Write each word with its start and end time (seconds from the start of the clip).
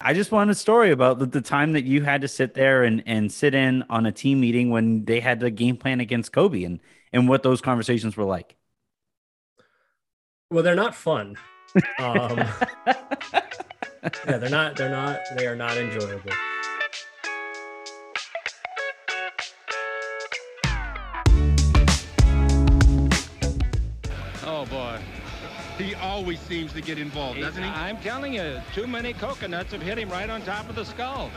I 0.00 0.14
just 0.14 0.30
want 0.30 0.50
a 0.50 0.54
story 0.54 0.92
about 0.92 1.18
the, 1.18 1.26
the 1.26 1.40
time 1.40 1.72
that 1.72 1.84
you 1.84 2.02
had 2.02 2.20
to 2.20 2.28
sit 2.28 2.54
there 2.54 2.84
and, 2.84 3.02
and 3.04 3.32
sit 3.32 3.54
in 3.54 3.82
on 3.90 4.06
a 4.06 4.12
team 4.12 4.40
meeting 4.40 4.70
when 4.70 5.04
they 5.04 5.18
had 5.18 5.40
the 5.40 5.50
game 5.50 5.76
plan 5.76 5.98
against 6.00 6.32
Kobe 6.32 6.62
and, 6.62 6.78
and 7.12 7.28
what 7.28 7.42
those 7.42 7.60
conversations 7.60 8.16
were 8.16 8.24
like. 8.24 8.54
Well, 10.50 10.62
they're 10.62 10.74
not 10.74 10.94
fun. 10.94 11.36
Um, 11.98 12.38
yeah, 14.26 14.38
they're 14.38 14.48
not. 14.48 14.76
They're 14.76 14.88
not. 14.88 15.20
They 15.36 15.46
are 15.46 15.54
not 15.54 15.76
enjoyable. 15.76 16.32
He 25.88 25.94
always 25.94 26.38
seems 26.40 26.74
to 26.74 26.82
get 26.82 26.98
involved, 26.98 27.40
doesn't 27.40 27.62
he? 27.62 27.68
I'm 27.70 27.96
telling 27.96 28.34
you, 28.34 28.60
too 28.74 28.86
many 28.86 29.14
coconuts 29.14 29.72
have 29.72 29.80
hit 29.80 29.96
him 29.96 30.10
right 30.10 30.28
on 30.28 30.42
top 30.42 30.68
of 30.68 30.74
the 30.74 30.84
skull. 30.84 31.30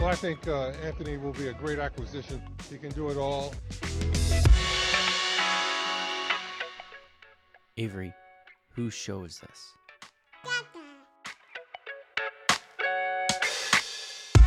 Well, 0.00 0.08
I 0.08 0.14
think 0.14 0.48
uh, 0.48 0.72
Anthony 0.82 1.18
will 1.18 1.34
be 1.34 1.48
a 1.48 1.52
great 1.52 1.78
acquisition. 1.78 2.40
He 2.70 2.78
can 2.78 2.88
do 2.92 3.10
it 3.10 3.18
all. 3.18 3.52
Avery, 7.76 8.14
who 8.70 8.88
shows 8.88 9.40
this? 9.40 9.77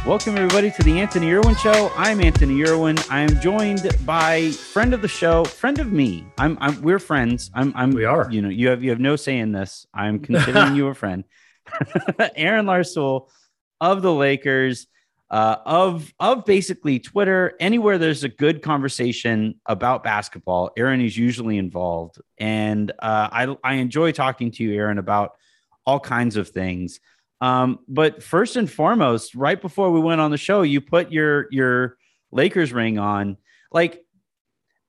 Welcome, 0.04 0.36
everybody, 0.36 0.72
to 0.72 0.82
the 0.82 1.00
Anthony 1.00 1.32
Irwin 1.32 1.56
Show. 1.58 1.92
I'm 1.96 2.22
Anthony 2.22 2.64
Irwin. 2.64 2.98
I 3.12 3.20
am 3.20 3.40
joined 3.40 3.88
by 4.04 4.50
friend 4.50 4.96
of 4.96 5.04
the 5.04 5.08
show, 5.08 5.46
friend 5.46 5.78
of 5.78 5.92
me. 5.92 6.26
I'm, 6.40 6.58
I'm 6.60 6.82
we're 6.82 6.98
friends. 6.98 7.52
I'm, 7.54 7.72
I'm, 7.76 7.92
We 7.92 8.06
are. 8.06 8.28
You 8.32 8.42
know, 8.42 8.50
you 8.50 8.70
have, 8.70 8.84
you 8.84 8.90
have 8.90 9.00
no 9.00 9.16
say 9.16 9.38
in 9.38 9.52
this. 9.52 9.86
I'm 9.94 10.18
considering 10.18 10.76
you 10.76 10.88
a 10.88 10.96
friend. 10.96 11.24
Aaron 12.36 12.66
Larsuel 12.66 13.28
of 13.80 14.02
the 14.02 14.12
Lakers, 14.12 14.88
uh, 15.30 15.58
of, 15.66 16.12
of 16.20 16.46
basically 16.46 16.98
Twitter, 16.98 17.54
anywhere 17.60 18.00
there's 18.00 18.24
a 18.24 18.30
good 18.30 18.64
conversation 18.64 19.60
about 19.68 20.04
basketball. 20.04 20.72
Aaron 20.76 21.02
is 21.02 21.16
usually 21.16 21.60
involved, 21.60 22.20
and 22.40 22.92
uh, 22.92 23.30
I, 23.32 23.56
I 23.64 23.74
enjoy 23.76 24.14
talking 24.14 24.50
to 24.50 24.64
you, 24.64 24.74
Aaron, 24.74 24.98
about 24.98 25.34
all 25.86 26.00
kinds 26.00 26.38
of 26.38 26.50
things. 26.50 27.00
Um, 27.42 27.80
but 27.88 28.22
first 28.22 28.56
and 28.56 28.72
foremost, 28.72 29.36
right 29.36 29.60
before 29.60 29.92
we 29.92 30.00
went 30.00 30.22
on 30.22 30.32
the 30.32 30.38
show, 30.38 30.62
you 30.62 30.80
put 30.80 31.12
your 31.12 31.48
your 31.52 31.98
Lakers 32.32 32.72
ring 32.72 33.00
on. 33.00 33.38
Like, 33.72 34.06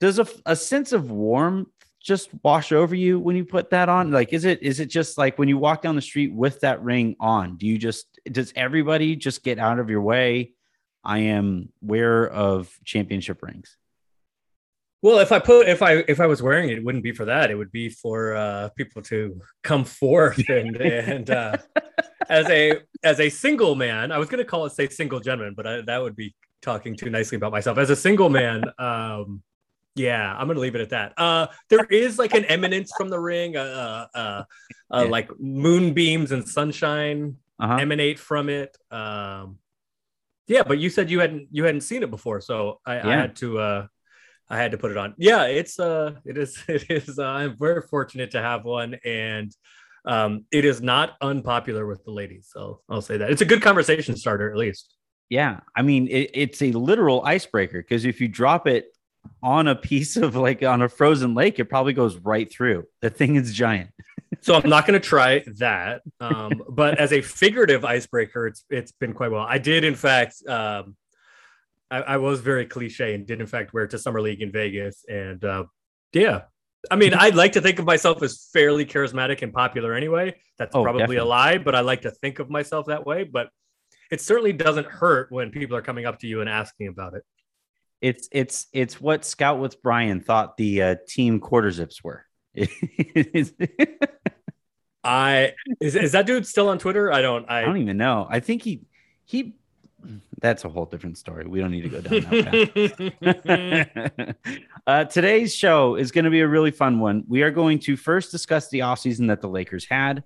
does 0.01 0.19
a, 0.19 0.27
a 0.45 0.55
sense 0.55 0.93
of 0.93 1.11
warmth 1.11 1.69
just 2.01 2.29
wash 2.43 2.73
over 2.73 2.95
you 2.95 3.19
when 3.19 3.37
you 3.37 3.45
put 3.45 3.71
that 3.71 3.89
on? 3.89 4.11
Like, 4.11 4.33
is 4.33 4.45
it 4.45 4.63
is 4.63 4.81
it 4.81 4.87
just 4.87 5.17
like 5.17 5.39
when 5.39 5.49
you 5.49 5.57
walk 5.57 5.83
down 5.83 5.97
the 5.97 6.03
street 6.03 6.33
with 6.33 6.61
that 6.61 6.83
ring 6.83 7.17
on? 7.19 7.57
Do 7.57 7.67
you 7.67 7.79
just 7.79 8.07
does 8.31 8.53
everybody 8.55 9.17
just 9.17 9.43
get 9.43 9.59
out 9.59 9.79
of 9.79 9.89
your 9.89 10.03
way? 10.03 10.53
I 11.05 11.19
am 11.19 11.71
aware 11.83 12.29
of 12.29 12.71
championship 12.85 13.43
rings. 13.43 13.77
Well, 15.01 15.19
if 15.19 15.33
I 15.33 15.41
put 15.41 15.69
if 15.69 15.83
I 15.83 16.05
if 16.07 16.21
I 16.21 16.27
was 16.27 16.43
wearing 16.43 16.69
it, 16.69 16.79
it 16.79 16.85
wouldn't 16.85 17.03
be 17.03 17.13
for 17.13 17.25
that. 17.25 17.51
It 17.51 17.57
would 17.57 17.73
be 17.73 17.89
for 17.89 18.37
uh, 18.37 18.69
people 18.77 19.03
to 19.03 19.41
come 19.63 19.85
forth 19.85 20.49
and 20.49 20.77
and 20.77 21.31
uh, 21.31 21.57
as 22.29 22.49
a 22.51 22.81
as 23.03 23.21
a 23.21 23.29
single 23.29 23.75
man, 23.75 24.13
I 24.13 24.19
was 24.19 24.29
going 24.29 24.39
to 24.39 24.45
call 24.45 24.67
it 24.67 24.73
say 24.73 24.89
single 24.89 25.21
gentleman, 25.21 25.55
but 25.57 25.67
I, 25.67 25.81
that 25.83 26.03
would 26.03 26.17
be 26.17 26.35
talking 26.61 26.97
too 26.97 27.11
nicely 27.11 27.37
about 27.37 27.53
myself. 27.53 27.79
As 27.79 27.91
a 27.91 27.97
single 27.97 28.29
man, 28.31 28.65
um, 28.79 29.43
yeah, 29.95 30.35
I'm 30.35 30.47
going 30.47 30.57
to 30.57 30.61
leave 30.61 30.75
it 30.75 30.81
at 30.81 30.91
that. 30.91 31.13
Uh, 31.19 31.49
there 31.69 31.85
is 31.85 32.19
like 32.19 32.35
an 32.35 32.45
eminence 32.47 32.93
from 32.97 33.09
the 33.09 33.19
ring, 33.19 33.57
uh, 33.57 33.61
uh, 34.15 34.19
uh, 34.19 34.43
uh 34.95 35.05
Yeah. 35.05 35.11
like 35.11 35.31
moonbeams 35.39 36.33
and 36.33 36.49
sunshine 36.49 37.37
Uh-huh. 37.61 37.77
emanate 37.79 38.19
from 38.19 38.49
it. 38.49 38.77
Um, 38.91 39.59
yeah, 40.49 40.63
but 40.63 40.79
you 40.79 40.91
said 40.91 41.11
you 41.11 41.21
hadn't 41.21 41.49
you 41.51 41.65
hadn't 41.65 41.83
seen 41.83 42.03
it 42.03 42.11
before, 42.11 42.41
so 42.41 42.81
I, 42.85 43.01
I 43.01 43.17
had 43.17 43.37
to 43.37 43.59
uh, 43.59 43.87
I 44.49 44.57
had 44.57 44.73
to 44.73 44.79
put 44.79 44.91
it 44.91 44.97
on. 44.97 45.15
Yeah, 45.17 45.45
it's 45.45 45.79
uh, 45.79 46.15
it 46.25 46.37
is 46.37 46.63
it 46.69 46.87
is. 46.91 47.19
Uh, 47.19 47.25
I'm 47.25 47.57
very 47.57 47.83
fortunate 47.83 48.33
to 48.33 48.43
have 48.43 48.65
one, 48.65 48.97
and 49.05 49.55
um, 50.05 50.45
it 50.51 50.65
is 50.65 50.81
not 50.81 51.17
unpopular 51.21 51.87
with 51.87 52.05
the 52.05 52.11
ladies. 52.11 52.49
So 52.53 52.81
I'll 52.89 53.03
say 53.03 53.17
that 53.17 53.31
it's 53.31 53.43
a 53.43 53.47
good 53.47 53.63
conversation 53.63 54.17
starter 54.17 54.51
at 54.51 54.57
least. 54.57 54.95
Yeah, 55.29 55.61
I 55.77 55.83
mean 55.83 56.09
it, 56.09 56.31
it's 56.35 56.63
a 56.63 56.73
literal 56.73 57.25
icebreaker 57.25 57.83
because 57.83 58.05
if 58.05 58.21
you 58.21 58.29
drop 58.29 58.67
it 58.67 58.87
on 59.43 59.69
a 59.69 59.75
piece 59.75 60.17
of 60.17 60.37
like 60.37 60.63
on 60.63 60.83
a 60.83 60.89
frozen 60.89 61.35
lake, 61.35 61.59
it 61.59 61.67
probably 61.67 61.93
goes 61.93 62.17
right 62.17 62.53
through. 62.53 62.85
The 63.01 63.11
thing 63.11 63.37
is 63.37 63.53
giant. 63.53 63.91
So 64.41 64.55
I'm 64.55 64.69
not 64.69 64.87
going 64.87 65.01
to 65.01 65.07
try 65.07 65.45
that. 65.59 66.03
Um, 66.21 66.63
but 66.69 66.99
as 66.99 67.13
a 67.13 67.21
figurative 67.21 67.85
icebreaker, 67.85 68.47
it's 68.47 68.65
it's 68.71 68.93
been 68.93 69.15
quite 69.15 69.31
well. 69.31 69.47
I 69.49 69.59
did 69.59 69.85
in 69.85 69.95
fact. 69.95 70.37
Um, 70.49 70.97
I, 71.91 72.03
I 72.03 72.17
was 72.17 72.41
very 72.41 72.65
cliche 72.65 73.15
and 73.15 73.27
did 73.27 73.41
in 73.41 73.47
fact 73.47 73.75
wear 73.75 73.85
it 73.85 73.91
to 73.91 73.99
summer 73.99 74.21
league 74.21 74.41
in 74.41 74.51
Vegas, 74.51 75.05
and 75.09 75.45
uh, 75.45 75.65
yeah. 76.13 76.43
I 76.91 76.97
mean, 76.97 77.15
I'd 77.15 77.35
like 77.35 77.53
to 77.53 77.61
think 77.61 77.79
of 77.79 77.85
myself 77.85 78.23
as 78.23 78.49
fairly 78.53 78.85
charismatic 78.85 79.43
and 79.43 79.53
popular 79.53 79.95
anyway. 79.95 80.35
That's 80.59 80.75
Oh, 80.75 80.83
probably 80.83 81.17
a 81.17 81.25
lie, 81.25 81.59
but 81.59 81.75
I 81.75 81.81
like 81.81 82.03
to 82.03 82.11
think 82.11 82.39
of 82.39 82.51
myself 82.51 82.87
that 82.87 83.07
way. 83.07 83.25
But 83.25 83.51
it 84.11 84.21
certainly 84.21 84.53
doesn't 84.53 84.87
hurt 84.87 85.31
when 85.31 85.51
people 85.51 85.77
are 85.77 85.83
coming 85.83 86.07
up 86.07 86.19
to 86.21 86.27
you 86.27 86.41
and 86.41 86.51
asking 86.51 86.89
about 86.89 87.15
it. 87.15 87.23
It's 88.01 88.29
it's 88.33 88.67
it's 88.73 89.01
what 89.01 89.25
Scout 89.25 89.61
with 89.61 89.81
Brian 89.81 90.21
thought 90.21 90.57
the 90.57 90.83
uh, 90.83 90.97
team 91.07 91.39
quarter 91.39 91.71
zips 91.71 92.03
were. 92.03 92.27
I 95.05 95.53
is, 95.81 95.97
is 95.97 96.13
that 96.13 96.27
dude 96.27 96.47
still 96.47 96.69
on 96.69 96.79
Twitter? 96.79 97.13
I 97.13 97.23
don't. 97.23 97.49
I 97.49 97.63
I, 97.63 97.65
don't 97.65 97.79
even 97.79 97.97
know. 97.97 98.27
I 98.29 98.41
think 98.41 98.63
he 98.63 98.83
he. 99.25 99.55
That's 100.43 100.65
a 100.65 100.69
whole 100.69 100.87
different 100.87 101.17
story. 101.19 101.47
We 101.47 101.61
don't 101.61 101.71
need 101.71 101.83
to 101.83 101.89
go 101.89 102.01
down 102.01 102.21
that 103.23 104.35
path. 104.45 104.55
uh, 104.89 105.05
today's 105.05 105.55
show 105.55 105.95
is 105.95 106.11
going 106.11 106.25
to 106.25 106.33
be 106.33 106.41
a 106.41 106.49
really 106.49 106.73
fun 106.73 106.99
one. 106.99 107.23
We 107.29 107.43
are 107.43 107.53
going 107.53 107.79
to 107.81 107.97
first 107.97 108.33
discuss 108.33 108.69
the 108.69 108.81
offseason 108.81 109.29
that 109.29 109.41
the 109.41 109.49
Lakers 109.49 109.85
had, 109.85 110.25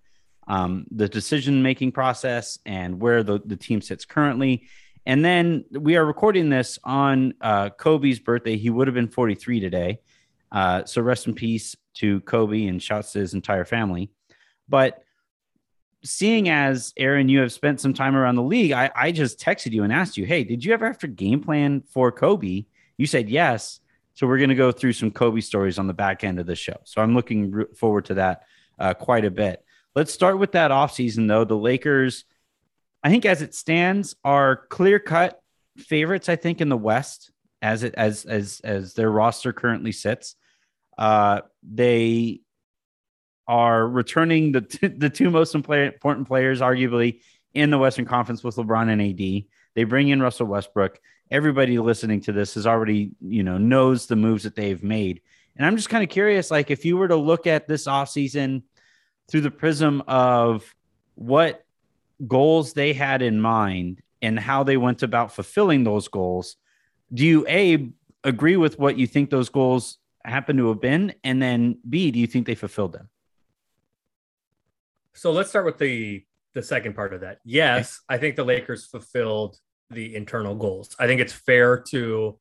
um, 0.49 0.87
the 0.91 1.06
decision 1.06 1.62
making 1.62 1.93
process, 1.93 2.59
and 2.65 2.99
where 2.99 3.22
the, 3.22 3.41
the 3.44 3.56
team 3.56 3.82
sits 3.82 4.06
currently. 4.06 4.66
And 5.05 5.22
then 5.22 5.66
we 5.71 5.97
are 5.97 6.05
recording 6.05 6.49
this 6.49 6.78
on 6.82 7.34
uh, 7.43 7.69
Kobe's 7.69 8.19
birthday. 8.19 8.56
He 8.56 8.71
would 8.71 8.88
have 8.88 8.94
been 8.94 9.09
43 9.09 9.60
today. 9.60 10.00
Uh, 10.50 10.84
so 10.87 11.03
rest 11.03 11.26
in 11.26 11.34
peace 11.34 11.76
to 11.97 12.22
Kobe 12.22 12.66
and 12.69 12.82
shouts 12.82 13.12
to 13.12 13.19
his 13.19 13.34
entire 13.34 13.66
family. 13.66 14.10
But 14.66 15.03
seeing 16.06 16.49
as 16.49 16.93
Aaron, 16.97 17.28
you 17.28 17.41
have 17.41 17.53
spent 17.53 17.81
some 17.81 17.93
time 17.93 18.17
around 18.17 18.37
the 18.37 18.43
league, 18.43 18.72
I, 18.72 18.91
I 18.94 19.12
just 19.12 19.39
texted 19.39 19.72
you 19.72 19.83
and 19.83 19.93
asked 19.93 20.17
you, 20.17 20.25
hey, 20.25 20.44
did 20.44 20.65
you 20.65 20.72
ever 20.72 20.87
have 20.87 20.99
to 20.99 21.09
game 21.09 21.43
plan 21.43 21.83
for 21.91 22.11
Kobe? 22.12 22.65
You 22.97 23.06
said 23.06 23.28
yes. 23.28 23.81
So 24.15 24.27
we're 24.27 24.39
going 24.39 24.49
to 24.50 24.55
go 24.55 24.72
through 24.72 24.94
some 24.94 25.11
Kobe 25.11 25.41
stories 25.41 25.78
on 25.78 25.87
the 25.87 25.93
back 25.93 26.25
end 26.25 26.41
of 26.41 26.47
the 26.47 26.56
show. 26.56 26.77
So 26.84 27.03
I'm 27.03 27.15
looking 27.15 27.67
forward 27.75 28.06
to 28.06 28.15
that 28.15 28.44
uh, 28.78 28.94
quite 28.94 29.27
a 29.27 29.31
bit. 29.31 29.62
Let's 29.94 30.12
start 30.12 30.39
with 30.39 30.53
that 30.53 30.71
offseason, 30.71 31.28
though. 31.28 31.44
The 31.44 31.56
Lakers, 31.56 32.25
I 33.03 33.11
think 33.11 33.27
as 33.27 33.43
it 33.43 33.55
stands, 33.55 34.15
are 34.25 34.67
clear 34.69 34.99
cut 34.99 35.41
favorites, 35.77 36.28
I 36.28 36.37
think, 36.37 36.61
in 36.61 36.69
the 36.69 36.77
West 36.77 37.31
as 37.62 37.83
it 37.83 37.94
as 37.94 38.25
as 38.25 38.61
as 38.62 38.94
their 38.94 39.11
roster 39.11 39.53
currently 39.53 39.93
sits. 39.93 40.37
Uh, 40.97 41.41
they 41.62 42.41
are 43.48 43.86
returning 43.86 44.52
the 44.52 44.62
t- 44.62 44.86
the 44.98 45.10
two 45.10 45.30
most 45.30 45.54
important 45.54 46.28
players, 46.28 46.60
arguably 46.60 47.20
in 47.54 47.70
the 47.70 47.78
Western 47.78 48.04
Conference 48.04 48.44
with 48.44 48.56
LeBron 48.56 48.90
and 48.90 49.00
AD. 49.00 49.44
They 49.74 49.84
bring 49.84 50.08
in 50.08 50.22
Russell 50.22 50.46
Westbrook. 50.46 51.00
Everybody 51.30 51.78
listening 51.78 52.20
to 52.22 52.32
this 52.32 52.54
has 52.54 52.66
already, 52.66 53.10
you 53.20 53.42
know, 53.42 53.58
knows 53.58 54.06
the 54.06 54.16
moves 54.16 54.44
that 54.44 54.54
they've 54.54 54.82
made. 54.82 55.22
And 55.56 55.66
I'm 55.66 55.76
just 55.76 55.88
kind 55.88 56.04
of 56.04 56.10
curious, 56.10 56.50
like 56.50 56.70
if 56.70 56.84
you 56.84 56.96
were 56.96 57.08
to 57.08 57.16
look 57.16 57.46
at 57.46 57.66
this 57.66 57.86
offseason 57.86 58.62
through 59.28 59.40
the 59.40 59.50
prism 59.50 60.02
of 60.06 60.75
what 61.14 61.64
goals 62.26 62.75
they 62.75 62.92
had 62.92 63.22
in 63.22 63.40
mind 63.40 64.02
and 64.22 64.38
how 64.38 64.62
they 64.62 64.76
went 64.76 65.02
about 65.02 65.32
fulfilling 65.32 65.82
those 65.82 66.08
goals, 66.08 66.56
do 67.12 67.25
you 67.25 67.46
a 67.49 67.90
agree 68.25 68.56
with 68.56 68.78
what 68.78 68.99
you 68.99 69.06
think 69.06 69.31
those 69.31 69.49
goals 69.49 69.99
happen 70.25 70.56
to 70.56 70.69
have 70.69 70.81
been, 70.81 71.14
and 71.25 71.40
then 71.40 71.78
b 71.88 72.10
do 72.10 72.19
you 72.19 72.26
think 72.26 72.46
they 72.46 72.54
fulfilled 72.54 72.92
them? 72.92 73.08
So 75.16 75.32
let's 75.32 75.48
start 75.50 75.64
with 75.64 75.78
the 75.78 76.24
the 76.54 76.62
second 76.62 76.94
part 76.94 77.12
of 77.12 77.20
that. 77.22 77.38
Yes, 77.44 78.00
I 78.08 78.18
think 78.18 78.36
the 78.36 78.44
Lakers 78.44 78.86
fulfilled 78.86 79.56
the 79.90 80.14
internal 80.14 80.54
goals. 80.54 80.94
I 80.98 81.06
think 81.06 81.20
it's 81.20 81.32
fair 81.32 81.78
to 81.90 82.38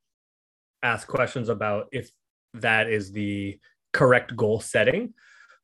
ask 0.84 1.08
questions 1.08 1.50
about 1.50 1.88
if 1.92 2.10
that 2.56 2.90
is 2.90 3.12
the 3.12 3.60
correct 3.94 4.36
goal 4.36 4.60
setting. 4.60 5.14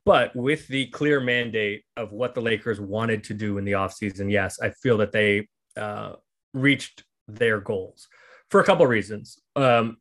But 0.03 0.35
with 0.35 0.67
the 0.67 0.87
clear 0.87 1.19
mandate 1.19 1.83
of 1.95 2.11
what 2.11 2.33
the 2.33 2.41
Lakers 2.41 2.81
wanted 2.81 3.23
to 3.25 3.35
do 3.35 3.59
in 3.59 3.65
the 3.65 3.73
offseason, 3.73 4.31
yes, 4.31 4.59
I 4.59 4.71
feel 4.71 4.97
that 4.97 5.11
they 5.11 5.47
uh, 5.77 6.13
reached 6.53 7.03
their 7.27 7.59
goals 7.61 8.07
for 8.49 8.59
a 8.59 8.63
couple 8.63 8.83
of 8.83 8.89
reasons. 8.89 9.37
Um, 9.55 9.97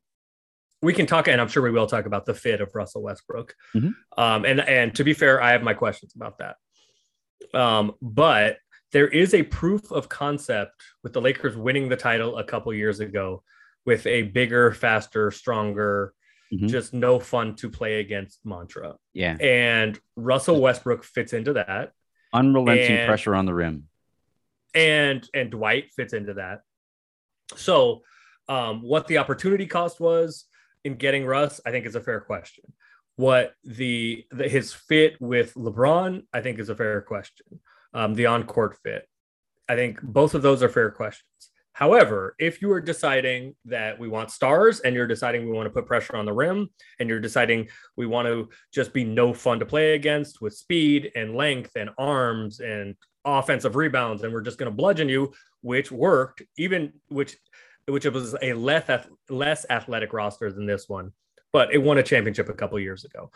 we 0.80 0.94
can 0.94 1.04
talk, 1.04 1.28
and 1.28 1.38
I'm 1.38 1.48
sure 1.48 1.62
we 1.62 1.70
will 1.70 1.86
talk 1.86 2.06
about 2.06 2.24
the 2.24 2.32
fit 2.32 2.62
of 2.62 2.74
Russell 2.74 3.02
Westbrook. 3.02 3.54
Mhm. 3.74 3.94
Um, 4.16 4.44
and 4.46 4.60
and 4.60 4.94
to 4.94 5.04
be 5.04 5.12
fair, 5.12 5.42
I 5.42 5.52
have 5.52 5.62
my 5.62 5.74
questions 5.74 6.14
about 6.16 6.38
that. 6.38 6.56
Um, 7.54 7.92
but 8.02 8.58
there 8.92 9.08
is 9.08 9.34
a 9.34 9.42
proof 9.42 9.90
of 9.92 10.08
concept 10.08 10.82
with 11.02 11.12
the 11.12 11.20
Lakers 11.20 11.56
winning 11.56 11.88
the 11.88 11.96
title 11.96 12.38
a 12.38 12.44
couple 12.44 12.72
years 12.74 13.00
ago 13.00 13.42
with 13.86 14.06
a 14.06 14.22
bigger, 14.22 14.72
faster, 14.72 15.30
stronger, 15.30 16.12
Mhm. 16.52 16.68
just 16.68 16.92
no 16.92 17.18
fun 17.20 17.54
to 17.56 17.70
play 17.70 18.00
against 18.00 18.44
mantra. 18.44 18.96
Yeah. 19.12 19.36
And 19.40 19.98
Russell 20.16 20.60
Westbrook 20.60 21.04
fits 21.04 21.32
into 21.32 21.52
that. 21.54 21.92
Unrelenting 22.32 22.96
And- 22.96 23.06
pressure 23.06 23.34
on 23.34 23.46
the 23.46 23.54
rim. 23.54 23.88
and 24.74 25.28
and 25.34 25.50
Dwight 25.50 25.90
fits 25.92 26.12
into 26.12 26.34
that. 26.34 26.60
So, 27.56 28.02
um, 28.48 28.82
what 28.82 29.08
the 29.08 29.18
opportunity 29.18 29.66
cost 29.66 29.98
was 30.00 30.46
in 30.84 30.94
getting 30.94 31.26
Russ, 31.26 31.60
I 31.66 31.70
think 31.72 31.86
is 31.86 31.96
a 31.96 32.00
fair 32.00 32.20
question. 32.20 32.72
What 33.20 33.52
the, 33.64 34.24
the 34.30 34.48
his 34.48 34.72
fit 34.72 35.20
with 35.20 35.52
LeBron, 35.52 36.22
I 36.32 36.40
think 36.40 36.58
is 36.58 36.70
a 36.70 36.74
fair 36.74 37.02
question. 37.02 37.60
Um, 37.92 38.14
the 38.14 38.24
on 38.24 38.44
court 38.44 38.78
fit, 38.82 39.06
I 39.68 39.76
think 39.76 40.00
both 40.00 40.34
of 40.34 40.40
those 40.40 40.62
are 40.62 40.70
fair 40.70 40.90
questions. 40.90 41.26
However, 41.74 42.34
if 42.38 42.62
you 42.62 42.72
are 42.72 42.80
deciding 42.80 43.56
that 43.66 43.98
we 43.98 44.08
want 44.08 44.30
stars 44.30 44.80
and 44.80 44.94
you're 44.94 45.06
deciding 45.06 45.44
we 45.44 45.52
want 45.52 45.66
to 45.66 45.70
put 45.70 45.84
pressure 45.84 46.16
on 46.16 46.24
the 46.24 46.32
rim 46.32 46.70
and 46.98 47.10
you're 47.10 47.20
deciding 47.20 47.68
we 47.94 48.06
want 48.06 48.26
to 48.26 48.48
just 48.72 48.94
be 48.94 49.04
no 49.04 49.34
fun 49.34 49.58
to 49.58 49.66
play 49.66 49.92
against 49.92 50.40
with 50.40 50.54
speed 50.54 51.12
and 51.14 51.36
length 51.36 51.72
and 51.76 51.90
arms 51.98 52.60
and 52.60 52.96
offensive 53.26 53.76
rebounds 53.76 54.22
and 54.22 54.32
we're 54.32 54.40
just 54.40 54.56
going 54.56 54.70
to 54.70 54.74
bludgeon 54.74 55.10
you 55.10 55.30
which 55.60 55.92
worked 55.92 56.42
even 56.56 56.90
which 57.08 57.36
which 57.84 58.06
it 58.06 58.14
was 58.14 58.34
a 58.40 58.54
less 58.54 59.06
less 59.28 59.66
athletic 59.68 60.14
roster 60.14 60.50
than 60.50 60.64
this 60.64 60.88
one 60.88 61.12
but 61.52 61.72
it 61.72 61.78
won 61.78 61.98
a 61.98 62.02
championship 62.02 62.48
a 62.48 62.54
couple 62.54 62.78
years 62.78 63.04
ago. 63.04 63.30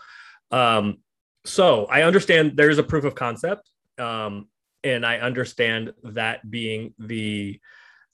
Um 0.51 0.99
so 1.47 1.85
i 1.87 2.03
understand 2.03 2.57
there's 2.57 2.79
a 2.79 2.83
proof 2.83 3.05
of 3.05 3.15
concept 3.15 3.69
um 3.99 4.49
and 4.83 5.05
i 5.05 5.19
understand 5.19 5.93
that 6.03 6.49
being 6.51 6.95
the 6.99 7.61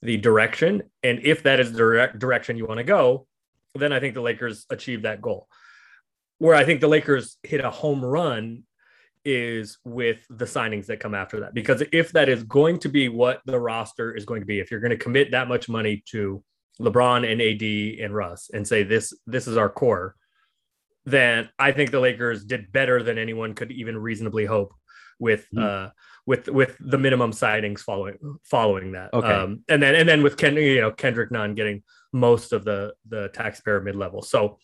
the 0.03 0.17
direction. 0.17 0.83
And 1.03 1.21
if 1.23 1.43
that 1.43 1.61
is 1.61 1.73
the 1.73 1.79
direct 1.79 2.19
direction 2.19 2.57
you 2.57 2.67
want 2.67 2.79
to 2.79 2.85
go 2.85 3.27
then 3.77 3.93
i 3.93 4.01
think 4.01 4.15
the 4.15 4.21
lakers 4.21 4.67
achieve 4.71 5.03
that 5.03 5.23
goal. 5.23 5.47
Where 6.39 6.55
i 6.55 6.65
think 6.65 6.81
the 6.81 6.89
lakers 6.89 7.37
hit 7.43 7.65
a 7.65 7.71
home 7.71 8.05
run 8.05 8.65
is 9.25 9.79
with 9.85 10.25
the 10.31 10.45
signings 10.45 10.87
that 10.87 11.01
come 11.01 11.15
after 11.15 11.41
that. 11.41 11.55
Because 11.55 11.83
if 11.93 12.13
that 12.13 12.29
is 12.29 12.43
going 12.45 12.79
to 12.81 12.89
be 12.89 13.09
what 13.09 13.43
the 13.45 13.59
roster 13.59 14.15
is 14.15 14.25
going 14.25 14.41
to 14.41 14.47
be, 14.47 14.61
if 14.61 14.71
you're 14.71 14.81
going 14.81 14.91
to 14.91 14.97
commit 14.97 15.33
that 15.33 15.49
much 15.49 15.69
money 15.69 16.03
to 16.07 16.43
LeBron 16.81 17.31
and 17.31 17.41
AD 17.41 18.05
and 18.05 18.15
Russ 18.15 18.51
and 18.53 18.67
say 18.67 18.83
this 18.83 19.13
this 19.27 19.47
is 19.47 19.57
our 19.57 19.69
core, 19.69 20.17
then 21.05 21.49
I 21.59 21.73
think 21.73 21.91
the 21.91 22.01
Lakers 22.01 22.45
did 22.45 22.73
better 22.73 23.03
than 23.03 23.19
anyone 23.19 23.55
could 23.55 23.71
even 23.73 23.97
reasonably 23.99 24.47
hope 24.47 24.73
with 25.19 25.47
Hmm. 25.53 25.63
uh 25.63 25.89
with 26.27 26.49
with 26.49 26.77
the 26.81 26.99
minimum 26.99 27.33
signings 27.33 27.81
following 27.81 28.19
following 28.45 28.93
that. 28.93 29.13
Okay. 29.13 29.29
Um 29.29 29.65
and 29.69 29.83
then 29.83 29.95
and 29.95 30.09
then 30.09 30.23
with 30.23 30.37
Ken, 30.37 30.55
you 30.57 30.81
know, 30.81 30.91
Kendrick 30.91 31.31
Nunn 31.31 31.55
getting 31.55 31.83
most 32.13 32.53
of 32.53 32.65
the 32.65 32.95
the 33.09 33.29
taxpayer 33.29 33.81
mid 33.81 33.97
level. 33.97 34.23
So 34.23 34.59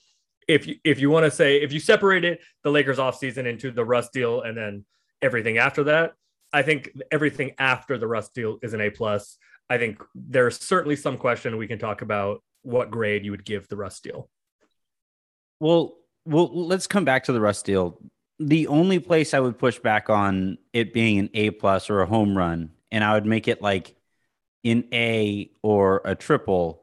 if 0.49 0.67
you 0.67 0.77
if 0.85 1.01
you 1.01 1.11
want 1.11 1.25
to 1.25 1.31
say 1.31 1.57
if 1.57 1.73
you 1.73 1.81
separate 1.81 2.25
it 2.25 2.41
the 2.63 2.71
Lakers 2.71 2.99
offseason 2.99 3.47
into 3.47 3.71
the 3.71 3.85
Russ 3.85 4.09
deal 4.11 4.43
and 4.43 4.57
then 4.57 4.85
everything 5.21 5.59
after 5.59 5.85
that, 5.85 6.13
I 6.53 6.63
think 6.63 6.91
everything 7.11 7.53
after 7.59 7.99
the 7.99 8.07
Russ 8.07 8.29
deal 8.31 8.59
is 8.63 8.73
an 8.73 8.81
A 8.81 8.91
plus. 8.91 9.39
I 9.69 9.79
think 9.79 10.03
there's 10.15 10.61
certainly 10.61 10.97
some 10.97 11.19
question 11.19 11.57
we 11.57 11.67
can 11.67 11.79
talk 11.79 12.03
about 12.03 12.43
what 12.63 12.91
grade 12.91 13.25
you 13.25 13.31
would 13.31 13.45
give 13.45 13.69
the 13.69 13.77
Russ 13.77 14.01
deal. 14.01 14.29
Well, 15.61 15.97
well, 16.25 16.51
let's 16.53 16.87
come 16.87 17.05
back 17.05 17.25
to 17.25 17.33
the 17.33 17.41
Russ 17.41 17.63
deal. 17.63 17.99
The 18.39 18.67
only 18.67 18.99
place 18.99 19.33
I 19.33 19.41
would 19.41 19.59
push 19.59 19.79
back 19.79 20.11
on 20.11 20.59
it 20.73 20.93
being 20.93 21.19
an 21.19 21.31
A 21.35 21.51
plus 21.51 21.89
or 21.89 22.03
a 22.03 22.07
home 22.07 22.37
run, 22.37 22.71
and 22.91 23.03
I 23.03 23.15
would 23.15 23.27
make 23.27 23.49
it 23.49 23.63
like 23.63 23.95
an 24.65 24.85
A 24.93 25.51
or 25.63 26.03
a 26.05 26.15
triple 26.15 26.83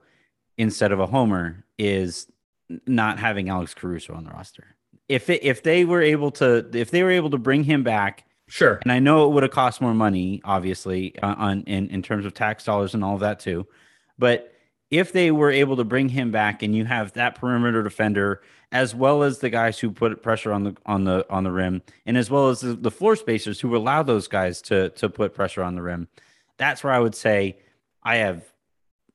instead 0.58 0.92
of 0.92 1.00
a 1.00 1.06
homer, 1.06 1.66
is 1.78 2.28
not 2.88 3.20
having 3.20 3.50
Alex 3.50 3.74
Caruso 3.74 4.14
on 4.14 4.24
the 4.24 4.32
roster. 4.32 4.76
If 5.10 5.30
it, 5.30 5.44
if 5.44 5.64
they 5.64 5.86
were 5.86 6.02
able 6.02 6.32
to 6.32 6.70
if 6.74 6.90
they 6.90 7.04
were 7.04 7.12
able 7.12 7.30
to 7.32 7.38
bring 7.38 7.64
him 7.64 7.84
back, 7.84 8.26
Sure. 8.48 8.80
and 8.84 8.92
I 8.92 9.00
know 9.00 9.25
it 9.25 9.34
would 9.34 9.44
have 9.44 9.51
cost 9.51 9.81
more 9.81 9.94
money, 9.94 10.42
obviously, 10.44 11.18
uh, 11.19 11.36
on 11.38 11.63
in 11.63 11.90
in 11.90 12.01
terms 12.01 12.25
of 12.25 12.34
tax 12.34 12.63
dollars 12.63 12.94
and 12.94 13.04
all 13.04 13.16
of 13.16 13.22
that 13.22 13.40
too, 13.40 13.68
but 14.18 14.54
if 14.92 15.12
they 15.12 15.31
were 15.31 15.50
able 15.50 15.75
to 15.78 15.84
bring 15.84 16.07
him 16.10 16.30
back 16.30 16.62
and 16.62 16.75
you 16.75 16.86
have 16.86 17.13
that 17.13 17.34
perimeter 17.34 17.81
defender 17.81 18.42
as 18.72 18.94
well 18.94 19.24
as 19.24 19.40
the 19.40 19.50
guys 19.50 19.80
who 19.80 19.90
put 19.90 20.22
pressure 20.22 20.54
on 20.54 20.63
the 20.63 20.75
on 20.86 21.04
the 21.04 21.25
on 21.31 21.44
the 21.44 21.51
rim 21.51 21.81
and 22.06 22.16
as 22.16 22.30
well 22.30 22.50
as 22.50 22.60
the, 22.62 22.74
the 22.74 22.92
floor 22.92 23.16
spacers 23.16 23.60
who 23.60 23.75
allow 23.75 24.04
those 24.04 24.28
guys 24.28 24.62
to 24.62 24.89
to 24.89 25.10
put 25.10 25.34
pressure 25.34 25.63
on 25.63 25.74
the 25.74 25.81
rim 25.81 26.07
that's 26.57 26.84
where 26.84 26.94
i 26.94 27.00
would 27.00 27.16
say 27.16 27.57
i 28.04 28.18
have 28.18 28.44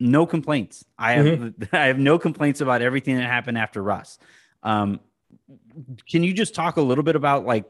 no 0.01 0.27
complaints. 0.27 0.85
I 0.99 1.13
have 1.13 1.55
i 1.73 1.87
have 1.87 1.99
no 1.99 2.19
complaints 2.19 2.61
about 2.61 2.83
everything 2.83 3.17
that 3.17 3.27
happened 3.27 3.59
after 3.59 3.83
russ. 3.83 4.19
Um 4.63 5.01
can 6.11 6.23
you 6.25 6.33
just 6.33 6.55
talk 6.55 6.77
a 6.77 6.83
little 6.83 7.05
bit 7.05 7.17
about 7.17 7.47
like 7.47 7.65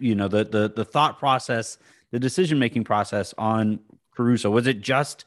you 0.00 0.14
know 0.14 0.28
the 0.28 0.44
the 0.44 0.72
the 0.74 0.84
thought 0.84 1.18
process 1.18 1.78
the 2.10 2.18
decision 2.18 2.58
making 2.58 2.84
process 2.84 3.34
on 3.38 3.78
caruso 4.16 4.50
was 4.50 4.66
it 4.66 4.80
just 4.80 5.24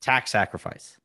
tax 0.00 0.30
sacrifice 0.30 0.98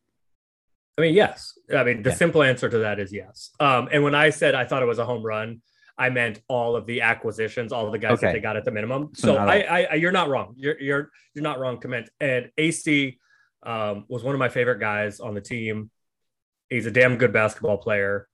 I 0.96 1.02
mean, 1.02 1.16
yes. 1.16 1.58
I 1.76 1.84
mean, 1.84 2.04
the 2.04 2.12
Yeah. 2.12 2.16
simple 2.16 2.44
answer 2.44 2.70
to 2.70 2.78
that 2.80 3.00
is 3.00 3.12
yes. 3.12 3.50
Um, 3.60 3.90
and 3.92 4.04
when 4.04 4.14
I 4.14 4.30
said 4.30 4.54
I 4.54 4.64
thought 4.66 4.84
it 4.84 4.86
was 4.86 5.00
a 5.00 5.06
home 5.06 5.24
run, 5.24 5.62
I 5.98 6.12
meant 6.12 6.40
all 6.48 6.76
of 6.76 6.86
the 6.86 7.02
acquisitions, 7.02 7.74
all 7.74 7.88
of 7.88 7.92
the 7.92 7.98
guys 7.98 8.20
that 8.20 8.32
they 8.34 8.40
got 8.40 8.58
at 8.58 8.64
the 8.64 8.70
minimum. 8.72 9.10
So 9.16 9.34
So, 9.34 9.38
I, 9.38 9.58
I, 9.62 9.84
I, 9.92 9.94
you're 9.96 10.12
not 10.12 10.30
wrong. 10.30 10.54
You're, 10.56 10.80
you're, 10.80 11.10
you're 11.34 11.44
not 11.44 11.60
wrong 11.60 11.80
to 11.82 11.88
meant. 11.88 12.10
And 12.20 12.52
AC 12.60 13.18
um, 13.64 14.06
was 14.08 14.24
one 14.24 14.36
of 14.36 14.40
my 14.40 14.50
favorite 14.50 14.80
guys 14.80 15.20
on 15.20 15.34
the 15.34 15.42
team. 15.42 15.90
He's 16.70 16.86
a 16.86 16.92
damn 16.92 17.18
good 17.18 17.34
basketball 17.34 17.78
player, 17.78 18.28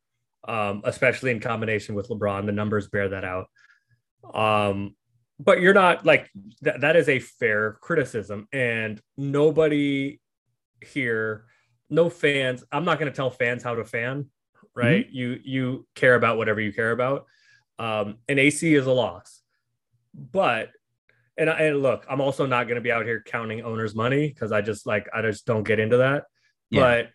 um, 0.47 0.81
especially 0.83 1.31
in 1.31 1.39
combination 1.39 1.95
with 1.95 2.09
LeBron. 2.09 2.45
The 2.45 2.51
numbers 2.51 2.87
bear 2.89 3.09
that 3.09 3.23
out. 3.23 3.47
Um, 4.33 4.95
but 5.39 5.61
you're 5.61 5.73
not 5.73 6.05
like 6.05 6.29
that. 6.61 6.81
That 6.81 6.95
is 6.95 7.09
a 7.09 7.19
fair 7.19 7.73
criticism, 7.81 8.47
and 8.51 9.01
nobody 9.17 10.19
here 10.81 11.45
no 11.89 12.09
fans 12.09 12.63
i'm 12.71 12.85
not 12.85 12.97
going 12.99 13.11
to 13.11 13.15
tell 13.15 13.29
fans 13.29 13.61
how 13.61 13.75
to 13.75 13.83
fan 13.83 14.25
right? 14.75 15.07
You 15.11 15.39
you 15.43 15.87
care 15.95 16.15
about 16.15 16.37
whatever 16.37 16.61
you 16.61 16.71
care 16.71 16.91
about. 16.91 17.25
Um 17.77 18.17
and 18.27 18.39
ac 18.39 18.73
is 18.73 18.85
a 18.85 18.91
loss. 18.91 19.41
But 20.13 20.69
and, 21.37 21.49
I, 21.49 21.59
and 21.63 21.81
look 21.81 22.05
i'm 22.09 22.21
also 22.21 22.45
not 22.45 22.65
going 22.65 22.75
to 22.75 22.81
be 22.81 22.91
out 22.91 23.05
here 23.05 23.21
counting 23.25 23.61
owners 23.61 23.95
money 23.95 24.27
because 24.27 24.51
i 24.51 24.61
just 24.61 24.85
like 24.85 25.07
i 25.13 25.21
just 25.21 25.45
don't 25.45 25.63
get 25.63 25.79
into 25.79 25.97
that. 25.97 26.25
Yeah. 26.69 26.81
but 26.81 27.09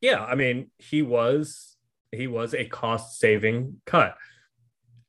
yeah 0.00 0.24
i 0.24 0.34
mean 0.34 0.70
he 0.78 1.02
was 1.02 1.76
he 2.12 2.26
was 2.26 2.54
a 2.54 2.64
cost 2.64 3.18
saving 3.18 3.80
cut 3.86 4.16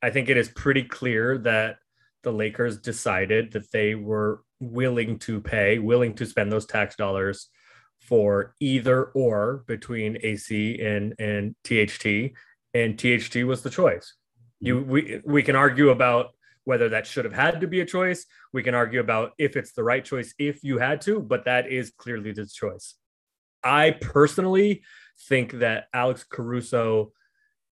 i 0.02 0.10
think 0.10 0.28
it 0.28 0.36
is 0.36 0.48
pretty 0.48 0.82
clear 0.82 1.38
that 1.38 1.78
the 2.22 2.32
lakers 2.32 2.78
decided 2.78 3.52
that 3.52 3.70
they 3.72 3.94
were 3.94 4.42
willing 4.60 5.18
to 5.18 5.40
pay 5.40 5.78
willing 5.78 6.14
to 6.14 6.26
spend 6.26 6.50
those 6.50 6.66
tax 6.66 6.96
dollars 6.96 7.48
for 8.00 8.54
either 8.60 9.04
or 9.04 9.64
between 9.66 10.18
AC 10.22 10.80
and 10.80 11.14
and 11.18 11.54
THT, 11.64 12.32
and 12.74 12.98
THT 12.98 13.44
was 13.44 13.62
the 13.62 13.70
choice. 13.70 14.14
You 14.60 14.82
we 14.82 15.20
we 15.24 15.42
can 15.42 15.56
argue 15.56 15.90
about 15.90 16.30
whether 16.64 16.88
that 16.90 17.06
should 17.06 17.24
have 17.24 17.34
had 17.34 17.60
to 17.60 17.66
be 17.66 17.80
a 17.80 17.86
choice. 17.86 18.26
We 18.52 18.62
can 18.62 18.74
argue 18.74 19.00
about 19.00 19.32
if 19.38 19.56
it's 19.56 19.72
the 19.72 19.84
right 19.84 20.04
choice 20.04 20.34
if 20.38 20.62
you 20.62 20.78
had 20.78 21.00
to, 21.02 21.20
but 21.20 21.44
that 21.44 21.70
is 21.70 21.92
clearly 21.96 22.32
the 22.32 22.46
choice. 22.46 22.94
I 23.62 23.90
personally 23.90 24.82
think 25.28 25.52
that 25.60 25.88
Alex 25.92 26.24
Caruso 26.24 27.12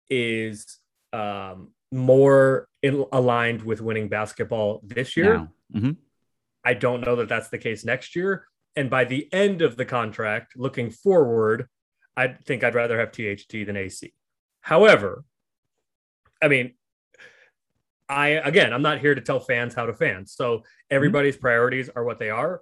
is 0.10 0.78
um, 1.14 1.72
more 1.92 2.68
in, 2.82 3.06
aligned 3.12 3.64
with 3.64 3.82
winning 3.82 4.08
basketball 4.08 4.82
this 4.84 5.18
year. 5.18 5.50
Mhm. 5.74 5.98
I 6.64 6.74
don't 6.74 7.02
know 7.02 7.16
that 7.18 7.30
that's 7.30 7.50
the 7.50 7.58
case 7.58 7.84
next 7.84 8.16
year. 8.16 8.48
And 8.76 8.90
by 8.90 9.04
the 9.04 9.32
end 9.34 9.62
of 9.62 9.76
the 9.76 9.86
contract, 9.86 10.56
looking 10.56 10.90
forward, 10.90 11.68
I 12.16 12.30
think 12.30 12.64
I'd 12.64 12.76
rather 12.76 13.00
have 13.00 13.12
THT 13.12 13.66
than 13.66 13.76
AC. 13.76 14.14
However, 14.62 15.26
I 16.42 16.48
mean, 16.48 16.76
I 18.08 18.30
again, 18.30 18.74
I'm 18.74 18.82
not 18.82 19.00
here 19.00 19.16
to 19.16 19.22
tell 19.22 19.40
fans 19.40 19.74
how 19.74 19.86
to 19.86 19.94
fan. 19.94 20.26
So 20.26 20.64
everybody's 20.90 21.38
priorities 21.38 21.90
are 21.90 22.04
what 22.04 22.20
they 22.20 22.30
are. 22.30 22.62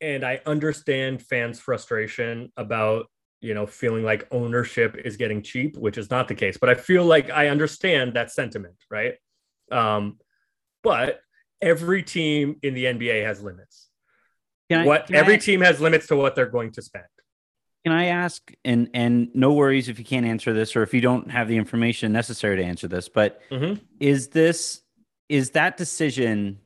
And 0.00 0.24
I 0.24 0.40
understand 0.46 1.22
fans' 1.22 1.58
frustration 1.58 2.52
about, 2.56 3.06
you 3.40 3.54
know, 3.54 3.66
feeling 3.66 4.02
like 4.04 4.26
ownership 4.30 4.96
is 5.04 5.16
getting 5.16 5.42
cheap, 5.42 5.76
which 5.76 5.96
is 5.98 6.10
not 6.10 6.28
the 6.28 6.34
case. 6.34 6.56
But 6.56 6.70
I 6.70 6.74
feel 6.74 7.04
like 7.04 7.30
I 7.30 7.48
understand 7.48 8.14
that 8.14 8.30
sentiment, 8.30 8.74
right? 8.90 9.14
Um, 9.70 10.18
but 10.82 11.20
every 11.60 12.02
team 12.02 12.56
in 12.62 12.74
the 12.74 12.84
NBA 12.86 13.24
has 13.24 13.42
limits 13.42 13.88
Can 14.70 14.80
I- 14.80 14.86
what 14.86 15.06
can 15.06 15.16
I- 15.16 15.18
every 15.20 15.38
team 15.38 15.60
has 15.60 15.80
limits 15.80 16.06
to 16.08 16.16
what 16.16 16.34
they're 16.34 16.46
going 16.46 16.72
to 16.72 16.82
spend. 16.82 17.04
Can 17.84 17.92
I 17.92 18.06
ask, 18.06 18.52
and 18.64 18.90
and 18.92 19.28
no 19.34 19.52
worries 19.52 19.88
if 19.88 19.98
you 19.98 20.04
can't 20.04 20.26
answer 20.26 20.52
this 20.52 20.74
or 20.76 20.82
if 20.82 20.92
you 20.92 21.00
don't 21.00 21.30
have 21.30 21.48
the 21.48 21.56
information 21.56 22.12
necessary 22.12 22.56
to 22.56 22.62
answer 22.64 22.88
this, 22.88 23.08
but 23.08 23.40
Mhm. 23.50 23.80
is 24.00 24.28
this 24.28 24.82
is 25.28 25.50
that 25.50 25.76
decision 25.76 26.58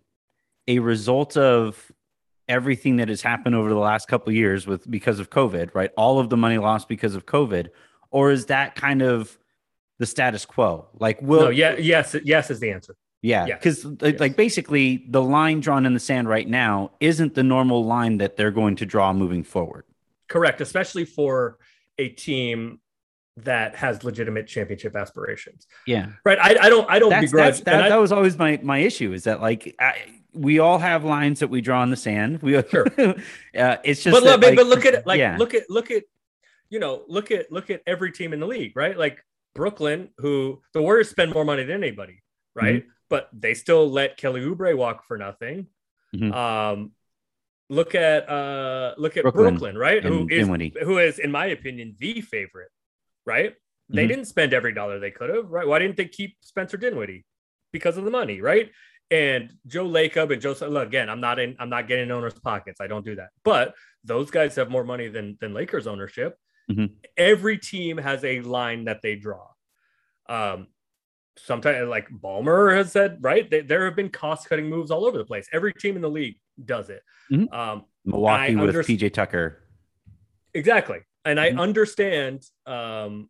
a 0.69 0.79
result 0.79 1.37
of 1.37 1.91
everything 2.49 2.97
that 2.97 3.09
has 3.09 3.23
happened 3.23 3.55
over 3.55 3.69
the 3.69 3.79
last 3.79 4.09
couple 4.09 4.31
of 4.31 4.35
years 4.37 4.67
with 4.67 4.91
because 4.91 5.19
of 5.21 5.31
COVID, 5.31 5.75
right? 5.75 5.91
All 5.97 6.19
of 6.19 6.29
the 6.31 6.37
money 6.37 6.59
lost 6.59 6.89
because 6.89 7.15
of 7.15 7.27
COVID, 7.27 7.69
or 8.11 8.31
is 8.31 8.47
that 8.47 8.75
kind 8.75 9.03
of 9.03 9.39
the 9.99 10.07
status 10.07 10.45
quo? 10.45 10.89
Like, 10.99 11.21
will 11.23 11.43
no, 11.45 11.49
yeah, 11.51 11.77
yes, 11.79 12.17
yes 12.25 12.51
is 12.51 12.61
the 12.61 12.71
answer. 12.71 12.97
yeah, 13.23 13.47
Yes. 13.47 13.59
because 13.59 13.87
Yes. 14.03 14.21
like 14.21 14.37
basically 14.37 15.07
the 15.09 15.23
line 15.23 15.61
drawn 15.61 15.87
in 15.87 15.95
the 15.95 16.01
sand 16.01 16.29
right 16.29 16.49
now 16.49 16.91
isn't 17.01 17.35
the 17.35 17.43
normal 17.45 17.85
line 17.85 18.19
that 18.19 18.37
they're 18.37 18.51
going 18.51 18.77
to 18.77 18.87
draw 18.87 19.13
moving 19.13 19.45
forward. 19.45 19.85
Correct, 20.29 20.61
especially 20.61 21.05
for 21.05 21.59
a 21.99 22.09
team 22.09 22.81
that 23.39 23.75
has 23.77 24.05
legitimate 24.05 24.47
championship 24.47 24.95
aspirations. 24.95 25.67
Yeah, 25.87 26.09
Right. 26.25 26.39
I, 26.39 26.67
I 26.67 26.69
don't 26.69 26.89
I 26.91 26.99
don't 26.99 27.11
that's, 27.11 27.27
begrudge 27.27 27.45
that's 27.55 27.61
that, 27.65 27.85
I- 27.85 27.89
that 27.89 27.97
was 27.97 28.13
always 28.13 28.37
my 28.39 28.59
my 28.63 28.79
issue 28.79 29.13
is 29.13 29.25
that 29.25 29.41
like 29.41 29.75
I, 29.79 29.95
we 30.35 30.59
all 30.59 30.79
have 30.79 31.05
lines 31.05 31.41
that 31.41 31.49
we 31.49 31.61
draw 31.61 31.83
in 31.83 31.91
the 31.91 31.97
sand. 31.97 32.41
We 32.43 32.63
Sure. 32.69 32.87
uh, 32.99 33.15
it's 33.85 34.03
just 34.03 34.15
but, 34.15 34.23
that, 34.25 34.31
look, 34.31 34.41
but, 34.41 34.47
like, 34.49 34.57
but 34.57 34.67
look 34.67 34.87
at 34.87 34.95
it 34.95 35.07
like 35.07 35.19
yeah. 35.19 35.37
look 35.39 35.55
at 35.55 35.69
look 35.71 35.91
at 35.91 36.03
you 36.69 36.79
know 36.79 37.05
look 37.09 37.31
at 37.31 37.51
look 37.51 37.71
at 37.71 37.83
every 37.87 38.13
team 38.13 38.33
in 38.33 38.41
the 38.41 38.47
league 38.47 38.73
right 38.77 38.97
like 38.97 39.23
brooklyn 39.55 40.09
who 40.19 40.61
the 40.73 40.81
warriors 40.81 41.11
spend 41.11 41.33
more 41.35 41.45
money 41.45 41.65
than 41.65 41.77
anybody 41.83 42.23
right 42.55 42.83
Mm-hmm. 42.83 42.89
but 43.11 43.29
they 43.35 43.53
still 43.53 43.91
let 43.91 44.17
kelly 44.17 44.41
Oubre 44.41 44.75
walk 44.77 45.05
for 45.07 45.19
nothing 45.19 45.67
Mhm. 46.17 46.33
um 46.35 46.93
look 47.69 47.95
at 47.95 48.27
uh 48.29 48.95
look 48.97 49.17
at 49.19 49.23
Brooklyn 49.23 49.51
brooklyn, 49.59 49.77
right 49.79 50.03
who 50.03 50.21
and 50.21 50.33
is 50.33 50.39
Dinwiddie. 50.47 50.73
who 50.83 50.97
is 50.99 51.19
in 51.19 51.31
my 51.31 51.47
opinion 51.47 51.95
the 51.99 52.23
favorite 52.23 52.71
right 53.27 53.55
they 53.89 54.05
Mhm. 54.05 54.09
didn't 54.09 54.25
spend 54.27 54.53
every 54.55 54.73
dollar 54.73 54.99
they 54.99 55.11
could 55.11 55.31
have 55.31 55.51
right 55.51 55.67
why 55.67 55.79
didn't 55.79 55.97
they 55.97 56.07
keep 56.07 56.37
spencer 56.41 56.77
dinwiddie 56.77 57.25
because 57.73 57.97
of 57.97 58.05
the 58.05 58.11
money 58.11 58.41
right 58.41 58.71
and 59.11 59.53
Joe 59.67 59.87
Lacob 59.87 60.33
and 60.33 60.41
Joe 60.41 60.55
look 60.69 60.87
again. 60.89 61.11
I'm 61.11 61.21
not 61.21 61.39
in. 61.39 61.55
I'm 61.59 61.69
not 61.69 61.87
getting 61.87 62.05
in 62.05 62.11
owners' 62.13 62.33
pockets. 62.41 62.81
I 62.81 62.87
don't 62.87 63.05
do 63.05 63.15
that. 63.17 63.29
But 63.45 63.75
those 64.05 64.31
guys 64.31 64.55
have 64.57 64.71
more 64.71 64.85
money 64.85 65.09
than 65.09 65.37
than 65.39 65.53
Lakers 65.53 65.87
ownership. 65.87 66.39
Mhm. 66.71 66.95
Every 67.19 67.59
team 67.59 67.99
has 67.99 68.25
a 68.25 68.41
line 68.41 68.85
that 68.87 69.03
they 69.03 69.17
draw. 69.17 69.49
Um, 70.31 70.69
sometimes 71.37 71.89
like 71.91 72.09
Ballmer 72.09 72.75
has 72.75 72.91
said, 72.91 73.19
right? 73.21 73.51
They, 73.51 73.61
there 73.61 73.85
have 73.85 73.97
been 73.97 74.09
cost 74.09 74.49
cutting 74.49 74.71
moves 74.71 74.91
all 74.91 75.05
over 75.05 75.19
the 75.19 75.27
place. 75.27 75.47
Every 75.53 75.75
team 75.75 75.95
in 75.97 76.01
the 76.01 76.09
league 76.09 76.37
does 76.65 76.89
it. 76.89 77.03
Mhm. 77.31 77.53
Um, 77.53 77.85
Milwaukee 78.07 78.57
with 78.57 78.75
underst- 78.75 78.87
PJ 78.87 79.11
Tucker. 79.13 79.63
exactly 80.55 81.01
and 81.25 81.39
i 81.41 81.51
Mhm. 81.51 81.61
understand 81.61 82.45
um 82.67 83.29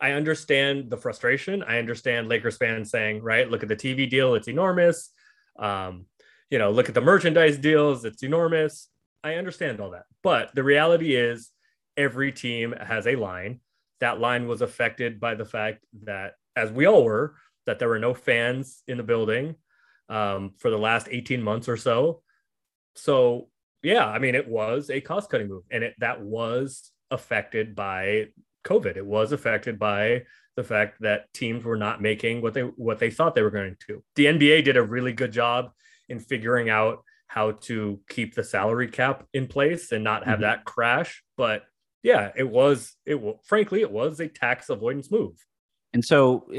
i 0.00 0.12
understand 0.12 0.90
the 0.90 0.96
frustration. 0.96 1.62
I 1.62 1.78
understand 1.78 2.28
lakers 2.28 2.56
fans 2.56 2.90
saying 2.90 3.22
right 3.22 3.48
look 3.50 3.62
at 3.62 3.68
the 3.68 3.76
tv 3.76 4.08
deal 4.08 4.34
it's 4.34 4.48
enormous. 4.48 5.10
Um 5.58 6.06
you 6.50 6.58
know 6.58 6.70
look 6.70 6.88
at 6.88 6.94
the 6.94 7.00
merchandise 7.00 7.58
deals 7.58 8.04
it's 8.04 8.22
enormous. 8.22 8.88
I 9.24 9.34
understand 9.34 9.80
all 9.80 9.90
that. 9.90 10.04
But 10.22 10.54
the 10.54 10.64
reality 10.64 11.14
is 11.14 11.50
every 11.96 12.32
team 12.32 12.72
has 12.72 13.06
a 13.06 13.16
line. 13.16 13.60
That 14.00 14.18
line 14.18 14.48
was 14.48 14.62
affected 14.62 15.20
by 15.20 15.34
the 15.36 15.44
fact 15.44 15.84
that 16.04 16.34
as 16.56 16.70
we 16.72 16.86
all 16.86 17.04
were 17.04 17.36
that 17.66 17.78
there 17.78 17.88
were 17.88 18.00
no 18.00 18.14
fans 18.14 18.82
in 18.88 18.96
the 18.96 19.04
building 19.04 19.54
um, 20.08 20.54
for 20.58 20.70
the 20.70 20.78
last 20.78 21.06
18 21.10 21.40
months 21.42 21.68
or 21.68 21.76
so. 21.76 22.22
So 22.96 23.48
yeah, 23.82 24.06
I 24.06 24.18
mean, 24.18 24.34
it 24.34 24.46
was 24.48 24.90
a 24.90 25.00
cost 25.00 25.30
cutting 25.30 25.48
move, 25.48 25.64
and 25.70 25.82
it 25.84 25.94
that 25.98 26.20
was 26.22 26.91
affected 27.12 27.76
by 27.76 28.28
COVID. 28.64 28.96
It 28.96 29.06
was 29.06 29.30
affected 29.30 29.78
by 29.78 30.24
the 30.56 30.64
fact 30.64 31.00
that 31.00 31.32
teams 31.32 31.64
were 31.64 31.76
not 31.76 32.02
making 32.02 32.42
what 32.42 32.54
they 32.54 32.62
what 32.62 32.98
they 32.98 33.10
thought 33.10 33.34
they 33.34 33.42
were 33.42 33.50
going 33.50 33.76
to. 33.86 34.02
The 34.16 34.26
NBA 34.26 34.64
did 34.64 34.76
a 34.76 34.82
really 34.82 35.12
good 35.12 35.32
job 35.32 35.70
in 36.08 36.18
figuring 36.18 36.68
out 36.68 37.04
how 37.26 37.52
to 37.52 38.00
keep 38.08 38.34
the 38.34 38.44
salary 38.44 38.88
cap 38.88 39.24
in 39.32 39.46
place 39.46 39.92
and 39.92 40.04
not 40.04 40.24
have 40.26 40.38
Mhm. 40.38 40.42
that 40.42 40.64
crash. 40.64 41.22
But 41.36 41.64
yeah, 42.02 42.32
it 42.36 42.48
was 42.48 42.96
it 43.06 43.18
frankly 43.44 43.80
it 43.80 43.90
was 43.90 44.20
a 44.20 44.28
tax 44.28 44.68
avoidance 44.68 45.10
move. 45.10 45.36
And 45.94 46.04
so, 46.04 46.50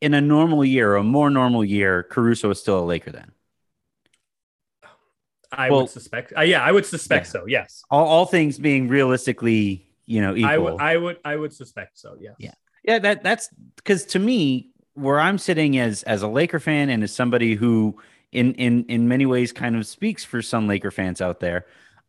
in 0.00 0.14
a 0.14 0.20
normal 0.20 0.64
year, 0.64 0.96
a 0.96 1.02
more 1.02 1.30
normal 1.30 1.64
year, 1.64 2.02
Caruso 2.02 2.50
is 2.50 2.58
still 2.60 2.80
a 2.80 2.84
Laker. 2.84 3.10
Then 3.12 3.32
I 5.52 5.70
Well- 5.70 5.82
would 5.82 5.90
suspect. 5.90 6.32
Uh, 6.36 6.42
yeah, 6.42 6.62
I 6.62 6.72
would 6.72 6.86
suspect 6.86 7.26
Yeah. 7.26 7.30
so. 7.32 7.46
Yes, 7.46 7.82
all, 7.90 8.06
all 8.06 8.26
things 8.26 8.58
being 8.58 8.88
realistically, 8.88 9.86
you 10.06 10.20
know, 10.20 10.34
equal. 10.34 10.48
I 10.48 10.58
would. 10.58 10.80
I 10.80 10.96
would. 10.96 11.18
I 11.24 11.36
would 11.36 11.52
suspect 11.52 11.98
so. 11.98 12.16
Yes. 12.20 12.34
Yeah. 12.38 12.52
Yeah, 12.84 12.98
that 12.98 13.22
that's 13.22 13.48
because 13.76 14.04
to 14.06 14.18
me, 14.18 14.70
where 14.94 15.20
I'm 15.20 15.38
sitting 15.38 15.78
as 15.78 16.02
as 16.04 16.22
a 16.22 16.28
Laker 16.28 16.58
fan 16.60 16.88
and 16.90 17.02
as 17.04 17.12
somebody 17.12 17.54
who 17.54 17.96
in 18.32 18.54
in 18.54 18.84
in 18.86 19.08
many 19.08 19.26
ways 19.26 19.52
kind 19.52 19.76
of 19.76 19.86
speaks 19.86 20.24
for 20.24 20.42
some 20.42 20.66
Laker 20.66 20.90
fans 20.90 21.20
out 21.20 21.40
there, 21.40 21.66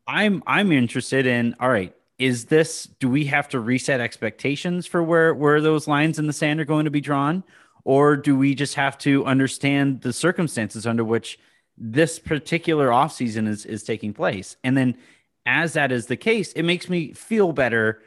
I'm 0.08 0.42
I'm 0.48 0.72
interested 0.72 1.26
in 1.28 1.56
all 1.60 1.70
right, 1.70 1.94
is 2.18 2.46
this 2.46 2.86
do 3.00 3.08
we 3.10 3.26
have 3.26 3.48
to 3.50 3.60
reset 3.60 4.00
expectations 4.00 4.88
for 4.88 5.04
where 5.04 5.34
where 5.36 5.62
those 5.62 5.88
lines 5.88 6.18
in 6.18 6.26
the 6.28 6.34
sand 6.34 6.60
are 6.60 6.66
going 6.66 6.86
to 6.86 6.92
be 6.92 7.02
drawn? 7.02 7.44
Or 7.86 8.16
do 8.16 8.38
we 8.38 8.56
just 8.56 8.76
have 8.76 8.98
to 9.00 9.26
understand 9.26 10.02
the 10.02 10.14
circumstances 10.14 10.88
under 10.88 11.04
which 11.04 11.38
this 11.77 12.20
particular 12.20 12.89
offseason 12.89 13.48
is 13.48 13.65
is 13.65 13.84
taking 13.84 14.13
place? 14.13 14.58
And 14.63 14.77
then 14.77 14.98
as 15.46 15.74
that 15.74 15.92
is 15.92 16.06
the 16.06 16.18
case, 16.18 16.53
it 16.53 16.63
makes 16.63 16.89
me 16.89 17.13
feel 17.13 17.51
better 17.51 18.01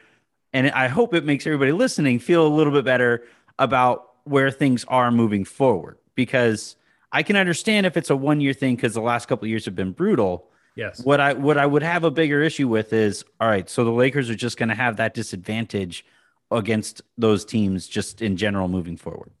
and 0.53 0.71
I 0.71 0.87
hope 0.87 1.13
it 1.13 1.25
makes 1.25 1.45
everybody 1.45 1.71
listening 1.71 2.19
feel 2.19 2.45
a 2.45 2.49
little 2.49 2.73
bit 2.73 2.85
better 2.85 3.23
about 3.59 4.13
where 4.23 4.51
things 4.51 4.85
are 4.87 5.11
moving 5.11 5.45
forward 5.45 5.97
because 6.15 6.75
I 7.11 7.23
can 7.23 7.35
understand 7.35 7.85
if 7.85 7.97
it's 7.97 8.09
a 8.09 8.15
one 8.15 8.41
year 8.41 8.53
thing 8.53 8.75
because 8.75 8.93
the 8.93 9.01
last 9.01 9.27
couple 9.27 9.45
of 9.45 9.49
years 9.49 9.65
have 9.65 9.75
been 9.75 9.91
brutal. 9.91 10.49
Yes. 10.75 11.03
What 11.03 11.19
I 11.19 11.33
what 11.33 11.57
I 11.57 11.65
would 11.65 11.83
have 11.83 12.03
a 12.03 12.11
bigger 12.11 12.41
issue 12.41 12.67
with 12.67 12.93
is 12.93 13.23
all 13.39 13.47
right, 13.49 13.69
so 13.69 13.83
the 13.83 13.91
Lakers 13.91 14.29
are 14.29 14.35
just 14.35 14.57
going 14.57 14.69
to 14.69 14.75
have 14.75 14.97
that 14.97 15.13
disadvantage 15.13 16.05
against 16.51 17.01
those 17.17 17.45
teams 17.45 17.87
just 17.87 18.21
in 18.21 18.37
general 18.37 18.67
moving 18.67 18.95
forward. 18.95 19.31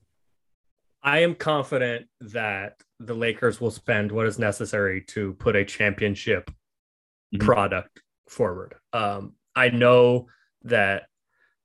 I 1.07 1.19
am 1.19 1.35
confident 1.35 2.07
that 2.19 2.81
the 2.99 3.13
Lakers 3.13 3.61
will 3.61 3.71
spend 3.71 4.11
what 4.11 4.27
is 4.27 4.37
necessary 4.37 5.01
to 5.07 5.35
put 5.35 5.55
a 5.55 5.63
championship 5.63 6.51
Mhm. 7.33 7.39
product 7.45 8.01
forward. 8.27 8.75
Um, 8.91 9.37
I 9.55 9.69
know 9.69 10.27
that 10.63 11.07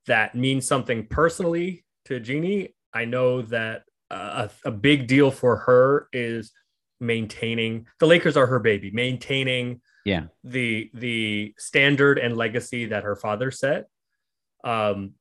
that 0.07 0.37
means 0.37 0.65
something 0.65 1.09
personally 1.09 1.85
to 2.05 2.21
Jeanie. 2.21 2.77
I 2.93 3.05
know 3.05 3.43
that 3.43 3.83
uh, 4.13 4.49
a, 4.65 4.69
a 4.69 4.71
big 4.71 5.09
deal 5.09 5.33
for 5.33 5.57
her 5.57 6.07
is 6.13 6.53
maintaining 7.01 7.89
the 7.99 8.07
Lakers 8.07 8.37
are 8.37 8.47
her 8.47 8.61
baby, 8.61 8.93
maintaining 8.93 9.81
Yeah. 10.05 10.27
the 10.45 10.89
the 10.95 11.53
standard 11.59 12.21
and 12.21 12.37
legacy 12.37 12.85
that 12.87 13.03
her 13.03 13.17
father 13.17 13.51
set. 13.51 13.89
Um, 14.63 15.15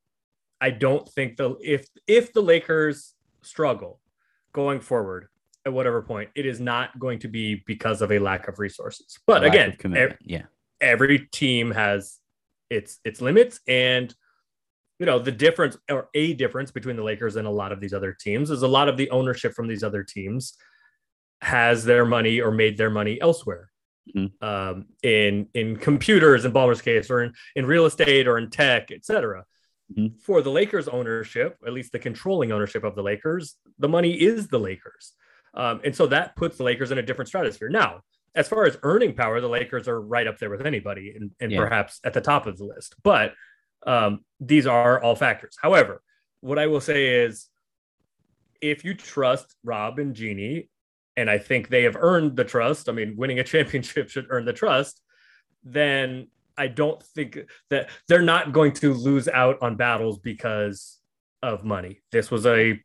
I 0.59 0.69
don't 0.69 1.09
think 1.09 1.37
the 1.37 1.55
if 1.63 1.87
if 2.05 2.33
the 2.33 2.43
Lakers 2.43 3.15
struggle 3.41 4.00
going 4.53 4.79
forward 4.79 5.27
at 5.65 5.73
whatever 5.73 6.01
point, 6.01 6.29
it 6.35 6.45
is 6.45 6.59
not 6.59 6.97
going 6.99 7.19
to 7.19 7.27
be 7.27 7.63
because 7.67 8.01
of 8.01 8.11
a 8.11 8.19
lack 8.19 8.47
of 8.47 8.59
resources. 8.59 9.19
But 9.27 9.43
again, 9.43 9.73
commitment. 9.77 10.19
yeah. 10.23 10.43
every 10.79 11.27
team 11.31 11.71
has 11.71 12.17
its 12.69 12.99
its 13.03 13.21
limits 13.21 13.59
and 13.67 14.13
you 14.97 15.05
know 15.05 15.19
the 15.19 15.31
difference 15.31 15.77
or 15.89 16.07
a 16.13 16.33
difference 16.33 16.71
between 16.71 16.95
the 16.95 17.03
Lakers 17.03 17.35
and 17.35 17.45
a 17.47 17.51
lot 17.51 17.71
of 17.71 17.79
these 17.81 17.93
other 17.93 18.13
teams 18.13 18.49
is 18.49 18.61
a 18.63 18.67
lot 18.67 18.87
of 18.87 18.97
the 18.97 19.09
ownership 19.11 19.53
from 19.53 19.67
these 19.67 19.83
other 19.83 20.03
teams 20.03 20.55
has 21.41 21.83
their 21.83 22.05
money 22.05 22.39
or 22.39 22.51
made 22.51 22.77
their 22.77 22.89
money 22.89 23.19
elsewhere 23.19 23.69
Mhm. 24.15 24.31
um, 24.41 24.85
in 25.03 25.47
in 25.53 25.75
computers 25.75 26.43
in 26.45 26.51
Ballmer's 26.53 26.81
case 26.81 27.11
or 27.11 27.21
in, 27.23 27.33
in 27.55 27.65
real 27.67 27.85
estate 27.85 28.27
or 28.27 28.37
in 28.39 28.49
tech 28.49 28.89
etc 28.91 29.45
Mhm. 29.97 30.21
for 30.21 30.41
the 30.41 30.51
Lakers 30.51 30.87
ownership 30.87 31.57
at 31.65 31.73
least 31.73 31.91
the 31.91 31.99
controlling 31.99 32.51
ownership 32.51 32.83
of 32.83 32.95
the 32.95 33.03
Lakers 33.03 33.55
the 33.79 33.89
money 33.89 34.13
is 34.13 34.47
the 34.47 34.59
Lakers 34.59 35.13
um, 35.53 35.81
and 35.83 35.95
so 35.95 36.07
that 36.07 36.35
puts 36.35 36.57
the 36.57 36.63
Lakers 36.63 36.91
in 36.91 36.97
a 36.97 37.01
different 37.01 37.27
stratosphere 37.27 37.69
now 37.69 38.01
as 38.33 38.47
far 38.47 38.63
as 38.65 38.77
earning 38.83 39.13
power, 39.13 39.41
the 39.41 39.49
Lakers 39.49 39.89
are 39.89 39.99
right 39.99 40.25
up 40.25 40.37
there 40.37 40.49
with 40.49 40.65
anybody 40.65 41.13
and, 41.17 41.31
and 41.41 41.51
Yeah. 41.51 41.57
perhaps 41.59 41.99
at 42.05 42.13
the 42.13 42.21
top 42.21 42.47
of 42.47 42.57
the 42.57 42.63
list. 42.63 42.95
But 43.03 43.33
um, 43.85 44.23
these 44.39 44.65
are 44.65 45.01
all 45.03 45.17
factors. 45.17 45.57
However, 45.61 46.01
what 46.39 46.57
I 46.57 46.67
will 46.67 46.79
say 46.79 47.25
is 47.25 47.49
if 48.61 48.85
you 48.85 48.93
trust 48.93 49.53
Rob 49.65 49.99
and 49.99 50.15
Jeanie, 50.15 50.69
and 51.17 51.29
I 51.29 51.39
think 51.39 51.67
they 51.67 51.83
have 51.83 51.97
earned 51.99 52.37
the 52.37 52.45
trust, 52.45 52.87
I 52.87 52.93
mean, 52.93 53.17
winning 53.17 53.39
a 53.39 53.43
championship 53.53 54.07
should 54.09 54.27
earn 54.29 54.45
the 54.45 54.53
trust, 54.53 55.01
then 55.65 56.27
I 56.57 56.67
don't 56.67 57.01
think 57.01 57.37
that 57.69 57.89
they're 58.07 58.21
not 58.21 58.51
going 58.53 58.73
to 58.73 58.93
lose 58.93 59.27
out 59.27 59.57
on 59.61 59.75
battles 59.75 60.19
because 60.19 60.97
of 61.41 61.63
money. 61.63 62.01
This 62.11 62.29
was 62.31 62.45
a 62.45 62.79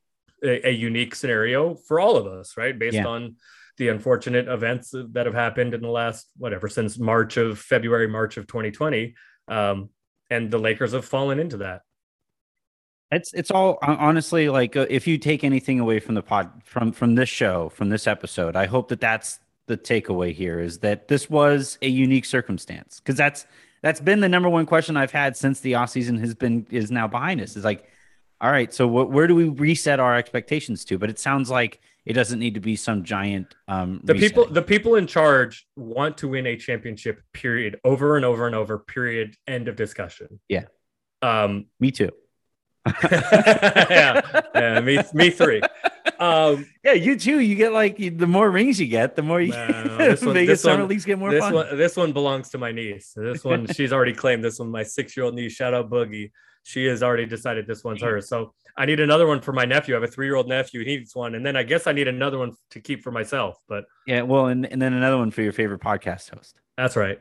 a, 0.45 0.69
a 0.69 0.71
unique 0.71 1.15
scenario 1.15 1.75
for 1.75 1.99
all 1.99 2.17
of 2.17 2.27
us, 2.27 2.57
right? 2.57 2.79
Based 2.79 2.95
Yeah. 2.95 3.07
on 3.07 3.37
the 3.79 3.89
unfortunate 3.89 4.49
events 4.49 4.93
that 4.93 5.27
have 5.27 5.35
happened 5.35 5.75
in 5.75 5.81
the 5.83 5.89
last 5.89 6.31
whatever 6.37 6.69
since 6.69 6.99
March 6.99 7.37
of 7.37 7.59
February, 7.59 8.07
March 8.09 8.37
of 8.37 8.47
2020. 8.47 9.15
Um, 9.49 9.91
and 10.31 10.51
the 10.51 10.59
Lakers 10.59 10.93
have 10.93 11.05
fallen 11.05 11.39
into 11.39 11.59
that. 11.59 11.83
It's 13.13 13.33
it's 13.35 13.51
all 13.53 13.79
honestly 13.83 14.49
like 14.49 14.77
uh, 14.77 14.87
if 14.91 15.07
you 15.07 15.17
take 15.17 15.45
anything 15.45 15.79
away 15.79 16.01
from 16.01 16.15
the 16.17 16.23
pod 16.23 16.51
from 16.65 16.91
from 16.93 17.15
this 17.15 17.29
show 17.29 17.69
from 17.69 17.89
this 17.89 18.07
episode, 18.07 18.57
I 18.57 18.67
hope 18.67 18.89
that 18.89 19.01
that's 19.01 19.39
the 19.67 19.77
takeaway 19.77 20.33
here 20.33 20.61
is 20.61 20.79
that 20.79 21.09
this 21.09 21.29
was 21.29 21.79
a 21.83 21.89
unique 21.89 22.25
circumstance 22.25 23.01
because 23.01 23.17
that's 23.17 23.47
that's 23.83 24.01
been 24.01 24.21
the 24.21 24.29
number 24.29 24.49
one 24.49 24.67
question 24.67 24.97
I've 24.97 25.13
had 25.13 25.37
since 25.37 25.61
the 25.61 25.75
off 25.75 25.91
season 25.91 26.19
has 26.19 26.35
been 26.35 26.67
is 26.71 26.91
now 26.91 27.07
behind 27.07 27.41
us. 27.41 27.57
Is 27.57 27.65
like, 27.65 27.89
all 28.41 28.51
right, 28.51 28.73
so 28.73 28.87
what, 28.87 29.11
where 29.11 29.27
do 29.27 29.35
we 29.35 29.49
reset 29.49 30.01
our 30.01 30.17
expectations 30.17 30.85
to? 30.87 30.99
But 30.99 31.11
it 31.11 31.19
sounds 31.19 31.51
like 31.51 31.81
it 32.05 32.13
doesn't 32.13 32.39
need 32.39 32.55
to 32.55 32.61
be 32.61 32.77
some 32.77 33.03
giant. 33.05 33.55
Um, 33.69 34.01
The 34.05 34.15
people 34.15 34.47
the 34.47 34.63
people 34.63 34.95
in 34.95 35.07
charge 35.07 35.67
want 35.77 36.19
to 36.19 36.29
win 36.29 36.47
a 36.47 36.57
championship. 36.57 37.21
Period. 37.33 37.81
Over 37.85 38.17
and 38.17 38.25
over 38.25 38.47
and 38.47 38.55
over. 38.55 38.79
Period. 38.79 39.37
End 39.47 39.69
of 39.69 39.77
discussion. 39.77 40.41
Yeah. 40.49 40.65
Um. 41.23 41.67
me 41.81 41.91
too. 41.91 42.11
yeah. 43.91 44.21
yeah. 44.55 44.81
Me. 44.81 44.99
Me 45.15 45.31
three. 45.31 45.61
Um. 46.19 46.67
Yeah, 46.85 46.93
you 46.93 47.19
too. 47.19 47.41
You 47.41 47.55
get 47.57 47.73
like 47.73 47.99
you- 47.99 48.11
the 48.11 48.27
more 48.27 48.51
rings 48.51 48.81
you 48.81 48.87
get, 48.87 49.17
the 49.17 49.23
more 49.23 49.41
you 49.41 49.53
No, 49.53 49.97
this 49.99 50.23
one- 50.25 50.35
Vegas 50.35 50.53
this 50.55 50.63
summer 50.63 50.81
one- 50.83 50.89
leagues 50.89 51.05
get 51.05 51.19
more 51.19 51.31
this 51.31 51.41
fun. 51.41 51.55
one. 51.55 51.77
This 51.77 51.97
one 51.97 52.13
belongs 52.13 52.51
to 52.51 52.59
my 52.59 52.73
niece. 52.73 53.13
This 53.17 53.45
one. 53.45 53.67
she's 53.75 53.93
already 53.93 54.13
claimed 54.15 54.43
this 54.45 54.59
one. 54.59 54.71
My 54.71 54.83
six-year-old 54.83 55.35
niece. 55.35 55.53
Shout 55.53 55.75
out 55.75 55.91
Boogie. 55.91 56.31
She 56.63 56.85
has 56.87 57.03
already 57.03 57.27
decided 57.27 57.67
this 57.67 57.85
one's 57.85 58.03
hers. 58.03 58.29
So 58.29 58.53
I 58.77 58.87
need 58.87 58.99
another 58.99 59.27
one 59.27 59.41
for 59.41 59.53
my 59.53 59.65
nephew. 59.65 59.95
I 59.95 60.01
have 60.01 60.09
a 60.09 60.13
three-year-old 60.13 60.49
nephew. 60.49 60.81
He 60.81 60.97
needs 60.97 61.15
one, 61.15 61.35
and 61.37 61.47
then 61.47 61.57
I 61.57 61.63
guess 61.63 61.87
I 61.87 61.93
need 61.93 62.09
another 62.09 62.39
one 62.39 62.53
to 62.71 62.81
keep 62.81 63.03
for 63.05 63.13
myself. 63.13 63.59
But 63.69 63.85
Yeah, 64.07 64.23
well, 64.23 64.47
and, 64.47 64.67
and 64.67 64.83
then 64.83 64.93
another 64.93 65.17
one 65.17 65.31
for 65.31 65.43
your 65.43 65.53
favorite 65.53 65.81
podcast 65.81 66.35
host. 66.35 66.61
that's 66.77 66.97
right. 66.97 67.21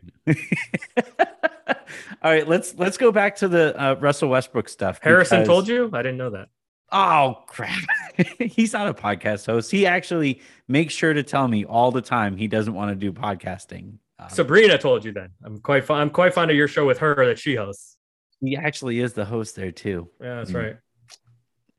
All 2.21 2.31
right, 2.31 2.47
let's 2.47 2.75
let's 2.77 2.97
go 2.97 3.11
back 3.11 3.35
to 3.37 3.47
the 3.47 3.79
uh, 3.81 3.95
Russell 3.99 4.29
Westbrook 4.29 4.69
stuff. 4.69 4.99
Harrison 5.01 5.39
because- 5.39 5.47
told 5.47 5.67
you. 5.67 5.89
I 5.93 6.01
didn't 6.01 6.17
know 6.17 6.31
that. 6.31 6.49
Oh 6.91 7.43
crap! 7.47 7.81
He's 8.39 8.73
not 8.73 8.87
a 8.87 8.93
podcast 8.93 9.45
host. 9.47 9.71
He 9.71 9.85
actually 9.87 10.41
makes 10.67 10.93
sure 10.93 11.13
to 11.13 11.23
tell 11.23 11.47
me 11.47 11.65
all 11.65 11.91
the 11.91 12.01
time 12.01 12.37
he 12.37 12.47
doesn't 12.47 12.73
want 12.73 12.91
to 12.91 12.95
do 12.95 13.11
podcasting. 13.11 13.97
Um, 14.19 14.29
Sabrina 14.29 14.77
told 14.77 15.03
you 15.03 15.11
then. 15.11 15.29
I'm 15.43 15.57
quite 15.59 15.83
fond. 15.83 16.01
I'm 16.01 16.09
quite 16.11 16.33
fond 16.33 16.51
of 16.51 16.57
your 16.57 16.67
show 16.67 16.85
with 16.85 16.99
her 16.99 17.25
that 17.25 17.39
she 17.39 17.55
hosts. 17.55 17.97
he 18.39 18.55
actually 18.55 18.99
is 18.99 19.13
the 19.13 19.25
host 19.25 19.55
there 19.55 19.71
too. 19.71 20.09
Yeah, 20.21 20.35
that's 20.35 20.51
Mm. 20.51 20.63
right. 20.63 20.77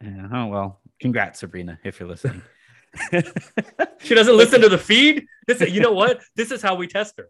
Yeah, 0.03 0.29
oh 0.33 0.47
well, 0.47 0.81
congrats, 1.01 1.39
Sabrina, 1.41 1.79
if 1.85 2.01
you're 2.01 2.09
listening. 2.09 2.43
She 4.01 4.15
doesn't 4.15 4.37
listen 4.37 4.61
to 4.67 4.69
the 4.69 4.79
feed. 4.79 5.27
This, 5.47 5.61
you 5.71 5.81
know 5.81 5.93
what? 5.93 6.21
This 6.37 6.51
is 6.51 6.63
how 6.63 6.75
we 6.77 6.87
test 6.87 7.15
her. 7.19 7.29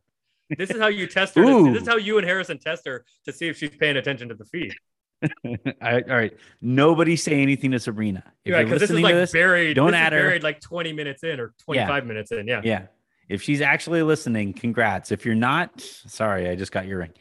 This 0.56 0.70
is 0.70 0.80
how 0.80 0.88
you 0.88 1.06
test 1.06 1.34
her. 1.34 1.42
to- 1.44 1.72
this 1.72 1.82
is 1.82 1.88
how 1.88 1.96
you 1.96 2.18
and 2.18 2.26
Harrison 2.26 2.58
test 2.58 2.86
her 2.86 3.04
to 3.24 3.32
see 3.32 3.48
if 3.48 3.56
she's 3.56 3.70
paying 3.70 3.96
attention 3.96 4.28
to 4.28 4.34
the 4.34 4.44
feed. 4.44 4.74
all, 5.22 5.56
right, 5.82 6.10
all 6.10 6.16
right, 6.16 6.36
nobody 6.60 7.16
say 7.16 7.40
anything 7.40 7.70
to 7.72 7.80
Sabrina. 7.80 8.22
If 8.44 8.52
Yeah, 8.52 8.62
because 8.62 8.80
this 8.80 8.90
is 8.90 9.00
like 9.00 9.14
this, 9.14 9.32
buried. 9.32 9.74
don't 9.74 9.94
add 9.94 10.12
her. 10.12 10.20
buried 10.20 10.42
like 10.42 10.60
20 10.60 10.92
minutes 10.92 11.24
in 11.24 11.40
or 11.40 11.54
25 11.64 12.06
minutes 12.06 12.32
in. 12.32 12.46
Yeah. 12.46 12.60
Yeah. 12.62 12.86
If 13.28 13.42
she's 13.42 13.60
actually 13.60 14.02
listening, 14.02 14.52
congrats. 14.52 15.10
If 15.10 15.24
you're 15.24 15.34
not, 15.34 15.80
sorry, 15.80 16.48
I 16.48 16.54
just 16.54 16.70
got 16.70 16.86
your 16.86 16.98
ring. 16.98 17.12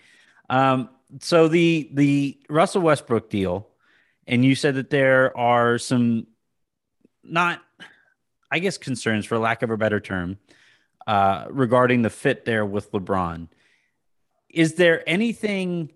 Um, 0.50 0.90
so 1.20 1.48
the 1.48 1.90
the 1.94 2.38
Russell 2.50 2.82
Westbrook 2.82 3.30
deal, 3.30 3.70
and 4.28 4.44
you 4.46 4.54
said 4.56 4.76
that 4.76 4.90
there 4.90 5.36
are 5.36 5.78
some 5.80 6.28
not, 7.24 7.62
I 8.52 8.60
guess, 8.60 8.78
concerns 8.78 9.26
for 9.26 9.40
lack 9.40 9.64
of 9.64 9.72
a 9.72 9.78
better 9.78 10.00
term, 10.00 10.38
uh, 11.08 11.46
regarding 11.50 12.02
the 12.02 12.10
fit 12.10 12.46
there 12.46 12.66
with 12.66 12.92
LeBron. 12.92 13.48
Is 14.50 14.76
there 14.76 15.08
anything 15.08 15.92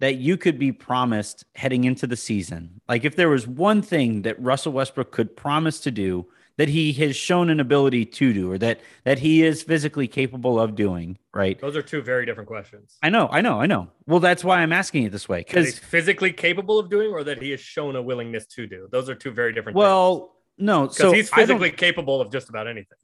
that 0.00 0.16
you 0.16 0.36
could 0.36 0.58
be 0.58 0.72
promised 0.72 1.44
heading 1.54 1.84
into 1.84 2.06
the 2.06 2.16
season? 2.16 2.80
Like 2.88 3.04
if 3.04 3.16
there 3.16 3.28
was 3.28 3.46
one 3.46 3.82
thing 3.82 4.22
that 4.22 4.40
Russell 4.40 4.72
Westbrook 4.72 5.12
could 5.12 5.36
promise 5.36 5.80
to 5.80 5.90
do 5.90 6.26
that 6.56 6.68
he 6.68 6.92
has 6.92 7.16
shown 7.16 7.48
an 7.48 7.58
ability 7.58 8.04
to 8.04 8.34
do 8.34 8.52
or 8.52 8.58
that 8.58 8.80
that 9.04 9.18
he 9.18 9.42
is 9.42 9.62
physically 9.62 10.06
capable 10.06 10.60
of 10.60 10.74
doing, 10.74 11.16
right? 11.32 11.58
Those 11.58 11.76
are 11.76 11.82
two 11.82 12.02
very 12.02 12.26
different 12.26 12.48
questions. 12.48 12.98
I 13.02 13.08
know, 13.08 13.28
I 13.30 13.40
know, 13.40 13.60
I 13.60 13.66
know. 13.66 13.88
Well, 14.06 14.20
that's 14.20 14.44
why 14.44 14.60
I'm 14.60 14.72
asking 14.72 15.04
it 15.04 15.12
this 15.12 15.26
way 15.26 15.44
That 15.50 15.64
he's 15.64 15.78
physically 15.78 16.32
capable 16.32 16.78
of 16.78 16.90
doing 16.90 17.12
or 17.12 17.24
that 17.24 17.40
he 17.40 17.50
has 17.52 17.60
shown 17.60 17.96
a 17.96 18.02
willingness 18.02 18.46
to 18.48 18.66
do. 18.66 18.88
Those 18.90 19.08
are 19.08 19.14
two 19.14 19.30
very 19.30 19.54
different 19.54 19.76
things. 19.76 19.84
well, 19.84 20.36
no, 20.58 20.88
so 20.88 21.12
he's 21.12 21.30
physically 21.30 21.70
capable 21.70 22.20
of 22.20 22.30
just 22.30 22.50
about 22.50 22.66
anything. 22.66 22.98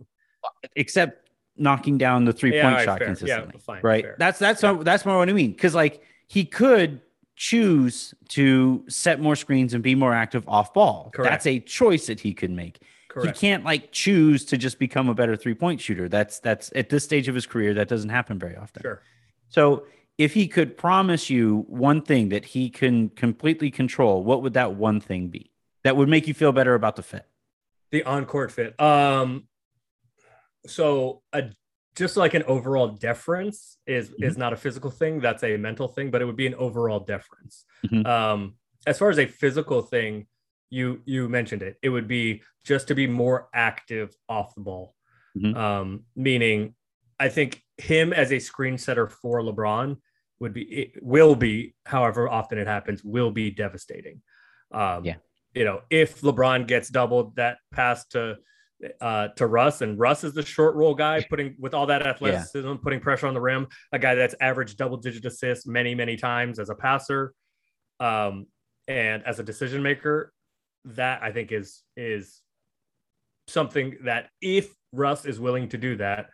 except 0.75 1.26
knocking 1.59 1.99
down 1.99 2.25
the 2.25 2.33
three 2.33 2.55
Yeah, 2.55 2.71
point 2.71 2.85
shot 2.85 2.99
fair. 2.99 3.09
Yeah, 3.09 3.15
consistently. 3.15 3.61
fine, 3.61 3.81
right? 3.83 4.05
fair. 4.05 4.17
That's 4.19 4.39
that's 4.39 4.63
Yeah. 4.63 4.79
that's 4.83 5.05
more 5.07 5.19
what 5.19 5.29
I 5.29 5.33
mean. 5.33 5.53
Because 5.53 5.75
like 5.75 6.03
he 6.27 6.45
could 6.45 7.01
choose 7.37 8.15
to 8.29 8.85
set 8.89 9.21
more 9.21 9.37
screens 9.37 9.75
and 9.75 9.83
be 9.83 9.95
more 9.95 10.15
active 10.15 10.45
off 10.49 10.73
ball. 10.73 11.11
Correct. 11.15 11.31
That's 11.31 11.47
a 11.47 11.61
choice 11.61 12.07
that 12.07 12.21
he 12.21 12.33
could 12.35 12.51
make. 12.51 12.81
Correct. 13.09 13.37
He 13.39 13.47
can't 13.49 13.65
like 13.65 13.93
choose 13.93 14.45
to 14.47 14.57
just 14.59 14.79
become 14.79 15.09
a 15.09 15.15
better 15.15 15.37
three 15.37 15.55
point 15.55 15.81
shooter. 15.81 16.09
That's 16.09 16.39
that's 16.41 16.71
at 16.75 16.89
this 16.89 17.05
stage 17.05 17.29
of 17.29 17.35
his 17.35 17.47
career 17.47 17.75
that 17.75 17.89
doesn't 17.89 18.11
happen 18.11 18.39
very 18.39 18.57
often. 18.57 18.83
Sure. 18.83 19.03
So 19.49 19.85
if 20.19 20.33
he 20.35 20.49
could 20.49 20.77
promise 20.79 21.29
you 21.31 21.65
one 21.69 22.01
thing 22.03 22.31
that 22.31 22.45
he 22.47 22.71
can 22.71 23.11
completely 23.11 23.71
control, 23.71 24.25
what 24.25 24.43
would 24.43 24.55
that 24.55 24.75
one 24.75 25.01
thing 25.01 25.29
be? 25.29 25.51
That 25.85 25.97
would 25.97 26.09
make 26.09 26.27
you 26.27 26.35
feel 26.35 26.53
better 26.53 26.75
about 26.75 26.97
the 26.97 27.03
fit. 27.03 27.27
The 27.93 28.03
on-court 28.03 28.51
fit. 28.51 28.79
Um, 28.81 29.45
so 30.67 31.23
a 31.33 31.51
just 31.95 32.17
like 32.17 32.35
an 32.35 32.43
overall 32.45 32.89
deference 32.89 33.79
is 33.87 34.11
Mm-hmm. 34.11 34.25
is 34.25 34.37
not 34.37 34.53
a 34.53 34.57
physical 34.57 34.91
thing. 34.91 35.21
That's 35.21 35.43
a 35.43 35.57
mental 35.57 35.89
thing, 35.89 36.11
but 36.11 36.21
it 36.23 36.25
would 36.27 36.37
be 36.37 36.47
an 36.47 36.55
overall 36.55 37.01
deference. 37.01 37.65
Mhm. 37.87 38.07
Um, 38.07 38.57
as 38.87 38.99
far 38.99 39.11
as 39.11 39.19
a 39.19 39.27
physical 39.27 39.83
thing, 39.83 40.27
you 40.71 41.01
you 41.07 41.29
mentioned 41.29 41.63
it. 41.63 41.77
It 41.83 41.89
would 41.89 42.09
be 42.09 42.43
just 42.65 42.89
to 42.89 42.95
be 42.95 43.07
more 43.07 43.49
active 43.55 44.15
off 44.29 44.55
the 44.55 44.61
ball. 44.61 44.95
Mhm. 45.39 45.57
Um, 45.57 46.05
meaning, 46.15 46.75
I 47.19 47.29
think 47.29 47.63
him 47.79 48.13
as 48.13 48.33
a 48.33 48.39
screen 48.39 48.77
setter 48.79 49.09
for 49.09 49.41
LeBron 49.41 49.97
would 50.41 50.53
be 50.53 50.63
it 50.63 51.03
will 51.03 51.35
be, 51.35 51.75
however 51.87 52.29
often 52.29 52.59
it 52.59 52.67
happens, 52.67 53.03
will 53.03 53.31
be 53.31 53.51
devastating. 53.51 54.21
Um, 54.71 55.05
Yeah. 55.05 55.17
you 55.55 55.65
know, 55.65 55.83
if 55.89 56.21
LeBron 56.21 56.67
gets 56.67 56.91
doubled, 56.91 57.37
that 57.37 57.59
pass 57.73 58.07
to 58.09 58.37
uh, 59.01 59.29
to 59.29 59.47
Russ, 59.47 59.81
and 59.81 59.99
Russ 59.99 60.25
is 60.25 60.35
the 60.35 60.45
short 60.45 60.75
roll 60.75 60.95
guy, 60.95 61.25
putting 61.29 61.55
with 61.59 61.75
all 61.75 61.87
that 61.87 62.07
athleticism, 62.07 62.75
putting 62.83 63.01
pressure 63.01 63.27
on 63.27 63.35
the 63.35 63.41
rim, 63.41 63.67
a 63.93 63.99
guy 63.99 64.15
that's 64.15 64.35
averaged 64.41 64.77
double 64.77 64.99
digit 64.99 65.25
assists 65.25 65.67
many, 65.67 65.95
many 65.95 66.17
times 66.17 66.59
as 66.59 66.69
a 66.69 66.75
passer, 66.75 67.33
um, 68.01 68.47
and 68.87 69.23
as 69.25 69.39
a 69.39 69.43
decision 69.43 69.83
maker. 69.83 70.33
That 70.85 71.23
I 71.23 71.33
think 71.33 71.51
is 71.53 71.83
is 71.97 72.43
something 73.49 73.97
that 74.05 74.29
if 74.41 74.73
Russ 74.93 75.25
is 75.25 75.41
willing 75.41 75.69
to 75.71 75.79
do 75.79 75.97
that, 75.97 76.27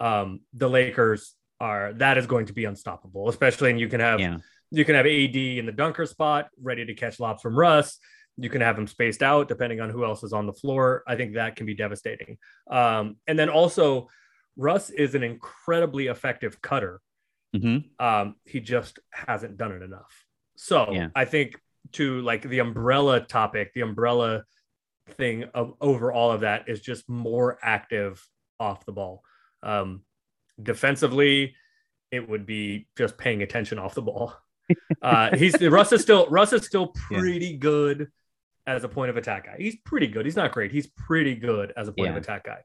um, 0.00 0.40
the 0.52 0.68
Lakers 0.68 1.34
are 1.60 1.92
that 1.94 2.18
is 2.18 2.26
going 2.26 2.46
to 2.46 2.52
be 2.52 2.64
unstoppable, 2.66 3.28
especially 3.28 3.70
and 3.70 3.80
you 3.80 3.88
can 3.88 4.00
have 4.00 4.20
Yeah. 4.20 4.38
you 4.70 4.84
can 4.84 4.94
have 4.96 5.06
AD 5.06 5.58
in 5.58 5.64
the 5.66 5.72
dunker 5.72 6.04
spot, 6.04 6.48
ready 6.60 6.84
to 6.84 6.94
catch 6.94 7.18
lobs 7.20 7.40
from 7.40 7.58
Russ. 7.58 7.98
You 8.38 8.50
can 8.50 8.60
have 8.60 8.76
them 8.76 8.86
spaced 8.86 9.22
out 9.22 9.48
depending 9.48 9.80
on 9.80 9.90
who 9.90 10.04
else 10.04 10.22
is 10.22 10.32
on 10.32 10.46
the 10.46 10.52
floor. 10.52 11.02
I 11.06 11.16
think 11.16 11.34
that 11.34 11.56
can 11.56 11.66
be 11.66 11.74
devastating. 11.74 12.38
Um, 12.70 13.16
and 13.26 13.38
then 13.38 13.48
also, 13.48 14.08
Russ 14.56 14.90
is 14.90 15.14
an 15.14 15.22
incredibly 15.22 16.06
effective 16.08 16.60
cutter. 16.60 17.00
hmm 17.54 17.78
Um, 17.98 18.36
he 18.44 18.60
just 18.60 18.98
hasn't 19.10 19.56
done 19.56 19.72
it 19.72 19.82
enough. 19.82 20.12
So 20.56 20.92
Yeah. 20.92 21.08
I 21.14 21.24
think 21.24 21.58
to 21.92 22.20
like 22.22 22.42
the 22.42 22.58
umbrella 22.58 23.20
topic, 23.20 23.72
the 23.74 23.82
umbrella 23.82 24.44
thing 25.10 25.44
of 25.54 25.74
over 25.80 26.12
all 26.12 26.32
of 26.32 26.40
that 26.40 26.68
is 26.68 26.80
just 26.80 27.08
more 27.08 27.58
active 27.62 28.26
off 28.58 28.84
the 28.84 28.92
ball. 28.92 29.22
Um, 29.62 30.02
defensively, 30.62 31.54
it 32.10 32.28
would 32.28 32.46
be 32.46 32.88
just 32.96 33.16
paying 33.18 33.42
attention 33.42 33.78
off 33.78 33.94
the 33.94 34.02
ball. 34.02 34.34
Uh, 35.00 35.36
he's 35.36 35.60
Russ 35.62 35.92
is 35.92 36.02
still 36.02 36.26
Russ 36.28 36.52
is 36.52 36.66
still 36.66 36.92
Yeah. 37.10 37.18
pretty 37.18 37.56
good 37.56 38.10
as 38.66 38.84
a 38.84 38.88
point 38.88 39.10
of 39.10 39.16
attack 39.16 39.46
guy. 39.46 39.56
He's 39.58 39.76
pretty 39.76 40.06
good. 40.08 40.24
He's 40.26 40.36
not 40.36 40.52
great. 40.52 40.72
He's 40.72 40.88
pretty 40.88 41.34
good 41.34 41.72
as 41.76 41.88
a 41.88 41.92
point 41.92 42.10
Yeah. 42.10 42.16
of 42.16 42.22
attack 42.22 42.44
guy. 42.44 42.58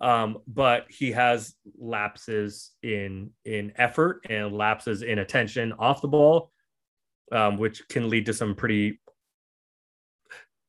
Um, 0.00 0.38
but 0.46 0.86
he 0.88 1.10
has 1.12 1.54
lapses 1.76 2.70
in 2.82 3.30
in 3.44 3.72
effort 3.76 4.24
and 4.30 4.52
lapses 4.52 5.02
in 5.02 5.18
attention 5.18 5.72
off 5.72 6.00
the 6.00 6.08
ball, 6.08 6.52
um, 7.32 7.56
which 7.56 7.86
can 7.88 8.08
lead 8.08 8.26
to 8.26 8.32
some 8.32 8.54
pretty 8.54 9.00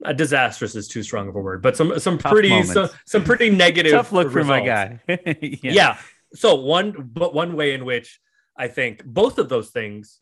uh, 0.03 0.13
disastrous 0.13 0.75
is 0.75 0.87
too 0.87 1.03
strong 1.03 1.27
of 1.27 1.35
a 1.35 1.39
word, 1.39 1.61
but 1.61 1.77
some 1.77 1.99
some 1.99 2.17
Tough 2.17 2.31
pretty 2.31 2.63
some, 2.63 2.89
some 3.05 3.23
pretty 3.23 3.49
negative 3.65 3.91
Tough 3.91 4.11
look 4.11 4.31
for 4.31 4.43
my 4.43 4.61
results 4.61 5.01
guy. 5.07 5.37
yeah. 5.61 5.97
So 6.33 6.55
one, 6.55 7.09
but 7.13 7.33
one 7.33 7.55
way 7.55 7.73
in 7.73 7.85
which 7.85 8.19
I 8.57 8.67
think 8.67 9.03
both 9.03 9.39
of 9.39 9.49
those 9.49 9.69
things, 9.69 10.19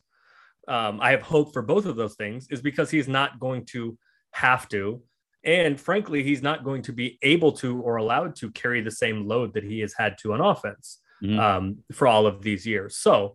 um, 0.66 1.00
I 1.00 1.12
have 1.12 1.22
hope 1.22 1.52
for 1.52 1.62
both 1.62 1.86
of 1.86 1.96
those 1.96 2.14
things, 2.14 2.48
is 2.50 2.60
because 2.60 2.90
he's 2.90 3.08
not 3.08 3.38
going 3.38 3.64
to 3.66 3.96
have 4.32 4.68
to, 4.68 5.02
and 5.44 5.80
frankly, 5.80 6.22
he's 6.22 6.42
not 6.42 6.64
going 6.64 6.82
to 6.82 6.92
be 6.92 7.18
able 7.22 7.52
to 7.52 7.80
or 7.80 7.96
allowed 7.96 8.36
to 8.36 8.50
carry 8.50 8.80
the 8.80 8.90
same 8.90 9.26
load 9.26 9.54
that 9.54 9.64
he 9.64 9.80
has 9.80 9.94
had 9.96 10.16
to 10.18 10.32
on 10.32 10.40
offense 10.40 11.00
Mhm. 11.22 11.38
um, 11.38 11.78
for 11.92 12.06
all 12.06 12.26
of 12.26 12.42
these 12.42 12.66
years. 12.66 12.96
So 12.96 13.34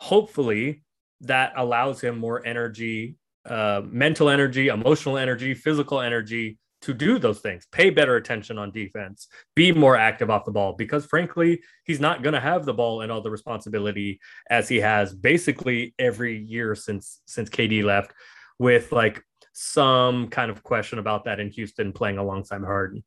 hopefully, 0.00 0.82
that 1.20 1.52
allows 1.56 2.00
him 2.00 2.18
more 2.18 2.44
energy, 2.46 3.16
uh, 3.46 3.82
mental 3.84 4.28
energy, 4.28 4.68
emotional 4.68 5.16
energy, 5.16 5.54
physical 5.54 6.00
energy 6.00 6.58
to 6.82 6.92
do 6.92 7.18
those 7.18 7.40
things, 7.40 7.66
pay 7.72 7.88
better 7.88 8.16
attention 8.16 8.58
on 8.58 8.70
defense, 8.70 9.28
be 9.54 9.72
more 9.72 9.96
active 9.96 10.28
off 10.28 10.44
the 10.44 10.50
ball, 10.50 10.74
because 10.74 11.06
frankly, 11.06 11.62
he's 11.84 12.00
not 12.00 12.22
going 12.22 12.34
to 12.34 12.40
have 12.40 12.66
the 12.66 12.74
ball 12.74 13.00
and 13.00 13.10
all 13.10 13.22
the 13.22 13.30
responsibility 13.30 14.20
as 14.50 14.68
he 14.68 14.80
has 14.80 15.14
basically 15.14 15.94
every 15.98 16.36
year 16.36 16.74
since 16.74 17.22
since 17.26 17.48
KD 17.48 17.82
left, 17.82 18.12
with 18.58 18.92
like 18.92 19.22
some 19.56 20.28
kind 20.28 20.50
of 20.50 20.62
question 20.64 20.98
about 20.98 21.24
that 21.24 21.38
in 21.40 21.48
Houston 21.50 21.92
playing 21.92 22.18
alongside 22.18 22.60
Harden. 22.62 23.02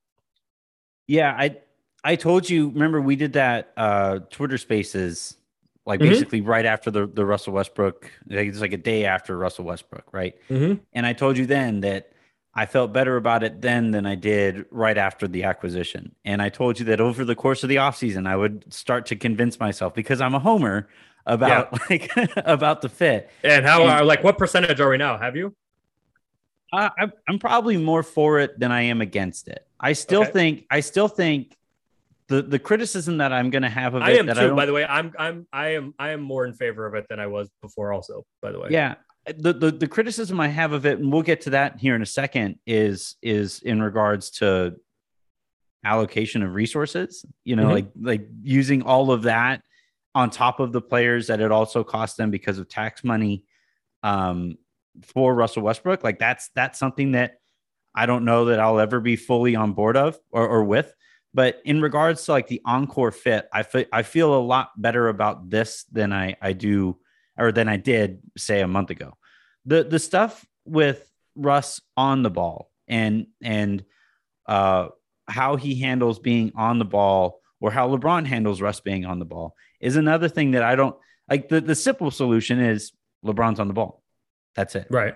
Yeah, 1.07 1.35
I 1.37 1.57
I 2.03 2.15
told 2.15 2.49
you. 2.49 2.69
Remember, 2.69 3.01
we 3.01 3.15
did 3.15 3.33
that 3.33 3.71
uh, 3.77 4.19
Twitter 4.31 4.57
Spaces, 4.57 5.37
like 5.85 5.99
Mhm. 5.99 6.09
basically 6.09 6.41
right 6.41 6.65
after 6.65 6.89
the 6.89 7.05
the 7.05 7.25
Russell 7.25 7.53
Westbrook. 7.53 8.09
Like 8.29 8.47
it's 8.47 8.61
like 8.61 8.73
a 8.73 8.77
day 8.77 9.05
after 9.05 9.37
Russell 9.37 9.65
Westbrook, 9.65 10.05
right? 10.13 10.35
Mm-hmm. 10.49 10.81
And 10.93 11.05
I 11.05 11.13
told 11.13 11.37
you 11.37 11.45
then 11.45 11.81
that 11.81 12.11
I 12.53 12.65
felt 12.65 12.93
better 12.93 13.17
about 13.17 13.43
it 13.43 13.61
then 13.61 13.91
than 13.91 14.05
I 14.05 14.15
did 14.15 14.65
right 14.71 14.97
after 14.97 15.27
the 15.27 15.43
acquisition. 15.43 16.15
And 16.25 16.41
I 16.41 16.49
told 16.49 16.79
you 16.79 16.85
that 16.85 16.99
over 17.01 17.23
the 17.25 17.35
course 17.35 17.61
of 17.63 17.69
the 17.69 17.75
offseason, 17.75 18.25
I 18.27 18.35
would 18.35 18.71
start 18.73 19.05
to 19.07 19.15
convince 19.15 19.59
myself 19.59 19.93
because 19.93 20.21
I'm 20.21 20.33
a 20.33 20.39
homer 20.39 20.87
about 21.25 21.77
like 21.89 22.09
about 22.37 22.81
the 22.81 22.89
fit. 22.89 23.29
And 23.43 23.65
how 23.65 23.81
And- 23.81 23.91
are 23.91 24.03
like 24.05 24.23
what 24.23 24.37
percentage 24.37 24.79
are 24.79 24.89
we 24.89 24.97
now? 24.97 25.17
Have 25.17 25.35
you? 25.35 25.53
I, 26.73 26.89
I'm 27.27 27.39
probably 27.39 27.77
more 27.77 28.03
for 28.03 28.39
it 28.39 28.59
than 28.59 28.71
I 28.71 28.81
am 28.83 29.01
against 29.01 29.47
it. 29.47 29.65
I 29.79 29.93
still 29.93 30.23
Okay. 30.23 30.31
think 30.31 30.65
I 30.69 30.79
still 30.81 31.07
think 31.07 31.55
the 32.27 32.41
the 32.41 32.59
criticism 32.59 33.17
that 33.19 33.31
I'm 33.31 33.49
going 33.49 33.61
to 33.63 33.69
have 33.69 33.93
of 33.93 34.03
I 34.03 34.11
it 34.11 34.19
am 34.19 34.25
that 34.25 34.35
too. 34.35 34.55
By 34.55 34.65
the 34.65 34.73
way, 34.73 34.83
I'm 34.85 35.13
I'm 35.17 35.47
I 35.53 35.69
am 35.69 35.93
I 35.97 36.09
am 36.09 36.21
more 36.21 36.45
in 36.45 36.53
favor 36.53 36.85
of 36.85 36.93
it 36.93 37.05
than 37.09 37.19
I 37.19 37.27
was 37.27 37.49
before. 37.61 37.93
Also, 37.93 38.25
by 38.41 38.51
the 38.51 38.59
way, 38.59 38.67
yeah 38.71 38.95
the, 39.37 39.51
the 39.51 39.71
the 39.71 39.87
criticism 39.89 40.39
i 40.39 40.47
have 40.47 40.71
of 40.71 40.85
it 40.85 40.99
and 40.99 41.11
we'll 41.11 41.21
get 41.21 41.41
to 41.41 41.49
that 41.49 41.77
here 41.81 41.95
in 41.95 42.01
a 42.01 42.05
second 42.05 42.57
is 42.65 43.17
is 43.21 43.59
in 43.59 43.81
regards 43.81 44.29
to 44.29 44.73
allocation 45.83 46.41
of 46.43 46.53
resources 46.53 47.25
you 47.43 47.55
know 47.57 47.67
Mhm. 47.67 47.71
like 47.71 47.87
like 47.99 48.27
using 48.41 48.83
all 48.83 49.11
of 49.11 49.23
that 49.23 49.61
on 50.15 50.29
top 50.29 50.61
of 50.61 50.71
the 50.71 50.79
players 50.81 51.27
that 51.27 51.41
it 51.41 51.51
also 51.51 51.83
cost 51.83 52.15
them 52.15 52.31
because 52.31 52.57
of 52.57 52.69
tax 52.69 53.03
money 53.03 53.43
um 54.03 54.57
for 55.03 55.33
russell 55.33 55.63
westbrook 55.63 56.03
like 56.03 56.19
that's 56.19 56.49
that's 56.55 56.79
something 56.79 57.11
that 57.11 57.39
i 57.95 58.05
don't 58.05 58.25
know 58.25 58.45
that 58.45 58.59
i'll 58.59 58.79
ever 58.79 58.99
be 58.99 59.15
fully 59.15 59.55
on 59.55 59.73
board 59.73 59.97
of 59.97 60.17
or, 60.31 60.47
or 60.47 60.63
with 60.63 60.93
but 61.33 61.61
in 61.65 61.81
regards 61.81 62.25
to 62.25 62.31
like 62.31 62.47
the 62.47 62.61
encore 62.65 63.11
fit 63.11 63.47
i 63.53 63.63
feel 63.63 63.85
i 63.91 64.01
feel 64.01 64.33
a 64.33 64.39
lot 64.39 64.69
better 64.77 65.07
about 65.07 65.49
this 65.49 65.85
than 65.91 66.11
i 66.11 66.35
i 66.41 66.53
do 66.53 66.97
or 67.37 67.51
than 67.51 67.67
I 67.69 67.77
did 67.77 68.19
say 68.37 68.61
a 68.61 68.67
month 68.67 68.89
ago. 68.89 69.17
The 69.65 69.83
the 69.83 69.99
stuff 69.99 70.45
with 70.65 71.09
Russ 71.35 71.81
on 71.95 72.23
the 72.23 72.29
ball 72.29 72.71
and 72.87 73.27
and 73.41 73.83
uh 74.47 74.89
how 75.27 75.55
he 75.57 75.79
handles 75.81 76.19
being 76.19 76.53
on 76.55 76.79
the 76.79 76.85
ball 76.85 77.41
or 77.59 77.69
how 77.69 77.89
LeBron 77.89 78.25
handles 78.25 78.61
Russ 78.61 78.79
being 78.79 79.05
on 79.05 79.19
the 79.19 79.25
ball 79.25 79.55
is 79.79 79.97
another 79.97 80.29
thing 80.29 80.51
that 80.51 80.63
I 80.63 80.75
don't 80.75 80.95
like 81.29 81.49
the, 81.49 81.59
the 81.59 81.75
simple 81.75 82.11
solution 82.11 82.59
is 82.59 82.93
LeBron's 83.25 83.59
on 83.59 83.67
the 83.67 83.73
ball. 83.73 84.01
That's 84.57 84.75
it. 84.75 84.87
right. 84.89 85.15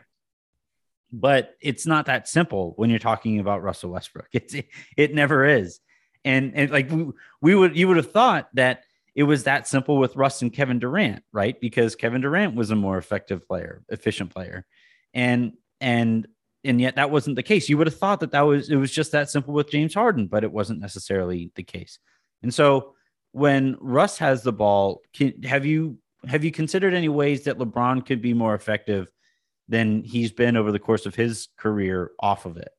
But 1.12 1.56
it's 1.60 1.86
not 1.86 2.06
that 2.06 2.30
simple 2.30 2.72
when 2.78 2.90
you're 2.90 3.00
talking 3.00 3.40
about 3.40 3.64
Russell 3.64 3.92
Westbrook. 3.92 4.30
It's 4.34 4.54
it, 4.54 4.70
it 4.96 5.14
never 5.14 5.46
is. 5.46 5.82
And 6.24 6.54
and 6.56 6.72
like 6.72 6.90
we, 6.90 7.08
we 7.42 7.56
would 7.56 7.76
you 7.76 7.90
would 7.90 7.98
have 7.98 8.12
thought 8.12 8.48
that 8.54 8.84
it 9.14 9.24
was 9.24 9.44
that 9.44 9.68
simple 9.68 9.98
with 9.98 10.16
Russ 10.16 10.42
and 10.42 10.54
Kevin 10.54 10.80
Durant, 10.80 11.24
right? 11.34 11.60
Because 11.60 11.96
Kevin 11.96 12.22
Durant 12.22 12.56
was 12.56 12.72
a 12.72 12.76
more 12.76 12.98
effective 12.98 13.46
player, 13.46 13.84
efficient 13.90 14.30
player. 14.30 14.66
And 15.14 15.54
and 15.82 16.28
and 16.64 16.80
yet 16.80 16.96
that 16.96 17.12
wasn't 17.12 17.36
the 17.36 17.44
case. 17.44 17.68
You 17.68 17.78
would 17.78 17.88
have 17.88 17.98
thought 17.98 18.20
that 18.22 18.32
that 18.32 18.42
was 18.42 18.70
it 18.70 18.76
was 18.78 18.92
just 18.92 19.12
that 19.12 19.30
simple 19.30 19.54
with 19.54 19.72
James 19.72 19.96
Harden, 19.96 20.28
but 20.28 20.44
it 20.44 20.52
wasn't 20.52 20.80
necessarily 20.80 21.52
the 21.56 21.64
case. 21.64 22.00
And 22.44 22.54
so 22.54 22.94
when 23.32 23.78
Russ 23.80 24.18
has 24.20 24.44
the 24.44 24.54
ball, 24.54 25.02
can, 25.14 25.44
have 25.44 25.66
you 25.66 25.98
have 26.28 26.44
you 26.44 26.52
considered 26.52 26.94
any 26.94 27.10
ways 27.10 27.44
that 27.44 27.58
LeBron 27.58 28.06
could 28.06 28.22
be 28.22 28.34
more 28.34 28.54
effective 28.54 29.12
than 29.72 30.04
he's 30.04 30.32
been 30.32 30.56
over 30.56 30.72
the 30.72 30.80
course 30.80 31.06
of 31.06 31.16
his 31.16 31.48
career 31.58 32.12
off 32.20 32.46
of 32.46 32.58
it? 32.58 32.70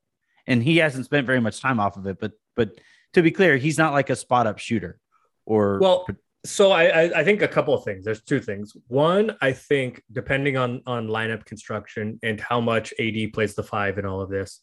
And 0.46 0.62
he 0.62 0.76
hasn't 0.76 1.06
spent 1.06 1.26
very 1.26 1.40
much 1.40 1.60
time 1.60 1.80
off 1.80 1.96
of 1.96 2.06
it, 2.06 2.18
but 2.20 2.32
but 2.54 2.78
to 3.14 3.22
be 3.22 3.30
clear, 3.30 3.56
he's 3.56 3.78
not 3.78 3.92
like 3.92 4.10
a 4.10 4.16
spot 4.16 4.46
up 4.46 4.58
shooter 4.58 4.98
or 5.46 5.78
Well, 5.80 6.06
so 6.44 6.72
I, 6.72 6.84
I 6.84 7.20
I 7.20 7.24
think 7.24 7.42
a 7.42 7.48
couple 7.48 7.74
of 7.74 7.84
things. 7.84 8.04
There's 8.04 8.22
two 8.22 8.40
things. 8.40 8.76
One, 8.88 9.36
I 9.40 9.52
think 9.52 10.02
depending 10.10 10.56
on 10.56 10.82
on 10.86 11.08
lineup 11.08 11.44
construction 11.44 12.18
and 12.22 12.40
how 12.40 12.60
much 12.60 12.92
AD 12.98 13.32
plays 13.32 13.54
the 13.54 13.62
five 13.62 13.98
in 13.98 14.06
all 14.06 14.20
of 14.20 14.30
this, 14.30 14.60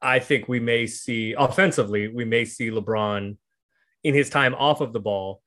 I 0.00 0.18
think 0.18 0.48
we 0.48 0.60
may 0.60 0.86
see 0.86 1.34
offensively 1.38 2.08
we 2.08 2.24
may 2.24 2.44
see 2.44 2.70
LeBron 2.70 3.36
in 4.04 4.14
his 4.14 4.30
time 4.30 4.54
off 4.54 4.80
of 4.80 4.92
the 4.92 5.00
ball. 5.00 5.42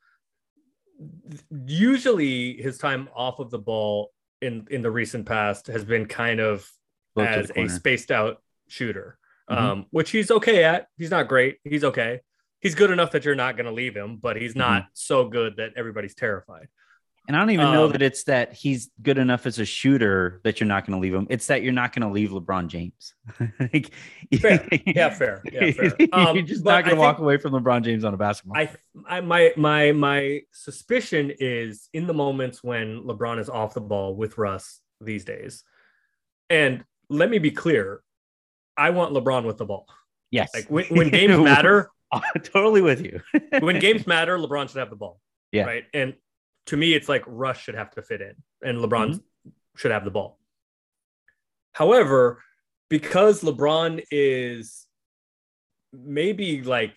Usually, 1.66 2.56
his 2.56 2.78
time 2.78 3.10
off 3.16 3.40
of 3.40 3.52
the 3.52 3.60
ball 3.60 4.12
in 4.42 4.68
in 4.70 4.82
the 4.82 4.92
recent 4.92 5.26
past 5.26 5.68
has 5.68 5.84
been 5.86 6.06
kind 6.06 6.40
of 6.40 6.70
the 7.16 7.22
as 7.30 7.52
a 7.52 7.68
spaced 7.70 8.12
out 8.12 8.42
shooter, 8.68 9.18
Mhm. 9.50 9.58
um, 9.58 9.86
which 9.92 10.12
he's 10.12 10.30
okay 10.32 10.64
at. 10.64 10.88
He's 10.98 11.12
not 11.12 11.28
great. 11.28 11.60
He's 11.64 11.84
okay. 11.84 12.22
He's 12.60 12.76
good 12.76 12.90
enough 12.92 13.12
that 13.12 13.26
you're 13.26 13.36
not 13.36 13.56
going 13.58 13.68
to 13.68 13.72
leave 13.72 13.96
him, 13.96 14.18
but 14.18 14.36
he's 14.38 14.56
not 14.56 14.88
so 14.94 15.28
good 15.30 15.58
that 15.58 15.74
everybody's 15.76 16.16
terrified. 16.16 16.68
And 17.28 17.36
I 17.36 17.40
don't 17.40 17.50
even 17.52 17.72
know 17.72 17.86
Um, 17.86 17.92
that 17.94 18.02
it's 18.04 18.24
that 18.26 18.54
he's 18.54 18.92
good 19.02 19.18
enough 19.18 19.46
as 19.48 19.58
a 19.58 19.66
shooter 19.66 20.42
that 20.44 20.60
you're 20.60 20.68
not 20.68 20.86
going 20.86 20.96
to 20.96 21.02
leave 21.02 21.14
him. 21.14 21.26
It's 21.30 21.48
that 21.48 21.64
you're 21.64 21.74
not 21.74 21.92
going 21.94 22.04
to 22.04 22.10
leave 22.14 22.30
LeBron 22.30 22.68
James. 22.68 23.14
Like- 23.60 23.92
Fair. 24.40 24.68
Yeah, 24.86 25.10
fair. 25.10 25.42
Yeah, 25.52 25.72
fair. 25.72 25.92
Um, 26.14 26.36
you're 26.36 26.46
just 26.46 26.64
not 26.64 26.84
going 26.84 26.96
to 26.96 27.02
walk 27.02 27.20
away 27.20 27.38
from 27.38 27.54
LeBron 27.54 27.84
James 27.84 28.04
on 28.04 28.14
a 28.14 28.18
basketball. 28.18 28.58
I, 28.58 28.70
I 29.08 29.22
my 29.22 29.54
my 29.58 29.92
my 29.92 30.42
suspicion 30.52 31.32
is 31.40 31.90
in 31.94 32.06
the 32.08 32.14
moments 32.14 32.64
when 32.64 33.02
LeBron 33.04 33.40
is 33.40 33.50
off 33.50 33.74
the 33.74 33.82
ball 33.82 34.16
with 34.16 34.38
Russ 34.38 34.82
these 35.02 35.26
days. 35.26 35.64
And 36.50 36.84
let 37.10 37.30
me 37.30 37.40
be 37.40 37.52
clear, 37.52 38.02
I 38.78 38.92
want 38.92 39.14
LeBron 39.14 39.46
with 39.46 39.58
the 39.58 39.66
ball. 39.66 39.88
yes. 40.32 40.52
Like 40.54 40.70
when, 40.70 40.86
when 40.86 41.10
games 41.10 41.38
matter, 41.40 41.90
totally 42.44 42.82
with 42.82 43.02
you. 43.02 43.22
when 43.60 43.80
games 43.80 44.06
matter, 44.06 44.38
LeBron 44.38 44.70
should 44.70 44.78
have 44.80 44.90
the 44.92 44.96
ball. 44.96 45.20
Yeah. 45.52 45.64
Right. 45.64 45.86
And 45.94 46.14
to 46.68 46.78
me, 46.78 46.94
it's 46.94 47.10
like 47.10 47.24
Russ 47.28 47.58
should 47.58 47.76
have 47.76 47.92
to 47.92 48.02
fit 48.02 48.22
in 48.22 48.36
and 48.64 48.80
LeBron 48.80 49.10
Mm-hmm. 49.10 49.50
should 49.78 49.92
have 49.92 50.06
the 50.06 50.12
ball. 50.12 50.40
However, 51.74 52.42
because 52.90 53.42
LeBron 53.42 54.04
is 54.12 54.86
maybe 55.94 56.62
like 56.62 56.96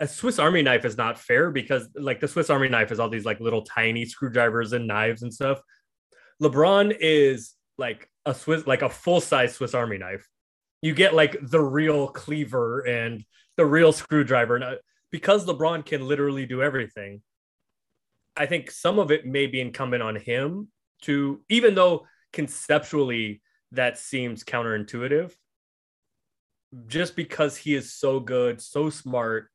a 0.00 0.08
Swiss 0.08 0.38
Army 0.38 0.62
knife 0.62 0.84
is 0.84 0.96
not 0.96 1.18
fair 1.18 1.50
because 1.50 1.88
like 1.94 2.20
the 2.20 2.28
Swiss 2.28 2.50
Army 2.50 2.68
knife 2.68 2.92
is 2.92 2.98
all 3.00 3.08
these 3.08 3.24
like 3.24 3.40
little 3.40 3.62
tiny 3.62 4.04
screwdrivers 4.04 4.72
and 4.72 4.86
knives 4.86 5.22
and 5.22 5.32
stuff. 5.32 5.60
LeBron 6.42 6.96
is 7.00 7.54
like 7.78 8.08
a 8.26 8.34
Swiss, 8.34 8.66
like 8.66 8.82
a 8.82 8.88
full 8.88 9.20
size 9.20 9.54
Swiss 9.54 9.74
Army 9.74 9.98
knife. 9.98 10.28
You 10.82 10.94
get 10.94 11.14
like 11.14 11.36
the 11.40 11.60
real 11.60 12.08
cleaver 12.08 12.80
and 12.80 13.24
the 13.56 13.64
real 13.66 13.92
screwdriver. 13.92 14.56
And 14.56 14.64
uh, 14.64 14.74
because 15.10 15.46
LeBron 15.46 15.86
can 15.86 16.06
literally 16.06 16.44
do 16.44 16.62
everything, 16.62 17.22
I 18.36 18.46
think 18.46 18.70
some 18.70 18.98
of 18.98 19.10
it 19.10 19.26
may 19.26 19.46
be 19.46 19.60
incumbent 19.60 20.02
on 20.02 20.16
him 20.16 20.68
to, 21.02 21.42
even 21.48 21.74
though 21.74 22.06
conceptually 22.32 23.42
that 23.72 23.98
seems 23.98 24.44
counterintuitive, 24.44 25.32
just 26.86 27.14
because 27.14 27.56
he 27.56 27.74
is 27.74 27.92
so 27.92 28.18
good, 28.18 28.60
so 28.60 28.90
smart, 28.90 29.48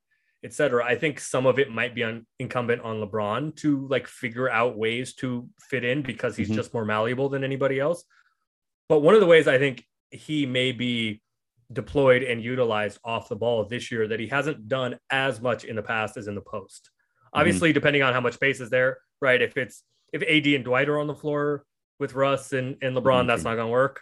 etc. 0.43 0.85
I 0.85 0.95
think 0.95 1.19
some 1.19 1.45
of 1.45 1.59
it 1.59 1.69
might 1.69 1.93
be 1.93 2.03
on, 2.03 2.25
incumbent 2.39 2.81
on 2.81 3.01
LeBron 3.01 3.55
to 3.57 3.87
like 3.87 4.07
figure 4.07 4.49
out 4.49 4.77
ways 4.77 5.13
to 5.15 5.49
fit 5.69 5.83
in 5.83 6.01
because 6.01 6.37
he's 6.37 6.49
Mhm. 6.49 6.55
just 6.55 6.73
more 6.73 6.85
malleable 6.85 7.27
than 7.27 7.43
anybody 7.43 7.79
else. 7.79 8.05
But 8.87 8.99
one 8.99 9.15
of 9.15 9.19
the 9.19 9.27
ways 9.27 9.47
I 9.47 9.57
think 9.57 9.85
he 10.11 10.45
may 10.45 10.71
be 10.71 11.21
deployed 11.71 12.23
and 12.23 12.41
utilized 12.41 12.99
off 13.03 13.29
the 13.29 13.35
ball 13.35 13.63
this 13.65 13.91
year 13.91 14.07
that 14.07 14.19
he 14.19 14.27
hasn't 14.27 14.67
done 14.67 14.97
as 15.11 15.39
much 15.41 15.65
in 15.65 15.75
the 15.75 15.83
past 15.83 16.17
as 16.17 16.27
in 16.27 16.35
the 16.35 16.41
post. 16.41 16.89
Obviously, 17.33 17.73
depending 17.73 18.01
on 18.03 18.13
how 18.13 18.21
much 18.21 18.33
space 18.35 18.59
is 18.59 18.69
there, 18.69 18.97
right? 19.21 19.41
If 19.41 19.57
it's 19.57 19.83
if 20.13 20.21
AD 20.21 20.53
and 20.53 20.63
Dwight 20.63 20.89
are 20.89 20.99
on 20.99 21.07
the 21.07 21.15
floor 21.15 21.63
with 21.99 22.15
Russ 22.15 22.53
and, 22.53 22.77
and 22.81 22.95
LeBron, 22.95 23.27
that's 23.27 23.43
not 23.43 23.55
gonna 23.55 23.69
work. 23.69 24.01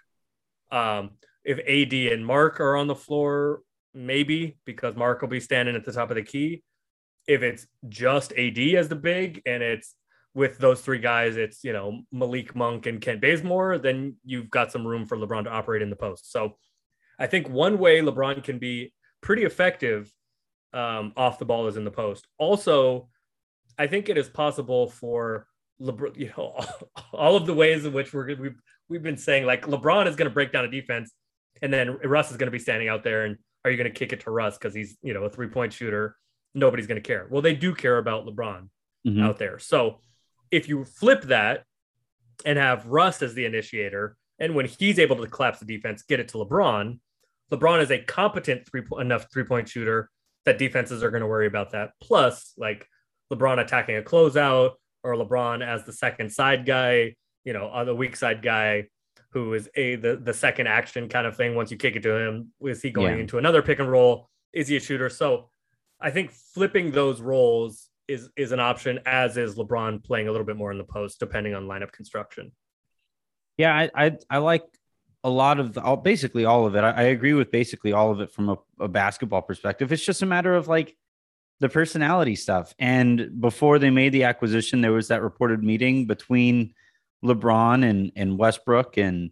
Um, 0.71 1.11
if 1.43 1.59
AD 1.59 1.93
and 2.13 2.25
Marc 2.25 2.59
are 2.59 2.75
on 2.75 2.87
the 2.87 2.95
floor, 2.95 3.61
maybe 3.93 4.57
because 4.65 4.95
Marc 4.95 5.21
will 5.21 5.29
be 5.29 5.39
standing 5.39 5.75
at 5.75 5.85
the 5.85 5.91
top 5.91 6.09
of 6.09 6.15
the 6.15 6.23
key. 6.23 6.63
If 7.27 7.41
it's 7.41 7.67
just 7.89 8.31
AD 8.33 8.57
as 8.57 8.87
the 8.87 8.95
big 8.95 9.41
and 9.45 9.61
it's 9.61 9.95
with 10.33 10.57
those 10.59 10.81
three 10.81 10.99
guys, 10.99 11.35
it's 11.35 11.63
you 11.63 11.73
know 11.73 12.01
Malik 12.11 12.55
Monk 12.55 12.85
and 12.85 13.01
Kent 13.01 13.21
Bazemore, 13.21 13.79
then 13.79 14.15
you've 14.23 14.49
got 14.49 14.71
some 14.71 14.85
room 14.85 15.05
for 15.05 15.17
LeBron 15.17 15.45
to 15.45 15.49
operate 15.49 15.81
in 15.81 15.89
the 15.89 15.95
post. 15.95 16.31
So 16.31 16.57
I 17.19 17.27
think 17.27 17.49
one 17.49 17.79
way 17.79 18.01
LeBron 18.01 18.43
can 18.43 18.59
be 18.59 18.93
pretty 19.21 19.43
effective 19.43 20.13
um, 20.73 21.13
off 21.17 21.39
the 21.39 21.45
ball 21.45 21.67
is 21.67 21.77
in 21.77 21.85
the 21.85 21.91
post. 21.91 22.27
Also, 22.37 23.09
I 23.77 23.87
think 23.87 24.09
it 24.09 24.17
is 24.17 24.27
possible 24.29 24.89
for 24.89 25.47
LeBron, 25.81 26.17
you 26.17 26.31
know, 26.37 26.59
all 27.13 27.35
of 27.35 27.45
the 27.45 27.53
ways 27.53 27.85
in 27.85 27.93
which 27.93 28.13
we're 28.13 28.35
we've 28.35 28.59
we've 28.89 29.03
been 29.03 29.17
saying 29.17 29.45
like 29.45 29.63
LeBron 29.65 30.07
is 30.07 30.15
going 30.15 30.29
to 30.29 30.33
break 30.33 30.51
down 30.51 30.65
a 30.65 30.71
defense, 30.71 31.11
and 31.61 31.71
then 31.71 31.97
Russ 32.03 32.31
is 32.31 32.37
going 32.37 32.47
to 32.47 32.51
be 32.51 32.59
standing 32.59 32.89
out 32.89 33.03
there, 33.03 33.25
and 33.25 33.37
are 33.63 33.71
you 33.71 33.77
going 33.77 33.91
to 33.91 33.97
kick 33.97 34.13
it 34.13 34.21
to 34.21 34.31
Russ 34.31 34.57
because 34.57 34.73
he's 34.73 34.97
you 35.01 35.13
know 35.13 35.23
a 35.23 35.29
three 35.29 35.47
point 35.47 35.73
shooter? 35.73 36.15
Nobody's 36.53 36.87
going 36.87 37.01
to 37.01 37.07
care. 37.07 37.27
Well, 37.29 37.41
they 37.41 37.53
do 37.53 37.75
care 37.75 37.97
about 37.97 38.25
LeBron 38.25 38.69
Mhm. 39.05 39.21
out 39.23 39.37
there. 39.37 39.59
So 39.59 39.99
if 40.49 40.67
you 40.67 40.83
flip 40.85 41.23
that 41.23 41.63
and 42.45 42.57
have 42.57 42.87
Russ 42.87 43.21
as 43.21 43.35
the 43.35 43.45
initiator, 43.45 44.17
and 44.39 44.55
when 44.55 44.65
he's 44.65 44.97
able 44.97 45.17
to 45.17 45.27
collapse 45.27 45.59
the 45.59 45.65
defense, 45.65 46.01
get 46.03 46.19
it 46.19 46.29
to 46.29 46.37
LeBron. 46.39 46.99
LeBron 47.51 47.81
is 47.81 47.91
a 47.91 47.99
competent 47.99 48.67
three 48.67 48.81
enough 48.99 49.27
three 49.31 49.43
point 49.43 49.69
shooter 49.69 50.09
that 50.45 50.57
defenses 50.57 51.03
are 51.03 51.11
going 51.11 51.21
to 51.21 51.27
worry 51.27 51.45
about 51.47 51.71
that. 51.71 51.91
Plus, 52.01 52.53
like 52.57 52.87
LeBron 53.31 53.59
attacking 53.59 53.97
a 53.97 54.01
closeout 54.01 54.71
or 55.03 55.15
LeBron 55.15 55.65
as 55.65 55.83
the 55.83 55.93
second 55.93 56.31
side 56.31 56.65
guy, 56.65 57.15
you 57.43 57.53
know, 57.53 57.67
on 57.67 57.85
the 57.85 57.95
weak 57.95 58.15
side 58.15 58.41
guy 58.41 58.87
who 59.31 59.53
is 59.53 59.69
a 59.75 59.95
the, 59.95 60.15
the 60.17 60.33
second 60.33 60.67
action 60.67 61.09
kind 61.09 61.27
of 61.27 61.35
thing. 61.35 61.55
Once 61.55 61.69
you 61.71 61.77
kick 61.77 61.95
it 61.95 62.03
to 62.03 62.15
him, 62.15 62.51
is 62.61 62.81
he 62.81 62.89
going 62.89 63.15
Yeah. 63.15 63.21
into 63.21 63.37
another 63.37 63.61
pick 63.61 63.79
and 63.79 63.91
roll? 63.91 64.29
Is 64.53 64.67
he 64.67 64.77
a 64.77 64.79
shooter? 64.79 65.09
So 65.09 65.49
I 65.99 66.11
think 66.11 66.31
flipping 66.31 66.91
those 66.91 67.21
roles 67.21 67.89
is 68.07 68.29
is 68.37 68.51
an 68.53 68.59
option, 68.59 68.99
as 69.05 69.35
is 69.37 69.55
LeBron 69.55 70.03
playing 70.03 70.27
a 70.27 70.31
little 70.31 70.45
bit 70.45 70.55
more 70.55 70.71
in 70.71 70.77
the 70.77 70.83
post, 70.85 71.19
depending 71.19 71.53
on 71.53 71.67
lineup 71.67 71.91
construction. 71.91 72.51
Yeah, 73.57 73.75
I, 73.75 73.89
I 74.07 74.17
I 74.29 74.37
like 74.37 74.63
a 75.23 75.29
lot 75.29 75.59
of 75.59 75.73
the, 75.73 75.81
all, 75.81 75.97
basically 75.97 76.45
all 76.45 76.65
of 76.65 76.75
it. 76.75 76.83
I, 76.83 76.91
I 76.91 77.01
agree 77.03 77.33
with 77.33 77.51
basically 77.51 77.91
all 77.91 78.11
of 78.11 78.21
it 78.21 78.31
from 78.31 78.49
a, 78.49 78.57
a 78.79 78.87
basketball 78.87 79.41
perspective. 79.41 79.91
It's 79.91 80.05
just 80.05 80.21
a 80.21 80.25
matter 80.25 80.55
of 80.55 80.67
like 80.67 80.95
the 81.59 81.69
personality 81.69 82.35
stuff. 82.35 82.73
And 82.79 83.39
before 83.41 83.79
they 83.79 83.89
made 83.89 84.13
the 84.13 84.23
acquisition, 84.25 84.81
there 84.81 84.91
was 84.91 85.07
that 85.07 85.21
reported 85.21 85.63
meeting 85.63 86.05
between 86.05 86.73
LeBron 87.23 87.83
and 87.87 88.11
and 88.15 88.37
Westbrook 88.37 88.97
and 88.97 89.31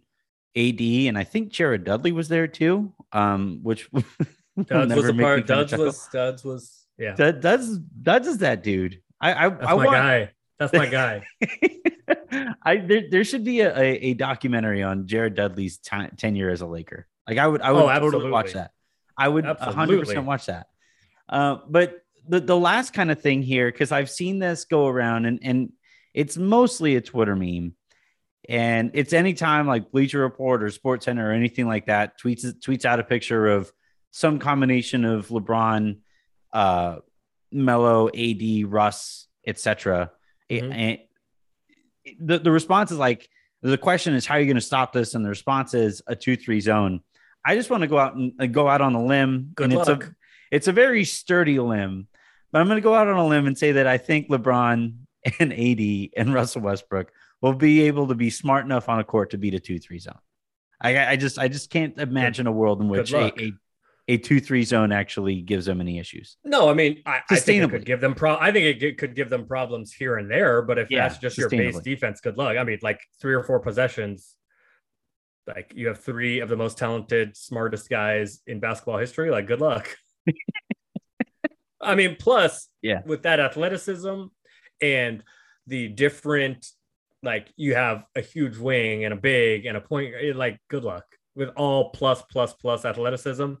AD, 0.56 0.80
and 0.80 1.16
I 1.18 1.24
think 1.24 1.50
Jared 1.50 1.84
Dudley 1.84 2.12
was 2.12 2.28
there 2.28 2.48
too. 2.48 2.92
Um, 3.12 3.60
which 3.62 3.88
Duds 4.64 4.94
was 4.94 5.08
a 5.08 5.14
part. 5.14 5.46
Duds 5.46 5.72
was 5.76 6.08
Duds 6.12 6.44
was 6.44 6.86
yeah. 6.98 7.14
Dud- 7.14 7.40
Duds 7.40 7.78
Duds 7.78 8.26
is 8.26 8.38
that 8.38 8.62
dude. 8.62 9.00
I 9.20 9.46
I, 9.46 9.48
That's 9.50 9.66
I 9.66 9.68
my 9.68 9.74
want 9.74 9.90
guy. 9.92 10.30
That's 10.58 10.72
my 10.72 10.86
guy. 10.86 11.26
I 12.62 12.76
there, 12.78 13.02
there 13.10 13.24
should 13.24 13.44
be 13.44 13.60
a, 13.60 13.76
a, 13.76 13.84
a 13.96 14.14
documentary 14.14 14.82
on 14.82 15.06
Jared 15.06 15.34
Dudley's 15.34 15.78
ti- 15.78 16.08
tenure 16.16 16.50
as 16.50 16.60
a 16.60 16.66
Laker. 16.66 17.06
Like 17.28 17.38
I 17.38 17.46
would 17.46 17.60
I 17.60 17.72
would 17.72 17.84
Oh, 17.84 17.98
totally 18.00 18.30
watch 18.30 18.54
that. 18.54 18.72
I 19.18 19.28
would 19.28 19.44
100% 19.44 20.24
watch 20.24 20.46
that. 20.46 20.68
Uh, 21.28 21.58
but 21.68 22.04
the 22.28 22.40
the 22.40 22.56
last 22.56 22.92
kind 22.92 23.10
of 23.10 23.20
thing 23.20 23.42
here 23.42 23.70
because 23.70 23.92
I've 23.92 24.10
seen 24.10 24.38
this 24.38 24.64
go 24.64 24.86
around 24.86 25.26
and 25.26 25.38
and 25.42 25.72
it's 26.14 26.36
mostly 26.36 26.96
a 26.96 27.00
Twitter 27.00 27.36
meme. 27.36 27.74
And 28.48 28.92
it's 28.94 29.12
anytime 29.12 29.66
like 29.66 29.90
Bleacher 29.90 30.20
Report 30.20 30.62
or 30.62 30.70
Sports 30.70 31.04
Center 31.04 31.28
or 31.28 31.32
anything 31.32 31.66
like 31.66 31.86
that 31.86 32.18
tweets 32.18 32.44
tweets 32.60 32.84
out 32.84 33.00
a 33.00 33.04
picture 33.04 33.46
of 33.48 33.72
some 34.12 34.38
combination 34.38 35.04
of 35.04 35.28
LeBron, 35.28 35.98
uh, 36.52 36.96
Melo, 37.52 38.08
AD, 38.08 38.64
Russ, 38.66 39.26
etc. 39.46 40.12
Mhm. 40.50 40.74
And 40.74 40.98
the, 42.20 42.38
the 42.38 42.50
response 42.50 42.92
is 42.92 42.98
like 42.98 43.28
the 43.62 43.78
question 43.78 44.14
is 44.14 44.24
how 44.24 44.36
are 44.36 44.40
you 44.40 44.46
going 44.46 44.56
to 44.56 44.60
stop 44.60 44.92
this? 44.92 45.14
And 45.14 45.24
the 45.24 45.28
response 45.28 45.74
is 45.74 46.02
a 46.06 46.14
two 46.14 46.36
three 46.36 46.60
zone. 46.60 47.00
I 47.44 47.54
just 47.56 47.70
want 47.70 47.82
to 47.82 47.88
go 47.88 47.98
out 47.98 48.14
and 48.14 48.32
uh, 48.40 48.46
go 48.46 48.68
out 48.68 48.80
on 48.80 48.94
a 48.94 49.04
limb. 49.04 49.50
Good 49.54 49.70
and 49.70 49.74
luck. 49.74 49.88
it's 49.88 50.06
a 50.06 50.14
it's 50.50 50.68
a 50.68 50.72
very 50.72 51.04
sturdy 51.04 51.58
limb, 51.58 52.08
but 52.52 52.60
I'm 52.60 52.66
going 52.66 52.76
to 52.76 52.82
go 52.82 52.94
out 52.94 53.08
on 53.08 53.16
a 53.16 53.26
limb 53.26 53.46
and 53.46 53.56
say 53.56 53.72
that 53.72 53.86
I 53.86 53.98
think 53.98 54.28
LeBron 54.28 54.94
and 55.40 55.52
AD 55.52 56.10
and 56.16 56.34
Russell 56.34 56.62
Westbrook 56.62 57.12
will 57.42 57.54
be 57.54 57.82
able 57.82 58.08
to 58.08 58.14
be 58.14 58.30
smart 58.30 58.64
enough 58.64 58.88
on 58.88 58.98
a 58.98 59.04
court 59.04 59.30
to 59.30 59.38
beat 59.38 59.54
a 59.54 59.60
two 59.60 59.78
three 59.78 59.98
zone. 59.98 60.18
I, 60.80 61.12
I 61.12 61.16
just 61.16 61.38
I 61.38 61.48
just 61.48 61.70
can't 61.70 61.98
imagine 61.98 62.46
a 62.46 62.52
world 62.52 62.80
in 62.80 62.88
which 62.88 63.12
a, 63.12 63.32
a, 63.40 63.52
a 64.08 64.16
two 64.18 64.40
three 64.40 64.62
zone 64.62 64.92
actually 64.92 65.40
gives 65.40 65.66
them 65.66 65.80
any 65.80 65.98
issues. 65.98 66.36
No, 66.44 66.68
I 66.68 66.74
mean, 66.74 67.02
I, 67.06 67.20
I 67.30 67.36
think 67.36 67.64
it 67.64 67.70
could 67.70 67.86
give 67.86 68.00
them 68.00 68.14
pro. 68.14 68.36
I 68.36 68.52
think 68.52 68.82
it 68.82 68.98
could 68.98 69.14
give 69.14 69.30
them 69.30 69.46
problems 69.46 69.92
here 69.92 70.16
and 70.16 70.30
there. 70.30 70.62
But 70.62 70.78
if 70.78 70.90
Yeah, 70.90 71.08
that's 71.08 71.18
just 71.18 71.38
your 71.38 71.48
base 71.48 71.80
defense, 71.80 72.20
good 72.20 72.36
luck. 72.36 72.56
I 72.56 72.64
mean, 72.64 72.78
like 72.82 73.00
three 73.20 73.34
or 73.34 73.42
four 73.42 73.60
possessions, 73.60 74.34
like 75.46 75.72
you 75.74 75.88
have 75.88 76.00
three 76.00 76.40
of 76.40 76.48
the 76.48 76.56
most 76.56 76.78
talented, 76.78 77.36
smartest 77.36 77.88
guys 77.88 78.40
in 78.46 78.60
basketball 78.60 78.98
history. 78.98 79.30
Like, 79.30 79.46
good 79.46 79.60
luck. 79.60 79.96
I 81.80 81.94
mean, 81.94 82.16
plus, 82.18 82.68
Yeah. 82.82 83.02
with 83.04 83.22
that 83.22 83.40
athleticism 83.40 84.24
and 84.80 85.22
the 85.66 85.88
different, 85.88 86.66
like 87.22 87.48
you 87.56 87.74
have 87.74 88.04
a 88.14 88.20
huge 88.20 88.56
wing 88.56 89.04
and 89.04 89.12
a 89.12 89.16
big 89.16 89.66
and 89.66 89.76
a 89.76 89.80
point. 89.80 90.14
eh, 90.20 90.32
Like, 90.34 90.58
good 90.68 90.84
luck 90.84 91.04
with 91.34 91.50
all 91.56 91.90
plus 91.90 92.22
plus 92.30 92.54
plus 92.54 92.84
athleticism. 92.84 93.54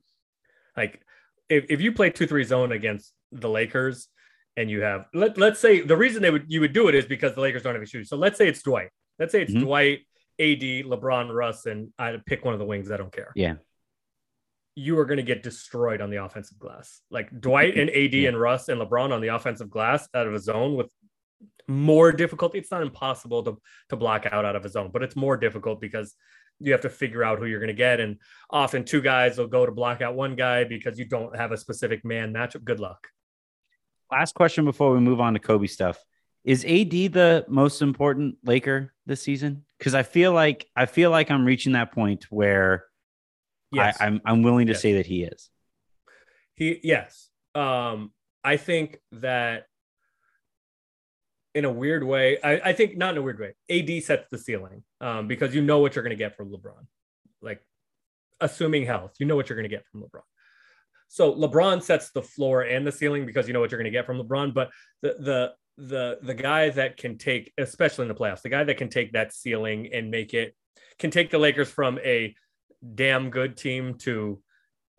Like, 0.76 1.02
if, 1.48 1.66
if 1.68 1.80
you 1.80 1.92
play 1.92 2.10
two 2.10 2.26
three 2.26 2.44
zone 2.44 2.72
against 2.72 3.12
the 3.32 3.48
Lakers 3.48 4.08
and 4.56 4.70
you 4.70 4.80
have 4.82 5.06
let, 5.14 5.36
let's 5.36 5.60
say 5.60 5.80
the 5.80 5.96
reason 5.96 6.22
they 6.22 6.30
would 6.30 6.44
you 6.48 6.60
would 6.60 6.72
do 6.72 6.88
it 6.88 6.94
is 6.94 7.04
because 7.06 7.34
the 7.34 7.40
Lakers 7.40 7.62
don't 7.62 7.74
have 7.74 7.82
a 7.82 7.86
shooter. 7.86 8.04
So 8.04 8.16
let's 8.16 8.38
say 8.38 8.48
it's 8.48 8.62
Dwight. 8.62 8.90
Let's 9.18 9.32
say 9.32 9.42
it's 9.42 9.52
Mhm. 9.52 9.60
Dwight, 9.60 10.00
AD, 10.38 10.84
LeBron, 10.84 11.34
Russ, 11.34 11.66
and 11.66 11.92
I 11.98 12.16
pick 12.26 12.44
one 12.44 12.54
of 12.54 12.60
the 12.60 12.66
wings. 12.66 12.90
I 12.90 12.96
don't 12.96 13.12
care. 13.12 13.32
Yeah. 13.34 13.54
You 14.76 14.98
are 14.98 15.04
going 15.04 15.16
to 15.16 15.24
get 15.24 15.42
destroyed 15.42 16.00
on 16.00 16.10
the 16.10 16.22
offensive 16.22 16.58
glass. 16.58 17.00
Like 17.10 17.26
mm-hmm. 17.26 17.40
Dwight 17.40 17.76
and 17.76 17.90
AD 17.90 18.14
Yeah. 18.14 18.28
and 18.28 18.40
Russ 18.40 18.68
and 18.68 18.80
LeBron 18.80 19.12
on 19.12 19.20
the 19.20 19.28
offensive 19.28 19.70
glass 19.70 20.08
out 20.14 20.28
of 20.28 20.34
a 20.34 20.38
zone 20.38 20.76
with 20.76 20.92
more 21.68 22.12
difficulty. 22.12 22.58
It's 22.58 22.70
not 22.70 22.82
impossible 22.82 23.42
to 23.42 23.60
to 23.88 23.96
block 23.96 24.26
out 24.26 24.44
out 24.44 24.54
of 24.56 24.64
a 24.64 24.68
zone, 24.68 24.90
but 24.92 25.02
it's 25.02 25.16
more 25.16 25.36
difficult 25.36 25.80
because 25.80 26.14
you 26.60 26.72
have 26.72 26.82
to 26.82 26.88
figure 26.88 27.24
out 27.24 27.38
who 27.38 27.46
you're 27.46 27.60
going 27.60 27.68
to 27.68 27.74
get. 27.74 28.00
And 28.00 28.18
often 28.50 28.84
two 28.84 29.02
guys 29.02 29.38
will 29.38 29.48
go 29.48 29.66
to 29.66 29.72
block 29.72 30.00
out 30.00 30.14
one 30.14 30.36
guy 30.36 30.64
because 30.64 30.98
you 30.98 31.04
don't 31.04 31.36
have 31.36 31.52
a 31.52 31.56
specific 31.56 32.04
man 32.04 32.32
matchup. 32.32 32.64
Good 32.64 32.80
luck. 32.80 33.08
Last 34.10 34.34
question 34.34 34.64
before 34.64 34.92
we 34.92 35.00
move 35.00 35.20
on 35.20 35.34
to 35.34 35.40
Kobe 35.40 35.66
stuff. 35.66 36.02
Is 36.44 36.64
AD 36.64 36.90
the 36.90 37.44
most 37.48 37.82
important 37.82 38.36
Laker 38.44 38.94
this 39.04 39.20
season? 39.20 39.64
Because 39.78 39.94
I 39.94 40.04
feel 40.04 40.32
like 40.32 40.66
I 40.76 40.86
feel 40.86 41.10
like 41.10 41.30
I'm 41.30 41.44
reaching 41.44 41.72
that 41.72 41.92
point 41.92 42.26
where 42.30 42.85
Yes. 43.72 43.96
I, 44.00 44.06
I'm 44.06 44.20
I'm 44.24 44.42
willing 44.42 44.66
to 44.68 44.72
Yes. 44.72 44.82
say 44.82 44.94
that 44.94 45.06
he 45.06 45.24
is. 45.24 45.50
He 46.54 46.80
yes. 46.82 47.28
Um, 47.54 48.12
I 48.44 48.56
think 48.56 48.98
that 49.12 49.64
in 51.54 51.64
a 51.64 51.70
weird 51.72 52.04
way, 52.04 52.38
I, 52.42 52.60
I 52.66 52.72
think 52.74 52.96
not 52.96 53.12
in 53.12 53.18
a 53.18 53.22
weird 53.22 53.40
way. 53.40 53.54
AD 53.70 54.02
sets 54.02 54.28
the 54.30 54.38
ceiling 54.38 54.84
um, 55.00 55.26
because 55.26 55.54
you 55.54 55.62
know 55.62 55.78
what 55.78 55.94
you're 55.96 56.02
going 56.04 56.16
to 56.16 56.22
get 56.22 56.36
from 56.36 56.50
LeBron. 56.50 56.86
Like 57.42 57.62
assuming 58.40 58.84
health, 58.84 59.14
you 59.18 59.26
know 59.26 59.36
what 59.36 59.48
you're 59.48 59.56
going 59.56 59.68
to 59.68 59.74
get 59.74 59.84
from 59.90 60.02
LeBron. 60.02 60.20
So 61.08 61.34
LeBron 61.34 61.82
sets 61.82 62.10
the 62.10 62.22
floor 62.22 62.62
and 62.62 62.86
the 62.86 62.92
ceiling 62.92 63.26
because 63.26 63.46
you 63.46 63.54
know 63.54 63.60
what 63.60 63.70
you're 63.70 63.78
going 63.80 63.90
to 63.90 63.96
get 63.96 64.06
from 64.06 64.18
LeBron. 64.18 64.52
But 64.54 64.70
the 65.02 65.16
the 65.18 65.52
the 65.78 66.18
the 66.22 66.34
guy 66.34 66.70
that 66.70 66.96
can 66.96 67.16
take, 67.18 67.52
especially 67.58 68.02
in 68.02 68.08
the 68.08 68.14
playoffs, 68.14 68.42
the 68.42 68.48
guy 68.48 68.64
that 68.64 68.76
can 68.76 68.88
take 68.88 69.12
that 69.12 69.32
ceiling 69.32 69.90
and 69.92 70.10
make 70.10 70.34
it 70.34 70.54
can 70.98 71.10
take 71.10 71.30
the 71.30 71.38
Lakers 71.38 71.70
from 71.70 71.98
a 72.04 72.34
damn 72.94 73.30
good 73.30 73.56
team 73.56 73.94
to 73.94 74.40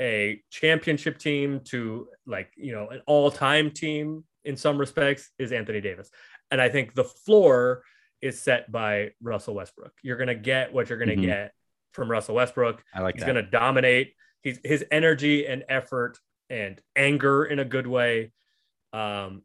a 0.02 0.42
championship 0.52 1.18
team 1.18 1.62
to 1.66 2.08
like 2.26 2.52
you 2.56 2.72
know 2.72 2.88
an 2.90 3.02
all-time 3.08 3.72
team 3.72 4.24
in 4.46 4.56
some 4.56 4.78
respects 4.78 5.32
is 5.40 5.52
Anthony 5.52 5.82
Davis. 5.82 6.10
And 6.52 6.62
I 6.62 6.70
think 6.70 6.94
the 6.94 7.04
floor 7.04 7.84
is 8.22 8.42
set 8.42 8.72
by 8.72 9.12
Russell 9.22 9.56
Westbrook. 9.56 9.92
You're 10.02 10.18
going 10.18 10.28
to 10.28 10.36
get 10.36 10.72
what 10.74 10.90
you're 10.90 10.98
going 10.98 11.10
to 11.10 11.16
Mhm. 11.16 11.26
get 11.26 11.54
from 11.94 12.10
Russell 12.10 12.36
Westbrook. 12.36 12.84
I 12.94 13.02
like 13.02 13.16
He's 13.16 13.24
going 13.24 13.36
to 13.36 13.42
dominate. 13.44 14.14
He's 14.42 14.60
his 14.64 14.86
energy 14.92 15.46
and 15.48 15.64
effort 15.68 16.18
and 16.50 16.80
anger 16.96 17.44
in 17.46 17.60
a 17.60 17.66
good 17.66 17.88
way. 17.88 18.32
Um, 18.94 19.44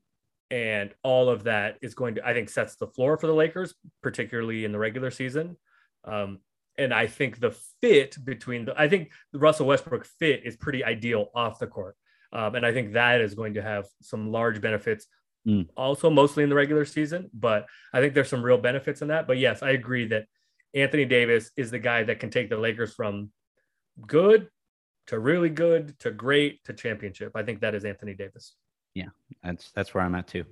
and 0.50 0.94
all 1.02 1.28
of 1.30 1.44
that 1.44 1.78
is 1.82 1.94
going 1.94 2.16
to, 2.16 2.26
I 2.26 2.34
think, 2.34 2.50
sets 2.50 2.76
the 2.76 2.86
floor 2.86 3.16
for 3.16 3.26
the 3.26 3.34
Lakers, 3.34 3.74
particularly 4.02 4.64
in 4.64 4.72
the 4.72 4.78
regular 4.78 5.10
season. 5.10 5.56
Um, 6.04 6.40
and 6.78 6.92
I 6.92 7.06
think 7.06 7.40
the 7.40 7.50
fit 7.80 8.16
between 8.24 8.64
the, 8.64 8.80
I 8.80 8.88
think 8.88 9.11
the 9.32 9.38
Russell 9.38 9.66
Westbrook 9.66 10.04
fit 10.04 10.42
is 10.44 10.56
pretty 10.56 10.85
ideal 10.85 11.28
off 11.35 11.58
the 11.58 11.66
court. 11.66 11.96
Um, 12.32 12.54
and 12.54 12.64
I 12.64 12.72
think 12.72 12.94
that 12.94 13.20
is 13.20 13.35
going 13.35 13.54
to 13.54 13.62
have 13.62 13.87
some 14.00 14.32
large 14.32 14.61
benefits 14.61 15.06
Mm. 15.46 15.68
also 15.76 16.08
mostly 16.08 16.44
in 16.44 16.48
the 16.48 16.54
regular 16.54 16.85
season, 16.85 17.28
but 17.35 17.66
I 17.92 18.00
think 18.00 18.14
there's 18.14 18.28
some 18.28 18.44
real 18.44 18.58
benefits 18.58 19.02
in 19.02 19.08
that. 19.08 19.26
But 19.26 19.38
yes, 19.38 19.61
I 19.61 19.70
agree 19.70 20.06
that 20.06 20.26
Anthony 20.72 21.04
Davis 21.04 21.50
is 21.56 21.72
the 21.72 21.80
guy 21.80 22.04
that 22.04 22.20
can 22.20 22.30
take 22.30 22.48
the 22.48 22.56
Lakers 22.56 22.94
from 22.94 23.32
good 24.06 24.48
to 25.08 25.18
really 25.18 25.48
good 25.48 25.98
to 25.98 26.12
great 26.12 26.62
to 26.66 26.72
championship. 26.72 27.32
I 27.35 27.42
think 27.42 27.61
that 27.61 27.74
is 27.74 27.85
Anthony 27.85 28.14
Davis. 28.14 28.54
Yeah, 28.94 29.08
that's 29.42 29.72
that's 29.72 29.92
where 29.94 30.04
I'm 30.04 30.14
at 30.14 30.28
too. 30.28 30.44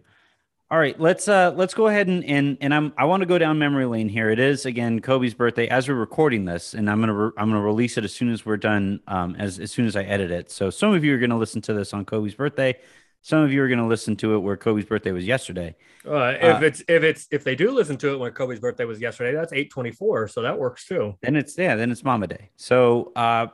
All 0.72 0.78
right, 0.78 0.98
let's 1.00 1.26
uh 1.26 1.52
let's 1.56 1.74
go 1.74 1.88
ahead 1.88 2.06
and 2.06 2.24
and 2.24 2.56
and 2.60 2.72
I'm 2.72 2.92
I 2.96 3.04
want 3.04 3.22
to 3.22 3.26
go 3.26 3.38
down 3.38 3.58
memory 3.58 3.86
lane 3.86 4.08
here. 4.08 4.30
It 4.30 4.38
is 4.38 4.66
again 4.66 5.00
Kobe's 5.00 5.34
birthday 5.34 5.66
as 5.66 5.88
we're 5.88 5.96
recording 5.96 6.44
this, 6.44 6.74
and 6.74 6.88
I'm 6.88 7.00
gonna 7.00 7.14
re- 7.14 7.32
I'm 7.36 7.48
gonna 7.48 7.60
release 7.60 7.98
it 7.98 8.04
as 8.04 8.12
soon 8.14 8.30
as 8.30 8.46
we're 8.46 8.56
done, 8.56 9.00
um 9.08 9.34
as 9.36 9.58
as 9.58 9.72
soon 9.72 9.86
as 9.86 9.96
I 9.96 10.04
edit 10.04 10.30
it. 10.30 10.48
So 10.48 10.70
some 10.70 10.94
of 10.94 11.02
you 11.02 11.12
are 11.14 11.18
gonna 11.18 11.38
listen 11.38 11.60
to 11.62 11.72
this 11.74 11.92
on 11.92 12.04
Kobe's 12.04 12.36
birthday, 12.36 12.76
some 13.22 13.42
of 13.42 13.52
you 13.52 13.62
are 13.62 13.68
going 13.68 13.78
to 13.78 13.86
listen 13.86 14.16
to 14.16 14.34
it 14.34 14.38
where 14.38 14.56
Kobe's 14.56 14.86
birthday 14.86 15.12
was 15.12 15.26
yesterday. 15.26 15.76
Uh, 16.06 16.34
if 16.40 16.42
Uh, 16.42 16.60
it's 16.62 16.80
if 16.88 17.02
it's 17.02 17.28
if 17.30 17.44
they 17.44 17.54
do 17.54 17.70
listen 17.70 17.96
to 17.98 18.14
it 18.14 18.18
when 18.18 18.32
Kobe's 18.32 18.60
birthday 18.60 18.86
was 18.86 19.00
yesterday, 19.00 19.34
that's 19.34 19.52
eight 19.52 19.70
twenty 19.70 19.90
four, 19.90 20.26
so 20.26 20.40
that 20.42 20.58
works 20.58 20.86
too. 20.86 21.14
Then 21.20 21.36
it's 21.36 21.56
yeah, 21.58 21.76
then 21.76 21.90
it's 21.90 22.02
Mamba 22.02 22.28
Day. 22.28 22.50
So 22.56 23.12
uh, 23.14 23.48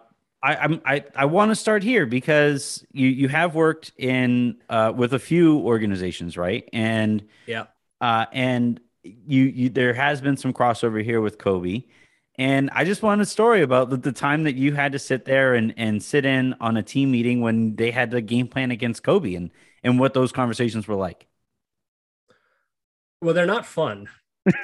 I 0.46 0.56
I'm, 0.56 0.80
I 0.84 1.04
I 1.14 1.24
want 1.26 1.50
to 1.50 1.56
start 1.56 1.82
here 1.82 2.06
because 2.06 2.84
you 2.92 3.08
you 3.08 3.28
have 3.28 3.54
worked 3.54 3.92
in 3.98 4.56
uh, 4.68 4.92
with 4.94 5.12
a 5.14 5.18
few 5.18 5.58
organizations, 5.58 6.36
right? 6.36 6.68
And 6.72 7.24
Yeah. 7.46 7.66
uh, 8.00 8.26
and 8.32 8.80
you 9.02 9.44
you 9.44 9.68
there 9.70 9.94
has 9.94 10.20
been 10.20 10.36
some 10.36 10.52
crossover 10.52 11.02
here 11.02 11.20
with 11.20 11.38
Kobe. 11.38 11.84
And 12.38 12.68
I 12.74 12.84
just 12.84 13.02
want 13.02 13.22
a 13.22 13.26
story 13.26 13.62
about 13.62 13.88
the, 13.88 13.96
the 13.96 14.12
time 14.12 14.44
that 14.44 14.56
you 14.56 14.74
had 14.74 14.92
to 14.92 14.98
sit 14.98 15.24
there 15.24 15.54
and, 15.54 15.72
and 15.78 16.02
sit 16.02 16.26
in 16.26 16.54
on 16.60 16.76
a 16.76 16.82
team 16.82 17.10
meeting 17.10 17.40
when 17.40 17.76
they 17.76 17.90
had 17.90 18.10
the 18.10 18.20
game 18.20 18.46
plan 18.46 18.70
against 18.70 19.02
Kobe 19.02 19.34
and, 19.34 19.50
and 19.82 19.98
what 19.98 20.12
those 20.12 20.32
conversations 20.32 20.86
were 20.86 20.96
like. 20.96 21.26
Well, 23.22 23.34
they're 23.34 23.46
not 23.46 23.66
fun. 23.66 24.08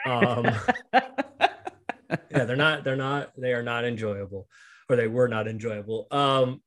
Um, 0.06 0.54
yeah, 0.92 2.44
they're 2.44 2.54
not. 2.56 2.84
They're 2.84 2.94
not. 2.94 3.32
They 3.36 3.52
are 3.52 3.64
not 3.64 3.84
enjoyable, 3.84 4.46
or 4.92 4.96
they 4.96 5.08
were 5.08 5.28
not 5.28 5.48
enjoyable. 5.48 6.06
Um, 6.10 6.62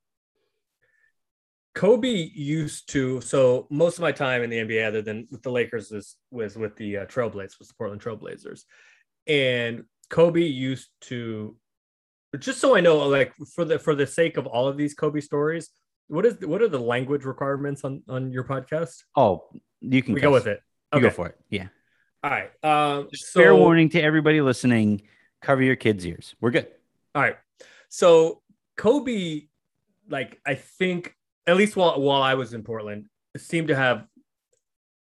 Kobe 1.76 2.08
used 2.34 2.90
to. 2.92 3.22
So 3.22 3.68
most 3.70 3.98
of 3.98 4.02
my 4.02 4.12
time 4.12 4.44
in 4.44 4.50
the 4.50 4.58
NBA, 4.58 4.88
other 4.88 5.02
than 5.02 5.28
with 5.30 5.44
the 5.44 5.52
Lakers, 5.52 5.92
is 5.92 6.16
was 6.32 6.58
with 6.58 6.76
the 6.78 6.98
uh, 6.98 7.06
Trailblazers, 7.06 7.60
was 7.60 7.68
the 7.68 7.74
Portland 7.78 8.02
Trailblazers, 8.02 8.64
and 9.28 9.84
Kobe 10.10 10.42
used 10.42 10.90
to. 11.02 11.56
Just 12.40 12.60
so 12.60 12.76
I 12.76 12.82
know, 12.82 12.98
like 13.08 13.34
for 13.54 13.66
the 13.66 13.78
for 13.80 13.96
the 13.96 14.08
sake 14.08 14.38
of 14.38 14.46
all 14.46 14.68
of 14.68 14.78
these 14.78 14.94
Kobe 14.94 15.20
stories, 15.20 15.70
what 16.08 16.26
is 16.26 16.38
what 16.42 16.62
are 16.62 16.68
the 16.68 16.80
language 16.80 17.26
requirements 17.26 17.84
on 17.84 18.04
on 18.10 18.32
your 18.32 18.44
podcast? 18.44 19.04
Oh, 19.16 19.50
you 19.82 20.02
can 20.02 20.14
We 20.14 20.22
go 20.22 20.32
with 20.32 20.48
it. 20.48 20.62
You 20.94 21.00
Okay. 21.00 21.08
go 21.08 21.14
for 21.14 21.28
it. 21.28 21.38
Yeah. 21.50 21.68
All 22.24 22.32
right. 22.32 22.52
Um, 22.64 23.10
so, 23.14 23.40
fair 23.40 23.56
warning 23.56 23.90
to 23.90 24.02
everybody 24.02 24.42
listening 24.42 25.04
cover 25.42 25.62
your 25.62 25.76
kids' 25.76 26.06
ears. 26.06 26.36
We're 26.42 26.52
good. 26.52 26.68
All 27.14 27.22
right. 27.22 27.38
So 27.90 28.42
Kobe, 28.78 29.44
like 30.10 30.40
I 30.46 30.56
think, 30.56 31.16
at 31.48 31.58
least 31.58 31.76
while 31.76 32.00
while 32.02 32.22
I 32.22 32.34
was 32.36 32.54
in 32.54 32.64
Portland, 32.64 33.08
seemed 33.38 33.68
to 33.70 33.76
have 33.76 34.06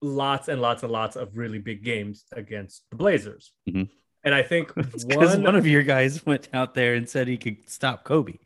lots 0.01 0.47
and 0.49 0.61
lots 0.61 0.83
and 0.83 0.91
lots 0.91 1.15
of 1.15 1.37
really 1.37 1.59
big 1.59 1.83
games 1.83 2.25
against 2.33 2.83
the 2.91 2.95
Blazers. 2.97 3.51
Mhm. 3.67 3.89
And 4.23 4.33
I 4.35 4.43
think 4.43 4.73
Because 4.75 5.05
one, 5.05 5.43
one 5.43 5.55
of 5.55 5.65
your 5.67 5.83
guys 5.83 6.25
went 6.25 6.49
out 6.53 6.73
there 6.73 6.95
and 6.95 7.07
said 7.09 7.27
he 7.27 7.37
could 7.37 7.69
stop 7.69 8.03
Kobe. 8.03 8.37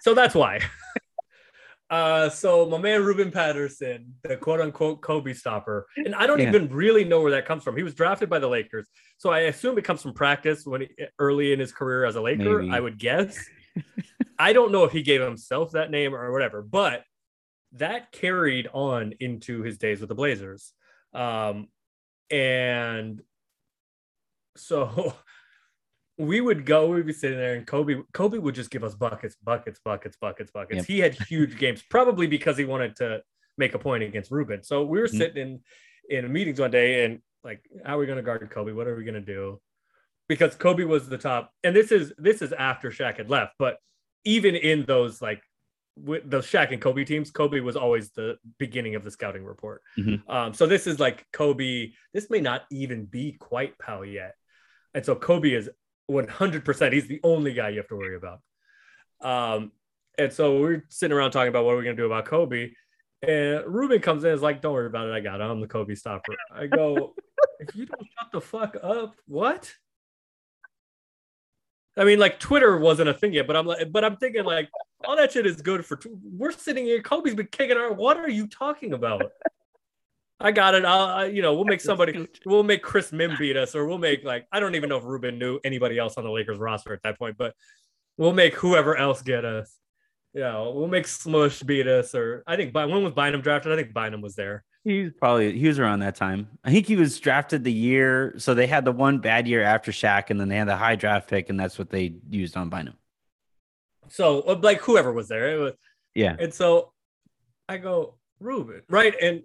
so 0.00 0.14
that's 0.14 0.34
why. 0.34 0.60
Uh, 1.90 2.28
so 2.28 2.66
my 2.66 2.76
man 2.76 3.02
Ruben 3.02 3.30
Patterson, 3.30 4.12
the 4.22 4.36
quote 4.36 4.60
unquote 4.60 5.00
Kobe 5.00 5.32
stopper, 5.32 5.86
and 5.96 6.14
I 6.14 6.26
don't 6.26 6.38
Yeah. 6.38 6.48
even 6.48 6.68
really 6.68 7.02
know 7.02 7.22
where 7.22 7.30
that 7.30 7.46
comes 7.46 7.64
from. 7.64 7.78
He 7.78 7.82
was 7.82 7.94
drafted 7.94 8.28
by 8.28 8.38
the 8.38 8.46
Lakers, 8.46 8.86
so 9.16 9.30
I 9.30 9.40
assume 9.48 9.78
it 9.78 9.84
comes 9.84 10.02
from 10.02 10.12
practice 10.12 10.66
when 10.66 10.82
he, 10.82 10.88
early 11.18 11.54
in 11.54 11.58
his 11.58 11.72
career 11.72 12.04
as 12.04 12.16
a 12.16 12.20
Laker. 12.20 12.58
Maybe. 12.60 12.72
I 12.74 12.80
would 12.80 12.98
guess. 12.98 13.42
I 14.38 14.52
don't 14.52 14.72
know 14.72 14.84
if 14.84 14.92
he 14.92 15.02
gave 15.02 15.20
himself 15.20 15.72
that 15.72 15.90
name 15.90 16.14
or 16.14 16.30
whatever, 16.32 16.62
but 16.62 17.04
that 17.72 18.12
carried 18.12 18.68
on 18.72 19.14
into 19.20 19.62
his 19.62 19.78
days 19.78 20.00
with 20.00 20.08
the 20.08 20.14
Blazers. 20.14 20.72
Um, 21.12 21.68
and 22.30 23.22
so 24.56 25.14
we 26.18 26.40
would 26.40 26.66
go, 26.66 26.88
we'd 26.88 27.06
be 27.06 27.12
sitting 27.12 27.38
there, 27.38 27.54
and 27.54 27.66
Kobe, 27.66 28.02
Kobe 28.12 28.38
would 28.38 28.54
just 28.54 28.70
give 28.70 28.84
us 28.84 28.94
buckets, 28.94 29.36
buckets, 29.42 29.80
buckets, 29.84 30.16
buckets, 30.20 30.50
buckets. 30.50 30.76
Yep. 30.78 30.86
He 30.86 30.98
had 30.98 31.14
huge 31.14 31.58
games, 31.58 31.82
probably 31.88 32.26
because 32.26 32.56
he 32.56 32.64
wanted 32.64 32.96
to 32.96 33.22
make 33.56 33.74
a 33.74 33.78
point 33.78 34.02
against 34.02 34.30
Ruben. 34.30 34.62
So 34.62 34.84
we 34.84 35.00
were 35.00 35.08
Mhm. 35.08 35.18
sitting 35.18 35.42
in 35.42 35.60
in 36.24 36.32
meetings 36.32 36.58
one 36.58 36.70
day, 36.70 37.04
and 37.04 37.20
like, 37.44 37.62
how 37.84 37.96
are 37.96 37.98
we 37.98 38.06
going 38.06 38.16
to 38.16 38.22
guard 38.22 38.48
Kobe? 38.50 38.72
What 38.72 38.86
are 38.86 38.96
we 38.96 39.04
going 39.04 39.14
to 39.14 39.20
do? 39.20 39.60
Because 40.28 40.54
Kobe 40.54 40.84
was 40.84 41.08
the 41.08 41.18
top, 41.18 41.52
and 41.64 41.74
this 41.74 41.90
is 41.90 42.12
this 42.18 42.42
is 42.42 42.52
after 42.52 42.90
Shaq 42.90 43.16
had 43.16 43.30
left, 43.30 43.54
but 43.58 43.78
even 44.24 44.54
in 44.54 44.84
those 44.84 45.22
like 45.22 45.42
with 45.96 46.30
those 46.30 46.46
Shaq 46.46 46.70
and 46.70 46.80
Kobe 46.80 47.04
teams, 47.04 47.30
Kobe 47.30 47.60
was 47.60 47.76
always 47.76 48.10
the 48.10 48.36
beginning 48.58 48.94
of 48.94 49.04
the 49.04 49.10
scouting 49.10 49.44
report. 49.44 49.82
Mhm. 49.98 50.22
Um, 50.28 50.54
so 50.54 50.66
this 50.66 50.86
is 50.86 51.00
like 51.00 51.26
Kobe. 51.32 51.92
This 52.12 52.30
may 52.30 52.40
not 52.40 52.64
even 52.70 53.06
be 53.06 53.32
quite 53.32 53.78
Pau 53.78 54.02
yet, 54.02 54.34
and 54.94 55.04
so 55.04 55.14
Kobe 55.16 55.52
is 55.52 55.70
100%. 56.08 56.92
He's 56.92 57.08
the 57.08 57.20
only 57.24 57.52
guy 57.54 57.70
you 57.70 57.78
have 57.78 57.88
to 57.88 57.96
worry 57.96 58.16
about. 58.16 58.40
Um, 59.20 59.72
and 60.18 60.32
so 60.32 60.60
we're 60.60 60.84
sitting 60.88 61.16
around 61.16 61.30
talking 61.32 61.48
about 61.48 61.64
what 61.64 61.74
we're 61.74 61.82
gonna 61.82 61.96
do 61.96 62.06
about 62.06 62.26
Kobe, 62.26 62.72
and 63.22 63.64
Ruben 63.66 64.00
comes 64.00 64.24
in 64.24 64.30
and 64.30 64.36
is 64.36 64.42
like, 64.42 64.60
"Don't 64.60 64.74
worry 64.74 64.86
about 64.86 65.08
it. 65.08 65.12
I 65.12 65.20
got 65.20 65.40
it. 65.40 65.44
I'm 65.44 65.60
the 65.60 65.66
Kobe 65.66 65.94
stopper." 65.94 66.34
I 66.52 66.66
go, 66.66 67.14
"If 67.60 67.74
you 67.74 67.86
don't 67.86 68.06
shut 68.18 68.30
the 68.30 68.40
fuck 68.40 68.76
up, 68.82 69.16
what?" 69.26 69.74
I 71.98 72.04
mean, 72.04 72.18
like 72.18 72.38
Twitter 72.38 72.78
wasn't 72.78 73.08
a 73.08 73.14
thing 73.14 73.32
yet, 73.32 73.46
but 73.46 73.56
I'm 73.56 73.66
like, 73.66 73.90
but 73.90 74.04
I'm 74.04 74.16
thinking 74.16 74.44
like 74.44 74.68
all 75.04 75.16
that 75.16 75.32
shit 75.32 75.46
is 75.46 75.60
good 75.60 75.84
for. 75.84 75.96
Tw- 75.96 76.16
We're 76.22 76.52
sitting 76.52 76.84
here. 76.84 77.02
Kobe's 77.02 77.34
been 77.34 77.48
kicking 77.50 77.76
our. 77.76 77.92
What 77.92 78.16
are 78.18 78.30
you 78.30 78.46
talking 78.46 78.92
about? 78.92 79.30
I 80.40 80.52
got 80.52 80.74
it. 80.76 80.84
I'll, 80.84 81.06
I, 81.06 81.24
you 81.26 81.42
know, 81.42 81.54
we'll 81.54 81.64
make 81.64 81.80
somebody. 81.80 82.28
We'll 82.46 82.62
make 82.62 82.82
Chris 82.82 83.10
Mihm 83.10 83.36
beat 83.38 83.56
us, 83.56 83.74
or 83.74 83.86
we'll 83.86 83.98
make 83.98 84.22
like 84.24 84.46
I 84.52 84.60
don't 84.60 84.76
even 84.76 84.88
know 84.88 84.98
if 84.98 85.04
Ruben 85.04 85.38
knew 85.38 85.58
anybody 85.64 85.98
else 85.98 86.16
on 86.16 86.22
the 86.24 86.30
Lakers 86.30 86.58
roster 86.58 86.92
at 86.92 87.02
that 87.02 87.18
point, 87.18 87.36
but 87.36 87.54
we'll 88.16 88.32
make 88.32 88.54
whoever 88.54 88.96
else 88.96 89.20
get 89.22 89.44
us. 89.44 89.74
You 90.34 90.42
know, 90.42 90.72
we'll 90.76 90.86
make 90.88 91.06
Smush 91.08 91.62
beat 91.62 91.88
us, 91.88 92.14
or 92.14 92.44
I 92.46 92.54
think 92.54 92.72
By- 92.72 92.84
when 92.84 93.02
was 93.02 93.14
Bynum 93.14 93.40
drafted? 93.40 93.72
I 93.72 93.76
think 93.76 93.92
Bynum 93.92 94.20
was 94.20 94.36
there. 94.36 94.62
He's 94.88 95.12
probably 95.12 95.58
he 95.58 95.68
was 95.68 95.78
around 95.78 96.00
that 96.00 96.14
time. 96.14 96.48
I 96.64 96.72
think 96.72 96.86
he 96.86 96.96
was 96.96 97.20
drafted 97.20 97.62
the 97.62 97.72
year. 97.72 98.32
So 98.38 98.54
they 98.54 98.66
had 98.66 98.86
the 98.86 98.92
one 98.92 99.18
bad 99.18 99.46
year 99.46 99.62
after 99.62 99.92
Shaq, 99.92 100.30
and 100.30 100.40
then 100.40 100.48
they 100.48 100.56
had 100.56 100.66
the 100.66 100.78
high 100.78 100.96
draft 100.96 101.28
pick, 101.28 101.50
and 101.50 101.60
that's 101.60 101.78
what 101.78 101.90
they 101.90 102.14
used 102.30 102.56
on 102.56 102.70
Bynum. 102.70 102.94
So 104.08 104.40
uh, 104.40 104.58
like 104.62 104.80
whoever 104.80 105.12
was 105.12 105.28
there, 105.28 105.54
it 105.54 105.58
was 105.58 105.74
Yeah. 106.14 106.36
And 106.40 106.54
so 106.54 106.94
I 107.68 107.76
go, 107.76 108.14
Ruben, 108.40 108.80
right? 108.88 109.14
And 109.20 109.42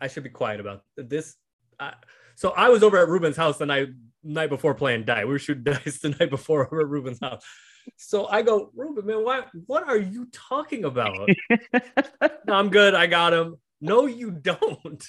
I 0.00 0.08
should 0.08 0.24
be 0.24 0.30
quiet 0.30 0.58
about 0.58 0.82
this. 0.96 1.36
I, 1.78 1.94
so 2.34 2.50
I 2.50 2.70
was 2.70 2.82
over 2.82 2.98
at 2.98 3.06
Ruben's 3.06 3.36
house 3.36 3.56
the 3.56 3.66
night 3.66 3.90
night 4.24 4.48
before 4.48 4.74
playing 4.74 5.04
die. 5.04 5.24
We 5.26 5.30
were 5.30 5.38
shooting 5.38 5.62
dice 5.72 6.00
the 6.00 6.08
night 6.08 6.30
before 6.30 6.66
over 6.66 6.80
at 6.80 6.88
Ruben's 6.88 7.20
house. 7.20 7.44
So 7.98 8.26
I 8.26 8.42
go, 8.42 8.72
Ruben, 8.74 9.06
man, 9.06 9.24
why, 9.24 9.44
what 9.66 9.88
are 9.88 9.96
you 9.96 10.26
talking 10.32 10.84
about? 10.84 11.28
no, 11.50 12.54
I'm 12.54 12.68
good. 12.70 12.94
I 12.96 13.06
got 13.06 13.32
him. 13.32 13.56
No, 13.80 14.06
you 14.06 14.30
don't. 14.30 15.04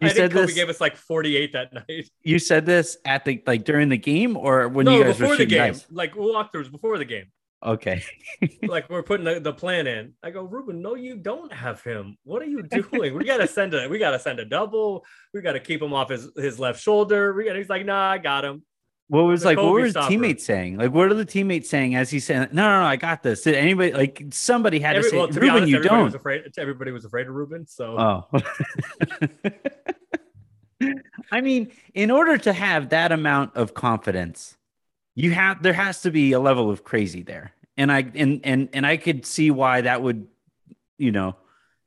You 0.00 0.08
I 0.08 0.08
said 0.08 0.16
think 0.16 0.32
Kobe 0.32 0.46
this. 0.46 0.54
gave 0.54 0.68
us 0.70 0.80
like 0.80 0.96
48 0.96 1.52
that 1.52 1.74
night. 1.74 2.10
You 2.22 2.38
said 2.38 2.64
this 2.64 2.96
at 3.04 3.26
the 3.26 3.42
like 3.46 3.64
during 3.64 3.90
the 3.90 3.98
game, 3.98 4.36
or 4.36 4.68
when 4.68 4.86
no, 4.86 4.96
you 4.96 5.04
guys 5.04 5.18
before 5.18 5.30
were 5.30 5.36
the 5.36 5.44
game. 5.44 5.72
dice? 5.72 5.86
Like 5.90 6.14
walkthroughs 6.14 6.70
before 6.70 6.96
the 6.96 7.04
game. 7.04 7.26
Okay. 7.62 8.02
like 8.62 8.88
we're 8.88 9.02
putting 9.02 9.24
the, 9.26 9.40
the 9.40 9.52
plan 9.52 9.86
in. 9.86 10.14
I 10.22 10.30
go, 10.30 10.42
Ruben, 10.42 10.80
no, 10.80 10.94
you 10.94 11.16
don't 11.16 11.52
have 11.52 11.82
him. 11.82 12.16
What 12.24 12.40
are 12.40 12.46
you 12.46 12.62
doing? 12.62 13.14
we 13.14 13.24
gotta 13.24 13.46
send 13.46 13.74
a 13.74 13.88
we 13.88 13.98
gotta 13.98 14.18
send 14.18 14.40
a 14.40 14.46
double. 14.46 15.04
We 15.34 15.42
gotta 15.42 15.60
keep 15.60 15.82
him 15.82 15.92
off 15.92 16.08
his, 16.08 16.30
his 16.34 16.58
left 16.58 16.80
shoulder. 16.80 17.34
We 17.34 17.44
got 17.44 17.56
he's 17.56 17.68
like, 17.68 17.84
nah, 17.84 18.12
I 18.12 18.18
got 18.18 18.44
him. 18.44 18.62
What 19.10 19.22
was 19.22 19.44
like? 19.44 19.58
What 19.58 19.72
were 19.72 19.84
his 19.84 19.96
teammates 20.06 20.44
saying? 20.44 20.76
Like, 20.76 20.92
what 20.92 21.10
are 21.10 21.14
the 21.14 21.24
teammates 21.24 21.68
saying 21.68 21.96
as 21.96 22.10
he 22.10 22.20
said, 22.20 22.54
"No, 22.54 22.62
no, 22.62 22.80
no, 22.82 22.86
I 22.86 22.94
got 22.94 23.24
this"? 23.24 23.42
Did 23.42 23.56
anybody 23.56 23.92
like 23.92 24.22
somebody 24.30 24.78
had 24.78 24.94
Every, 24.94 25.02
to 25.02 25.10
say, 25.10 25.16
well, 25.16 25.26
to 25.26 25.40
"Ruben, 25.40 25.56
honest, 25.56 25.68
you 25.68 25.82
don't"? 25.82 26.04
was 26.04 26.14
afraid. 26.14 26.44
Everybody 26.56 26.92
was 26.92 27.04
afraid 27.04 27.26
of 27.26 27.34
Ruben. 27.34 27.66
So 27.66 27.98
Oh. 27.98 28.40
I 31.32 31.40
mean, 31.40 31.72
in 31.92 32.12
order 32.12 32.38
to 32.38 32.52
have 32.52 32.90
that 32.90 33.10
amount 33.10 33.56
of 33.56 33.74
confidence, 33.74 34.56
you 35.16 35.32
have 35.32 35.60
there 35.60 35.72
has 35.72 36.02
to 36.02 36.12
be 36.12 36.30
a 36.30 36.38
level 36.38 36.70
of 36.70 36.84
crazy 36.84 37.22
there. 37.22 37.52
And 37.76 37.90
I 37.90 38.06
and 38.14 38.40
and 38.44 38.68
and 38.72 38.86
I 38.86 38.96
could 38.96 39.26
see 39.26 39.50
why 39.50 39.80
that 39.80 40.02
would, 40.02 40.28
you 40.98 41.10
know, 41.10 41.34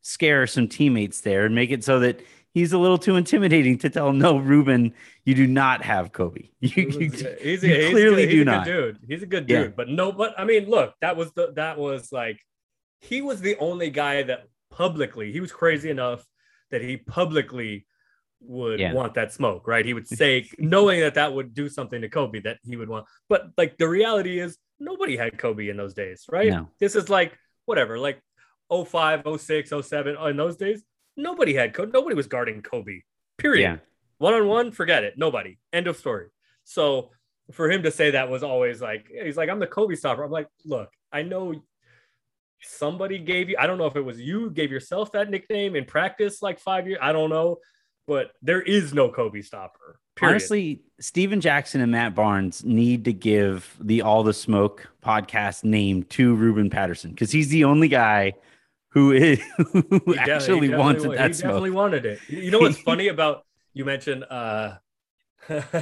scare 0.01 0.45
some 0.45 0.67
teammates 0.67 1.21
there 1.21 1.45
and 1.45 1.55
make 1.55 1.71
it 1.71 1.85
so 1.85 2.01
that 2.01 2.19
he's 2.53 2.71
a 2.73 2.77
little 2.77 2.97
too 2.97 3.15
intimidating 3.15 3.77
to 3.79 3.89
tell 3.89 4.13
no, 4.13 4.37
Ruben, 4.37 4.93
you 5.25 5.33
do 5.35 5.47
not 5.47 5.81
have 5.83 6.11
Kobe. 6.11 6.49
You, 6.61 6.71
you, 6.75 6.99
he's, 7.09 7.23
a, 7.23 7.67
you 7.67 7.75
he's 7.75 7.89
clearly 7.89 8.25
good, 8.25 8.29
do 8.31 8.37
he's 8.37 8.41
a 8.41 8.45
not. 8.45 8.65
dude. 8.65 8.99
He's 9.07 9.23
a 9.23 9.25
good 9.25 9.49
Yeah. 9.49 9.63
dude. 9.63 9.75
But 9.75 9.89
no, 9.89 10.11
but 10.11 10.33
I 10.39 10.45
mean, 10.45 10.69
look, 10.69 10.93
that 11.01 11.17
was 11.17 11.31
the 11.33 11.51
that 11.55 11.77
was 11.77 12.11
like 12.11 12.39
he 13.01 13.21
was 13.21 13.41
the 13.41 13.57
only 13.57 13.89
guy 13.89 14.23
that 14.23 14.47
publicly 14.71 15.31
he 15.31 15.39
was 15.41 15.51
crazy 15.51 15.89
enough 15.89 16.25
that 16.71 16.81
he 16.81 16.97
publicly 16.97 17.85
would 18.41 18.79
Yeah. 18.79 18.93
want 18.93 19.13
that 19.15 19.31
smoke, 19.33 19.67
right? 19.67 19.85
He 19.85 19.93
would 19.93 20.07
say, 20.21 20.49
knowing 20.57 20.99
that 21.01 21.15
that 21.15 21.33
would 21.33 21.53
do 21.53 21.69
something 21.69 22.01
to 22.01 22.09
Kobe 22.09 22.39
that 22.41 22.57
he 22.63 22.75
would 22.77 22.89
want. 22.89 23.05
But 23.29 23.49
like 23.57 23.77
the 23.77 23.87
reality 23.87 24.39
is, 24.39 24.57
nobody 24.79 25.15
had 25.17 25.37
Kobe 25.37 25.69
in 25.69 25.77
those 25.77 25.93
days, 25.93 26.25
right? 26.31 26.49
No. 26.49 26.69
This 26.79 26.95
is 26.95 27.09
like 27.09 27.37
whatever, 27.65 27.97
like 27.99 28.19
05, 28.69 29.23
06, 29.39 29.71
07. 29.81 30.17
In 30.29 30.37
those 30.37 30.57
days, 30.57 30.83
nobody 31.15 31.53
had 31.53 31.73
Kobe. 31.73 31.91
Nobody 31.91 32.15
was 32.15 32.27
guarding 32.27 32.61
Kobe, 32.61 33.01
period. 33.37 33.81
One 34.17 34.33
on 34.33 34.47
one, 34.47 34.71
forget 34.71 35.03
it. 35.03 35.17
Nobody. 35.17 35.57
End 35.71 35.87
of 35.87 35.97
story. 35.97 36.27
So 36.63 37.11
for 37.51 37.69
him 37.69 37.83
to 37.83 37.91
say 37.91 38.11
that 38.11 38.29
was 38.29 38.43
always 38.43 38.81
like, 38.81 39.07
he's 39.23 39.37
like, 39.37 39.49
I'm 39.49 39.59
the 39.59 39.67
Kobe 39.67 39.95
stopper. 39.95 40.23
I'm 40.23 40.31
like, 40.31 40.47
look, 40.65 40.89
I 41.11 41.23
know 41.23 41.61
somebody 42.61 43.19
gave 43.19 43.49
you. 43.49 43.57
I 43.59 43.67
don't 43.67 43.77
know 43.77 43.85
if 43.85 43.95
it 43.95 44.01
was 44.01 44.19
you 44.19 44.49
gave 44.49 44.71
yourself 44.71 45.11
that 45.11 45.29
nickname 45.29 45.75
in 45.75 45.85
practice 45.85 46.41
like 46.41 46.59
five 46.59 46.87
years. 46.87 46.99
I 47.01 47.11
don't 47.11 47.29
know, 47.29 47.57
but 48.07 48.31
there 48.41 48.61
is 48.61 48.93
no 48.93 49.09
Kobe 49.09 49.41
stopper. 49.41 49.99
Period. 50.15 50.33
Honestly, 50.33 50.81
Stephen 50.99 51.41
Jackson 51.41 51.81
and 51.81 51.91
Matt 51.91 52.13
Barnes 52.13 52.63
need 52.63 53.03
to 53.05 53.13
give 53.13 53.75
the 53.81 54.03
All 54.03 54.23
the 54.23 54.33
Smoke 54.33 54.87
podcast 55.03 55.63
name 55.63 56.03
to 56.03 56.35
Ruben 56.35 56.69
Patterson 56.69 57.11
because 57.11 57.31
he's 57.31 57.49
the 57.49 57.63
only 57.63 57.87
guy 57.87 58.33
who 58.93 59.11
is 59.11 59.41
who 59.57 59.81
He 59.81 60.17
actually 60.19 60.25
definitely 60.25 60.69
wanted 60.69 61.07
wa- 61.07 61.15
that 61.15 61.27
he 61.27 61.33
smoke. 61.33 61.49
definitely 61.49 61.71
wanted 61.71 62.05
it. 62.05 62.19
You 62.29 62.51
know 62.51 62.59
what's 62.59 62.77
funny 62.79 63.07
about 63.09 63.45
you 63.73 63.85
mentioned 63.85 64.23
uh 64.29 64.75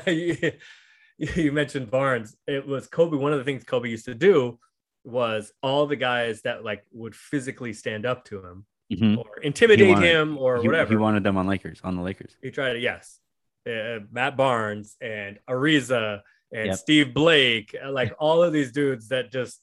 you, 0.08 0.52
you 1.18 1.52
mentioned 1.52 1.92
Barnes. 1.92 2.36
It 2.48 2.66
was 2.68 2.88
Kobe. 2.88 3.18
One 3.18 3.32
of 3.34 3.40
the 3.40 3.46
things 3.46 3.64
Kobe 3.64 3.90
used 3.90 4.06
to 4.06 4.16
do 4.16 4.60
was 5.04 5.52
all 5.64 5.88
the 5.88 5.96
guys 5.96 6.42
that 6.44 6.64
like 6.64 6.84
would 6.92 7.16
physically 7.16 7.74
stand 7.74 8.06
up 8.06 8.26
to 8.26 8.44
him 8.46 8.66
Mhm. 8.92 9.18
or 9.18 9.40
intimidate 9.42 9.90
wanted- 9.90 10.06
him 10.08 10.38
or 10.38 10.62
He, 10.62 10.68
whatever. 10.68 10.90
he 10.90 10.96
wanted 10.98 11.24
them 11.24 11.38
on 11.38 11.48
Lakers 11.48 11.80
on 11.84 11.96
the 11.96 12.02
Lakers. 12.02 12.36
He 12.42 12.52
tried 12.52 12.76
it, 12.78 12.82
yes. 12.82 13.20
Uh, 13.68 14.00
Matt 14.12 14.36
Barnes 14.38 14.96
and 15.02 15.40
Ariza 15.50 16.22
and 16.54 16.68
Yep. 16.68 16.76
Steve 16.78 17.14
Blake, 17.14 17.76
like 17.90 18.14
all 18.20 18.44
of 18.44 18.52
these 18.52 18.72
dudes 18.72 19.08
that 19.10 19.32
just 19.32 19.62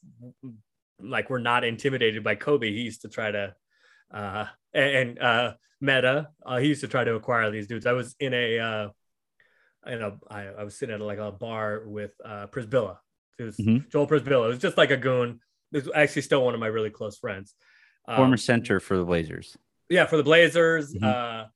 like 1.01 1.29
we're 1.29 1.39
not 1.39 1.63
intimidated 1.63 2.23
by 2.23 2.35
Kobe. 2.35 2.71
He 2.71 2.81
used 2.81 3.01
to 3.01 3.09
try 3.09 3.31
to, 3.31 3.55
uh, 4.13 4.45
and, 4.73 5.19
uh, 5.19 5.53
Metta, 5.81 6.29
uh, 6.45 6.57
he 6.57 6.67
used 6.67 6.81
to 6.81 6.87
try 6.87 7.03
to 7.03 7.15
acquire 7.15 7.49
these 7.51 7.67
dudes. 7.67 7.85
I 7.85 7.93
was 7.93 8.15
in 8.19 8.33
a, 8.33 8.59
uh, 8.59 8.89
in 9.87 10.01
a, 10.01 10.17
I, 10.29 10.41
I 10.47 10.63
was 10.63 10.77
sitting 10.77 10.93
at 10.95 11.01
like 11.01 11.19
a 11.19 11.31
bar 11.31 11.83
with 11.85 12.11
uh, 12.23 12.47
Przybilla. 12.47 12.97
It 13.37 13.43
was 13.43 13.57
Mhm. 13.57 13.89
Joel 13.89 14.07
Przybilla. 14.07 14.45
It 14.45 14.49
was 14.49 14.59
just 14.59 14.77
like 14.77 14.91
a 14.91 14.97
goon. 14.97 15.39
It 15.71 15.85
was 15.85 15.89
actually 15.95 16.23
still 16.23 16.43
one 16.43 16.53
of 16.53 16.59
my 16.59 16.67
really 16.67 16.89
close 16.89 17.17
friends. 17.17 17.55
Um, 18.07 18.17
Former 18.17 18.37
center 18.37 18.79
for 18.81 18.97
the 18.97 19.05
Blazers. 19.05 19.55
yeah, 19.89 20.05
for 20.05 20.17
the 20.17 20.23
Blazers. 20.23 20.93
Mhm. 20.93 21.03
Uh, 21.03 21.47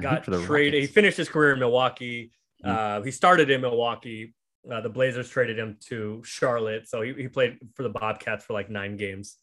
got 0.00 0.24
traded. 0.24 0.80
He 0.82 0.86
finished 0.86 1.16
his 1.16 1.28
career 1.30 1.52
in 1.54 1.58
Milwaukee. 1.58 2.32
Mhm. 2.64 2.68
Uh, 2.68 3.02
he 3.02 3.10
started 3.10 3.48
in 3.50 3.62
Milwaukee. 3.62 4.34
Uh, 4.70 4.80
the 4.80 4.88
Blazers 4.88 5.28
traded 5.28 5.58
him 5.58 5.76
to 5.88 6.22
Charlotte, 6.24 6.88
so 6.88 7.00
he, 7.00 7.14
he 7.14 7.28
played 7.28 7.58
for 7.74 7.82
the 7.82 7.88
Bobcats 7.88 8.44
for 8.44 8.52
like 8.52 8.68
nine 8.68 8.96
games. 8.96 9.36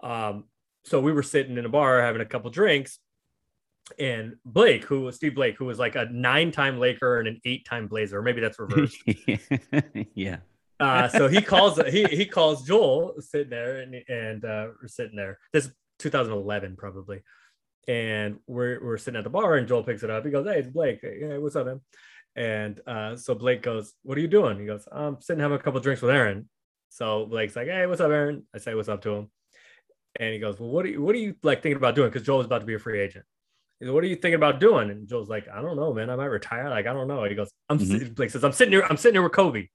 Um, 0.00 0.44
so 0.84 1.00
we 1.00 1.12
were 1.12 1.22
sitting 1.22 1.56
in 1.58 1.64
a 1.64 1.68
bar 1.68 2.00
having 2.00 2.22
a 2.22 2.26
couple 2.26 2.50
drinks, 2.50 2.98
and 3.98 4.36
Blake, 4.44 4.84
who 4.84 5.02
was 5.02 5.16
Steve 5.16 5.34
Blake, 5.34 5.56
who 5.56 5.64
was 5.64 5.78
like 5.78 5.94
a 5.94 6.06
nine-time 6.06 6.78
Laker 6.78 7.18
and 7.18 7.28
an 7.28 7.40
eight-time 7.44 7.86
Blazer, 7.86 8.22
maybe 8.22 8.40
that's 8.40 8.58
reversed. 8.58 9.02
yeah. 10.14 10.38
Uh, 10.80 11.08
so 11.08 11.26
he 11.26 11.40
calls 11.40 11.80
he 11.88 12.04
he 12.04 12.24
calls 12.24 12.64
Joel 12.64 13.14
sitting 13.18 13.50
there 13.50 13.80
and 13.80 13.94
and 14.08 14.44
uh, 14.44 14.68
we're 14.80 14.88
sitting 14.88 15.16
there. 15.16 15.38
This 15.52 15.66
is 15.66 15.72
2011 15.98 16.76
probably, 16.76 17.22
and 17.88 18.38
we're 18.46 18.82
we're 18.84 18.98
sitting 18.98 19.18
at 19.18 19.24
the 19.24 19.30
bar 19.30 19.56
and 19.56 19.66
Joel 19.66 19.82
picks 19.82 20.04
it 20.04 20.10
up. 20.10 20.24
He 20.24 20.30
goes, 20.30 20.46
"Hey, 20.46 20.60
it's 20.60 20.68
Blake. 20.68 21.00
Hey, 21.02 21.36
what's 21.38 21.56
up, 21.56 21.66
man?" 21.66 21.80
And 22.38 22.80
uh, 22.86 23.16
so 23.16 23.34
Blake 23.34 23.62
goes, 23.62 23.94
"What 24.04 24.16
are 24.16 24.20
you 24.20 24.28
doing?" 24.28 24.60
He 24.60 24.66
goes, 24.66 24.86
"I'm 24.92 25.20
sitting 25.20 25.40
having 25.42 25.58
a 25.58 25.62
couple 25.62 25.80
drinks 25.80 26.00
with 26.02 26.12
Aaron." 26.12 26.48
So 26.88 27.26
Blake's 27.26 27.56
like, 27.56 27.66
"Hey, 27.66 27.84
what's 27.86 28.00
up, 28.00 28.10
Aaron?" 28.12 28.46
I 28.54 28.58
say, 28.58 28.74
"What's 28.74 28.88
up?" 28.88 29.02
to 29.02 29.10
him, 29.10 29.30
and 30.20 30.32
he 30.32 30.38
goes, 30.38 30.60
"Well, 30.60 30.70
what 30.70 30.84
are 30.84 30.88
you 30.88 31.02
what 31.02 31.14
are 31.16 31.18
you 31.18 31.34
like 31.42 31.62
thinking 31.62 31.76
about 31.78 31.96
doing?" 31.96 32.10
Because 32.10 32.24
Joel's 32.24 32.46
about 32.46 32.60
to 32.60 32.66
be 32.66 32.74
a 32.74 32.78
free 32.78 33.00
agent. 33.00 33.24
He 33.80 33.86
goes, 33.86 33.94
what 33.94 34.02
are 34.04 34.08
you 34.08 34.16
thinking 34.16 34.34
about 34.34 34.58
doing? 34.58 34.90
And 34.90 35.06
Joel's 35.08 35.28
like, 35.28 35.46
I 35.48 35.60
don't 35.62 35.76
know, 35.76 35.92
man. 35.94 36.10
I 36.10 36.16
might 36.16 36.24
retire. 36.26 36.68
Like, 36.68 36.86
I 36.88 36.92
don't 36.92 37.06
know. 37.06 37.22
He 37.22 37.36
goes, 37.36 37.48
I'm 37.68 37.78
Mhm. 37.78 37.86
si- 38.00 38.10
Blake 38.10 38.30
says, 38.30 38.42
I'm 38.42 38.50
sitting 38.50 38.72
here, 38.72 38.84
I'm 38.90 38.96
sitting 38.96 39.14
here 39.14 39.22
with 39.22 39.30
Kobe. 39.30 39.68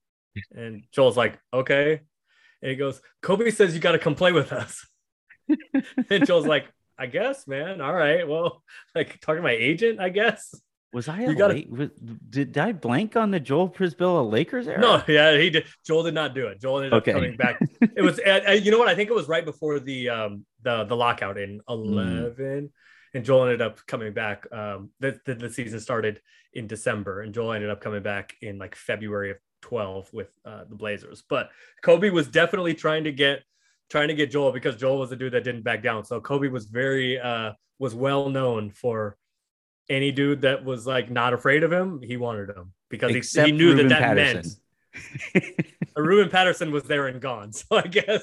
And 0.54 0.84
Joel's 0.92 1.16
like, 1.16 1.38
okay. 1.54 2.00
And 2.60 2.70
he 2.70 2.76
goes, 2.76 3.00
Kobe 3.22 3.50
says 3.50 3.74
you 3.74 3.80
got 3.80 3.92
to 3.92 3.98
come 3.98 4.14
play 4.14 4.32
with 4.32 4.52
us. 4.52 4.86
and 6.10 6.26
Joel's 6.26 6.46
like, 6.46 6.66
I 6.98 7.06
guess, 7.06 7.46
man. 7.46 7.80
All 7.80 7.94
right. 7.94 8.28
Well, 8.28 8.62
like 8.94 9.20
talking 9.20 9.36
to 9.36 9.42
my 9.42 9.52
agent, 9.52 10.00
I 10.00 10.10
guess. 10.10 10.54
Was 10.94 11.08
I? 11.08 11.22
You 11.22 11.30
a 11.30 11.34
gotta- 11.34 11.54
late, 11.54 11.70
was, 11.70 11.90
did 12.30 12.56
I 12.56 12.70
blank 12.72 13.16
on 13.16 13.32
the 13.32 13.40
Joel 13.40 13.68
Przybilla 13.68 14.30
Lakers 14.30 14.68
era? 14.68 14.80
No, 14.80 15.02
yeah, 15.08 15.36
he 15.36 15.50
did. 15.50 15.66
Joel 15.84 16.04
did 16.04 16.14
not 16.14 16.34
do 16.34 16.46
it. 16.46 16.60
Joel 16.60 16.78
ended 16.78 16.92
up 16.92 17.04
coming 17.04 17.36
back. 17.36 17.60
It 17.80 18.00
was, 18.00 18.20
uh, 18.26 18.52
you 18.52 18.70
know 18.70 18.78
what? 18.78 18.88
I 18.88 18.94
think 18.94 19.10
it 19.10 19.14
was 19.14 19.26
right 19.26 19.44
before 19.44 19.80
the 19.80 20.08
um 20.08 20.46
the 20.62 20.84
the 20.84 20.94
lockout 20.94 21.36
in 21.36 21.60
eleven, 21.68 22.70
and 23.12 23.24
Joel 23.24 23.44
ended 23.44 23.60
up 23.60 23.84
coming 23.86 24.12
back. 24.12 24.46
Um, 24.52 24.90
the, 25.00 25.18
the 25.26 25.34
the 25.34 25.50
season 25.50 25.80
started 25.80 26.20
in 26.52 26.68
December, 26.68 27.22
and 27.22 27.34
Joel 27.34 27.54
ended 27.54 27.70
up 27.70 27.80
coming 27.80 28.02
back 28.02 28.36
in 28.40 28.58
like 28.58 28.76
February 28.76 29.32
of 29.32 29.38
twelve 29.62 30.08
with 30.12 30.28
uh, 30.44 30.62
the 30.68 30.76
Blazers. 30.76 31.24
But 31.28 31.50
Kobe 31.82 32.10
was 32.10 32.28
definitely 32.28 32.74
trying 32.74 33.02
to 33.04 33.12
get 33.12 33.42
trying 33.90 34.08
to 34.08 34.14
get 34.14 34.30
Joel 34.30 34.52
because 34.52 34.76
Joel 34.76 34.98
was 34.98 35.10
a 35.10 35.16
dude 35.16 35.32
that 35.32 35.42
didn't 35.42 35.62
back 35.62 35.82
down. 35.82 36.04
So 36.04 36.20
Kobe 36.20 36.48
was 36.48 36.66
very 36.66 37.18
uh 37.18 37.52
was 37.80 37.96
well 37.96 38.30
known 38.30 38.70
for 38.70 39.16
any 39.88 40.12
dude 40.12 40.42
that 40.42 40.64
was 40.64 40.86
like 40.86 41.10
not 41.10 41.32
afraid 41.34 41.62
of 41.64 41.72
him, 41.72 42.00
he 42.02 42.16
wanted 42.16 42.50
him 42.50 42.72
because 42.88 43.10
he, 43.10 43.42
he 43.42 43.52
knew 43.52 43.70
Ruben 43.70 43.88
that 43.88 44.00
that 44.00 44.16
Patterson. 44.16 44.52
meant 45.34 45.46
Ruben 45.96 46.30
Patterson 46.30 46.70
was 46.72 46.84
there 46.84 47.06
and 47.08 47.20
gone. 47.20 47.52
So 47.52 47.76
I 47.76 47.82
guess 47.82 48.22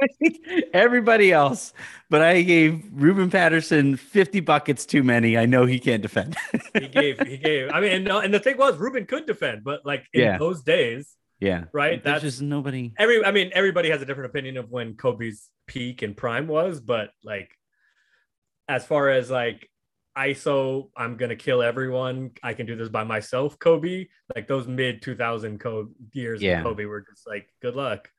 Everybody 0.74 1.32
else, 1.32 1.72
but 2.10 2.20
I 2.20 2.42
gave 2.42 2.82
Ruben 2.92 3.30
Patterson 3.30 3.96
50 3.96 4.40
buckets 4.40 4.84
too 4.84 5.02
many. 5.02 5.38
I 5.38 5.46
know 5.46 5.64
he 5.66 5.78
can't 5.78 6.02
defend. 6.02 6.36
he 6.74 6.88
gave 6.88 7.20
he 7.26 7.36
gave. 7.38 7.70
I 7.70 7.80
mean, 7.80 7.92
and, 7.92 8.08
and 8.08 8.34
the 8.34 8.40
thing 8.40 8.58
was, 8.58 8.76
Ruben 8.76 9.06
could 9.06 9.24
defend, 9.26 9.64
but 9.64 9.86
like 9.86 10.04
in 10.12 10.20
Yeah. 10.22 10.38
those 10.38 10.62
days, 10.62 11.14
yeah. 11.40 11.64
right? 11.72 12.02
There's 12.02 12.20
That's 12.20 12.22
just 12.22 12.42
nobody. 12.42 12.92
every. 12.98 13.24
I 13.24 13.30
mean, 13.30 13.50
everybody 13.54 13.88
has 13.90 14.02
a 14.02 14.04
different 14.04 14.30
opinion 14.30 14.56
of 14.58 14.70
when 14.70 14.94
Kobe's 14.94 15.48
peak 15.66 16.02
and 16.02 16.16
prime 16.16 16.48
was, 16.48 16.80
but 16.80 17.10
like 17.22 17.56
as 18.68 18.84
far 18.86 19.10
as 19.10 19.30
like 19.30 19.68
ISO, 20.16 20.90
I'm 20.96 21.16
gonna 21.16 21.36
kill 21.36 21.62
everyone. 21.62 22.32
I 22.42 22.54
can 22.54 22.66
do 22.66 22.76
this 22.76 22.88
by 22.88 23.04
myself. 23.04 23.58
Kobe, 23.58 24.06
like 24.34 24.46
those 24.46 24.66
mid 24.66 25.02
2000 25.02 25.58
Kobe 25.58 25.90
years 26.12 26.42
Yeah. 26.42 26.62
Kobe 26.62 26.84
were 26.84 27.00
just 27.00 27.26
like 27.26 27.48
good 27.60 27.74
luck. 27.74 28.10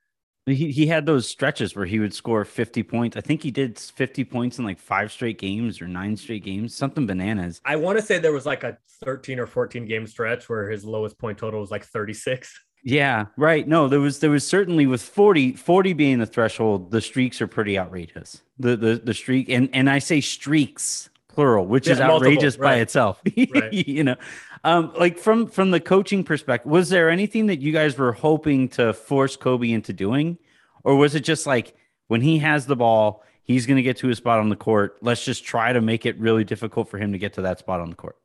He, 0.47 0.71
he 0.71 0.85
had 0.85 1.07
those 1.07 1.27
stretches 1.27 1.75
where 1.75 1.87
he 1.87 1.97
would 1.97 2.13
score 2.13 2.45
50 2.45 2.83
points. 2.83 3.17
I 3.17 3.21
think 3.21 3.41
he 3.41 3.49
did 3.49 3.79
50 3.79 4.23
points 4.25 4.59
in 4.59 4.65
like 4.65 4.77
five 4.77 5.11
straight 5.11 5.39
games 5.39 5.81
or 5.81 5.87
nine 5.87 6.15
straight 6.15 6.43
games, 6.43 6.75
something 6.75 7.07
bananas. 7.07 7.59
I 7.65 7.77
want 7.77 7.97
to 7.97 8.05
say 8.05 8.19
there 8.19 8.31
was 8.31 8.45
like 8.45 8.63
a 8.63 8.77
13 9.03 9.39
or 9.39 9.47
14 9.47 9.87
game 9.87 10.05
stretch 10.05 10.47
where 10.47 10.69
his 10.69 10.85
lowest 10.85 11.17
point 11.17 11.39
total 11.39 11.61
was 11.61 11.71
like 11.71 11.83
36. 11.83 12.53
Yeah, 12.88 13.25
right. 13.36 13.67
No, 13.67 13.88
there 13.88 13.99
was 13.99 14.19
there 14.19 14.29
was 14.29 14.45
certainly 14.47 14.86
with 14.86 15.01
40 15.01 15.53
40 15.53 15.93
being 15.93 16.19
the 16.19 16.27
threshold, 16.27 16.91
the 16.91 17.01
streaks 17.01 17.41
are 17.41 17.47
pretty 17.47 17.79
outrageous. 17.79 18.43
The 18.59 18.77
the 18.77 19.01
the 19.03 19.13
streak 19.13 19.49
and 19.49 19.69
and 19.73 19.89
I 19.89 19.97
say 19.99 20.21
streaks 20.21 21.09
plural, 21.27 21.65
which 21.65 21.88
is 21.88 21.97
Yeah, 21.97 22.07
multiple, 22.07 22.31
outrageous 22.33 22.57
by 22.57 22.75
itself. 22.75 23.21
Right. 23.53 23.73
you 23.73 24.03
know. 24.03 24.15
Um 24.63 24.93
like 24.97 25.17
from 25.17 25.47
from 25.47 25.71
the 25.71 25.79
coaching 25.79 26.23
perspective, 26.23 26.71
was 26.71 26.89
there 26.89 27.09
anything 27.09 27.47
that 27.47 27.59
you 27.59 27.71
guys 27.73 27.97
were 27.97 28.13
hoping 28.13 28.69
to 28.69 28.93
force 28.93 29.36
Kobe 29.36 29.71
into 29.71 29.91
doing 29.91 30.38
or 30.83 30.95
was 30.95 31.15
it 31.15 31.21
just 31.21 31.47
like 31.47 31.75
when 32.07 32.21
he 32.21 32.38
has 32.38 32.67
the 32.67 32.75
ball, 32.75 33.23
he's 33.41 33.65
going 33.65 33.77
to 33.77 33.81
get 33.83 33.97
to 33.97 34.07
his 34.07 34.19
spot 34.19 34.39
on 34.39 34.49
the 34.49 34.55
court. 34.55 34.97
Let's 35.01 35.25
just 35.25 35.43
try 35.43 35.73
to 35.73 35.81
make 35.81 36.05
it 36.05 36.19
really 36.19 36.43
difficult 36.43 36.88
for 36.88 36.99
him 36.99 37.13
to 37.13 37.17
get 37.17 37.33
to 37.33 37.41
that 37.41 37.57
spot 37.57 37.81
on 37.81 37.89
the 37.89 37.95
court. 37.95 38.17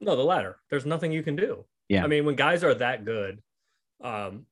No, 0.00 0.14
the 0.14 0.22
latter. 0.22 0.56
There's 0.70 0.86
nothing 0.86 1.10
you 1.10 1.24
can 1.24 1.34
do. 1.34 1.64
Yeah. 1.88 2.04
I 2.04 2.06
mean, 2.06 2.24
when 2.24 2.36
guys 2.36 2.62
are 2.62 2.74
that 2.74 3.04
good, 3.04 3.42
um, 4.02 4.46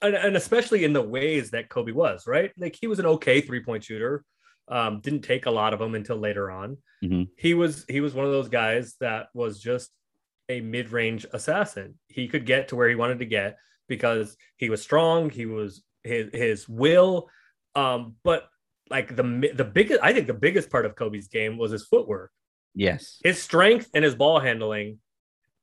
and, 0.00 0.14
and 0.14 0.36
especially 0.36 0.84
in 0.84 0.92
the 0.92 1.02
ways 1.02 1.50
that 1.50 1.68
Kobe 1.68 1.92
was, 1.92 2.26
right? 2.26 2.50
Like 2.58 2.76
he 2.80 2.86
was 2.86 2.98
an 2.98 3.06
okay 3.06 3.40
three 3.40 3.62
point 3.62 3.84
shooter. 3.84 4.24
Um, 4.68 5.00
didn't 5.00 5.22
take 5.22 5.46
a 5.46 5.50
lot 5.50 5.72
of 5.72 5.80
them 5.80 5.94
until 5.94 6.16
later 6.16 6.50
on. 6.50 6.76
Mhm. 7.04 7.28
He 7.36 7.54
was 7.54 7.84
he 7.88 8.00
was 8.00 8.14
one 8.14 8.26
of 8.26 8.32
those 8.32 8.48
guys 8.48 8.94
that 9.00 9.26
was 9.34 9.60
just 9.60 9.90
a 10.48 10.60
mid 10.60 10.90
range 10.90 11.26
assassin. 11.32 11.98
He 12.08 12.28
could 12.28 12.46
get 12.46 12.68
to 12.68 12.76
where 12.76 12.88
he 12.88 12.94
wanted 12.94 13.18
to 13.20 13.24
get 13.26 13.58
because 13.88 14.36
he 14.56 14.70
was 14.70 14.82
strong. 14.82 15.30
He 15.30 15.46
was 15.46 15.82
his 16.04 16.30
his 16.32 16.68
will. 16.68 17.28
Um, 17.74 18.16
but 18.22 18.48
like 18.90 19.14
the 19.14 19.52
the 19.54 19.64
biggest, 19.64 20.00
I 20.02 20.12
think 20.12 20.26
the 20.26 20.34
biggest 20.34 20.70
part 20.70 20.86
of 20.86 20.94
Kobe's 20.96 21.28
game 21.28 21.58
was 21.58 21.70
his 21.72 21.86
footwork 21.86 22.30
Yes. 22.74 23.18
his 23.22 23.40
strength 23.42 23.90
and 23.94 24.04
his 24.04 24.14
ball 24.14 24.40
handling 24.40 24.98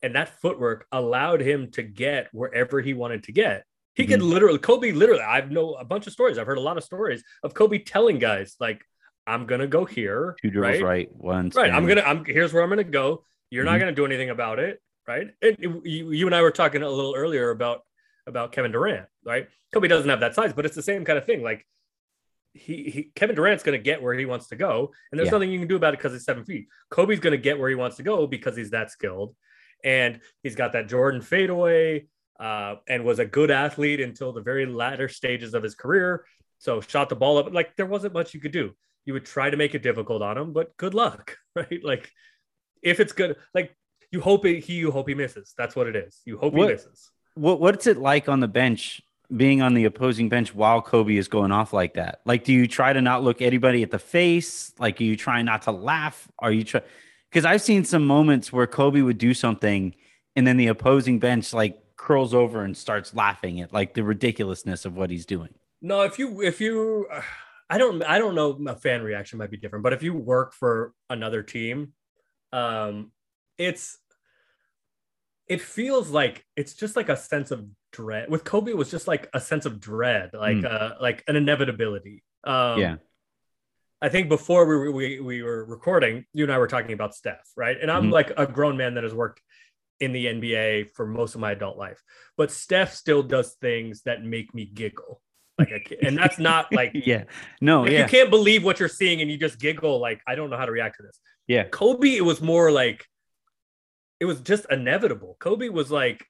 and 0.01 0.15
that 0.15 0.39
footwork 0.41 0.85
allowed 0.91 1.41
him 1.41 1.71
to 1.71 1.83
get 1.83 2.29
wherever 2.31 2.79
he 2.81 2.93
wanted 2.93 3.23
to 3.23 3.31
get. 3.31 3.65
He 3.95 4.05
could 4.05 4.19
Mm-hmm. 4.21 4.29
literally, 4.29 4.59
Kobe 4.59 4.91
literally, 4.91 5.21
I've 5.21 5.51
know 5.51 5.73
a 5.73 5.83
bunch 5.83 6.07
of 6.07 6.13
stories. 6.13 6.37
I've 6.37 6.47
heard 6.47 6.57
a 6.57 6.61
lot 6.61 6.77
of 6.77 6.83
stories 6.83 7.23
of 7.43 7.53
Kobe 7.53 7.79
telling 7.79 8.17
guys, 8.19 8.55
like, 8.59 8.83
I'm 9.27 9.45
gonna 9.45 9.67
go 9.67 9.85
here. 9.85 10.35
Two 10.41 10.49
dribbles 10.49 10.81
right? 10.81 11.07
right, 11.09 11.15
one 11.15 11.51
Right. 11.55 11.71
I'm 11.71 11.85
gonna, 11.85 12.01
I'm 12.01 12.23
here's 12.25 12.53
where 12.53 12.63
I'm 12.63 12.69
gonna 12.69 12.83
go. 12.83 13.23
You're 13.49 13.65
not 13.65 13.75
Mhm. 13.75 13.79
gonna 13.81 13.91
do 13.91 14.05
anything 14.05 14.29
about 14.29 14.59
it. 14.59 14.81
Right. 15.07 15.27
And 15.41 15.55
it- 15.59 15.85
you, 15.85 16.11
you 16.11 16.25
and 16.27 16.35
I 16.35 16.41
were 16.41 16.51
talking 16.51 16.81
a 16.81 16.89
little 16.89 17.15
earlier 17.15 17.49
about 17.51 17.81
about 18.25 18.51
Kevin 18.51 18.71
Durant, 18.71 19.07
right? 19.25 19.47
Kobe 19.73 19.87
doesn't 19.87 20.09
have 20.09 20.19
that 20.21 20.35
size, 20.35 20.53
but 20.53 20.65
it's 20.65 20.75
the 20.75 20.83
same 20.83 21.03
kind 21.03 21.17
of 21.17 21.25
thing. 21.25 21.41
Like 21.43 21.65
he, 22.53 22.83
he 22.89 23.11
Kevin 23.15 23.35
Durant's 23.35 23.63
going 23.63 23.77
to 23.77 23.83
get 23.83 24.01
where 24.01 24.13
he 24.13 24.25
wants 24.25 24.47
to 24.47 24.55
go, 24.55 24.91
and 25.11 25.19
there's 25.19 25.27
Yeah. 25.27 25.33
nothing 25.33 25.51
you 25.51 25.59
can 25.59 25.67
do 25.67 25.75
about 25.75 25.93
it 25.93 25.97
because 25.97 26.13
he's 26.13 26.25
seven 26.25 26.43
feet. 26.45 26.67
Kobe's 26.89 27.19
going 27.19 27.31
to 27.31 27.37
get 27.37 27.59
where 27.59 27.69
he 27.69 27.75
wants 27.75 27.97
to 27.97 28.03
go 28.03 28.25
because 28.27 28.55
he's 28.57 28.71
that 28.71 28.89
skilled, 28.91 29.35
and 29.83 30.19
he's 30.43 30.55
got 30.55 30.73
that 30.73 30.87
Jordan 30.87 31.21
fadeaway, 31.21 32.07
uh, 32.39 32.75
and 32.87 33.03
was 33.03 33.19
a 33.19 33.25
good 33.25 33.51
athlete 33.51 33.99
until 33.99 34.31
the 34.31 34.41
very 34.41 34.65
latter 34.65 35.09
stages 35.09 35.53
of 35.53 35.63
his 35.63 35.75
career. 35.75 36.25
So 36.57 36.81
shot 36.81 37.09
the 37.09 37.15
ball 37.15 37.37
up. 37.37 37.53
Like 37.53 37.75
there 37.75 37.85
wasn't 37.85 38.13
much 38.13 38.33
you 38.33 38.39
could 38.39 38.51
do. 38.51 38.71
You 39.05 39.13
would 39.13 39.25
try 39.25 39.49
to 39.49 39.57
make 39.57 39.75
it 39.75 39.81
difficult 39.83 40.21
on 40.21 40.37
him, 40.37 40.53
but 40.53 40.75
good 40.77 40.93
luck, 40.93 41.37
right? 41.55 41.83
Like 41.83 42.11
if 42.81 42.99
it's 42.99 43.13
good, 43.13 43.35
like 43.53 43.75
you 44.11 44.21
hope 44.21 44.45
it, 44.45 44.61
he, 44.61 44.73
you 44.73 44.91
hope 44.91 45.07
he 45.07 45.15
misses. 45.15 45.53
That's 45.57 45.75
what 45.75 45.87
it 45.87 45.95
is. 45.95 46.21
You 46.25 46.37
hope 46.37 46.53
What- 46.53 46.67
he 46.67 46.73
misses. 46.73 47.11
What 47.35 47.61
what's 47.61 47.87
it 47.87 47.97
like 47.97 48.27
on 48.27 48.41
the 48.41 48.47
bench 48.49 49.01
being 49.35 49.61
on 49.61 49.73
the 49.75 49.85
opposing 49.85 50.27
bench 50.27 50.53
while 50.53 50.81
Kobe 50.81 51.15
is 51.15 51.27
going 51.27 51.51
off 51.51 51.71
like 51.71 51.93
that? 51.93 52.19
Like, 52.25 52.43
do 52.43 52.51
you 52.51 52.67
try 52.67 52.91
to 52.91 53.01
not 53.01 53.23
look 53.23 53.41
anybody 53.41 53.83
at 53.83 53.91
the 53.91 53.99
face? 53.99 54.73
Like, 54.79 54.99
are 54.99 55.03
you 55.03 55.15
trying 55.15 55.45
not 55.45 55.61
to 55.63 55.71
laugh? 55.71 56.27
Are 56.39 56.51
you 56.51 56.63
try? 56.63 56.81
Because 57.29 57.45
I've 57.45 57.61
seen 57.61 57.83
some 57.85 58.05
moments 58.05 58.51
where 58.51 58.65
Kobe 58.67 59.01
would 59.01 59.17
do 59.17 59.33
something, 59.33 59.93
and 60.35 60.47
then 60.47 60.57
the 60.57 60.67
opposing 60.67 61.19
bench 61.19 61.53
like 61.53 61.77
curls 61.95 62.33
over 62.33 62.63
and 62.63 62.75
starts 62.75 63.13
laughing 63.13 63.61
at 63.61 63.73
like 63.73 63.93
the 63.93 64.03
ridiculousness 64.03 64.85
of 64.85 64.95
what 64.95 65.09
he's 65.11 65.25
doing. 65.25 65.53
No, 65.81 66.01
if 66.01 66.17
you 66.17 66.41
if 66.41 66.59
you 66.59 67.07
I 67.69 67.77
don't 67.77 68.01
I 68.03 68.17
don't 68.17 68.35
know 68.35 68.57
a 68.67 68.75
fan 68.75 69.01
reaction 69.03 69.37
might 69.37 69.51
be 69.51 69.57
different, 69.57 69.83
but 69.83 69.93
if 69.93 70.01
you 70.01 70.13
work 70.13 70.53
for 70.53 70.93
another 71.09 71.43
team, 71.43 71.93
um 72.51 73.11
it's 73.57 73.97
it 75.47 75.61
feels 75.61 76.09
like 76.09 76.45
it's 76.55 76.73
just 76.73 76.95
like 76.95 77.09
a 77.09 77.17
sense 77.17 77.51
of 77.51 77.65
dread. 77.91 78.29
With 78.29 78.43
Kobe, 78.43 78.71
it 78.71 78.77
was 78.77 78.89
just 78.91 79.07
like 79.07 79.29
a 79.33 79.39
sense 79.39 79.65
of 79.65 79.79
dread, 79.79 80.31
like 80.33 80.57
Mm. 80.57 80.65
uh 80.71 80.95
like 81.01 81.23
an 81.27 81.35
inevitability. 81.35 82.23
Um 82.43 82.79
yeah, 82.79 82.95
I 84.01 84.09
think 84.09 84.29
before 84.29 84.65
we, 84.65 84.75
were- 84.77 84.91
we 84.91 85.19
we 85.19 85.41
were 85.43 85.65
recording, 85.65 86.25
you 86.33 86.43
and 86.45 86.53
I 86.53 86.57
were 86.57 86.67
talking 86.67 86.93
about 86.93 87.13
Steph, 87.15 87.47
right? 87.57 87.77
And 87.81 87.91
I'm 87.91 88.05
Mhm. 88.05 88.11
like 88.13 88.31
a 88.37 88.47
grown 88.47 88.77
man 88.77 88.93
that 88.95 89.03
has 89.03 89.13
worked 89.13 89.41
in 89.99 90.13
the 90.13 90.27
NBA 90.27 90.85
for 90.95 91.05
most 91.05 91.35
of 91.35 91.41
my 91.41 91.51
adult 91.51 91.77
life, 91.77 92.01
but 92.37 92.51
Steph 92.51 92.93
still 92.93 93.21
does 93.21 93.55
things 93.55 94.01
that 94.03 94.23
make 94.23 94.53
me 94.53 94.63
giggle, 94.65 95.21
like, 95.57 95.93
and 96.01 96.17
that's 96.17 96.39
not 96.39 96.71
like 96.79 96.91
yeah, 96.93 97.25
no, 97.59 97.85
yeah, 97.85 98.03
you 98.03 98.05
can't 98.07 98.29
believe 98.29 98.63
what 98.63 98.79
you're 98.79 98.87
seeing 98.87 99.19
and 99.21 99.29
you 99.29 99.37
just 99.37 99.59
giggle 99.59 99.99
like 99.99 100.21
I 100.25 100.35
don't 100.35 100.49
know 100.49 100.55
how 100.57 100.65
to 100.65 100.71
react 100.71 100.95
to 100.97 101.03
this. 101.03 101.19
yeah, 101.47 101.63
Kobe, 101.65 102.15
it 102.15 102.23
was 102.23 102.41
more 102.41 102.71
like 102.71 103.05
it 104.21 104.25
was 104.25 104.39
just 104.41 104.65
inevitable. 104.71 105.35
Kobe 105.39 105.67
was 105.69 105.91
like 105.91 106.25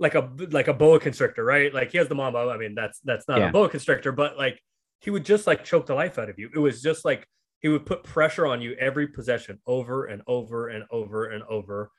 like 0.00 0.16
a 0.16 0.28
like 0.50 0.66
a 0.66 0.74
boa 0.74 0.98
constrictor, 0.98 1.44
right? 1.44 1.72
Like 1.72 1.92
he 1.92 1.98
has 1.98 2.08
the 2.08 2.14
mamba. 2.16 2.38
I 2.52 2.56
mean, 2.58 2.74
that's 2.74 2.98
that's 3.04 3.28
not 3.28 3.38
Yeah. 3.38 3.48
a 3.50 3.52
boa 3.52 3.68
constrictor, 3.68 4.10
but 4.10 4.36
like 4.36 4.60
he 5.02 5.10
would 5.10 5.24
just 5.24 5.46
like 5.46 5.64
choke 5.64 5.86
the 5.86 5.94
life 5.94 6.18
out 6.18 6.30
of 6.30 6.38
you. 6.38 6.48
It 6.54 6.58
was 6.58 6.80
just 6.80 7.04
like 7.04 7.26
he 7.60 7.68
would 7.68 7.84
put 7.84 8.04
pressure 8.04 8.46
on 8.46 8.62
you 8.62 8.74
every 8.74 9.08
possession 9.08 9.60
over 9.66 10.06
and 10.06 10.22
over 10.26 10.68
and 10.68 10.84
over 10.90 11.26
and 11.26 11.42
over. 11.44 11.90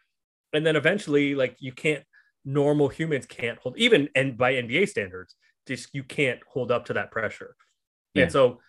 And 0.53 0.65
then 0.65 0.75
eventually, 0.75 1.35
like 1.35 1.57
you 1.59 1.73
can't 1.73 2.03
normal 2.45 2.89
humans 2.89 3.25
can't 3.25 3.57
hold 3.59 3.77
even 3.77 4.09
and 4.15 4.37
by 4.37 4.53
NBA 4.53 4.89
standards, 4.89 5.35
just 5.67 5.89
you 5.93 6.03
can't 6.03 6.39
hold 6.47 6.71
up 6.71 6.85
to 6.85 6.93
that 6.93 7.11
pressure. 7.11 7.55
Yeah. 8.13 8.23
And 8.23 8.31
so 8.31 8.59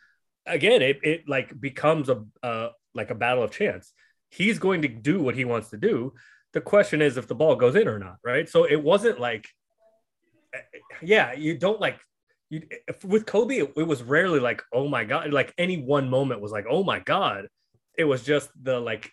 again, 0.47 0.83
it 0.83 0.99
it 1.03 1.29
like 1.29 1.59
becomes 1.61 2.09
a 2.09 2.25
uh 2.43 2.69
like 2.95 3.11
a 3.11 3.15
battle 3.15 3.45
of 3.45 3.53
chance. 3.53 3.93
He's 4.31 4.59
going 4.59 4.83
to 4.83 4.89
do 4.89 5.23
what 5.23 5.37
he 5.37 5.45
wants 5.45 5.71
to 5.71 5.77
do. 5.77 6.13
The 6.55 6.61
question 6.61 7.03
is 7.03 7.17
if 7.17 7.29
the 7.29 7.35
ball 7.37 7.55
goes 7.55 7.77
in 7.77 7.87
or 7.87 8.01
not, 8.01 8.17
right? 8.25 8.49
So 8.49 8.65
it 8.65 8.83
wasn't 8.83 9.21
like 9.21 9.47
yeah, 11.03 11.33
you 11.35 11.57
don't 11.57 11.81
like 11.81 11.99
you 12.51 12.63
with 13.05 13.27
Kobe, 13.27 13.57
it, 13.59 13.73
it 13.77 13.87
was 13.87 14.03
rarely 14.03 14.41
like, 14.41 14.63
oh 14.73 14.89
my 14.89 15.05
god, 15.05 15.33
like 15.33 15.53
any 15.59 15.79
one 15.83 16.09
moment 16.09 16.41
was 16.41 16.53
like, 16.53 16.67
oh 16.69 16.85
my 16.85 17.01
god. 17.01 17.49
It 17.97 18.05
was 18.05 18.23
just 18.25 18.51
the 18.61 18.81
like 18.81 19.11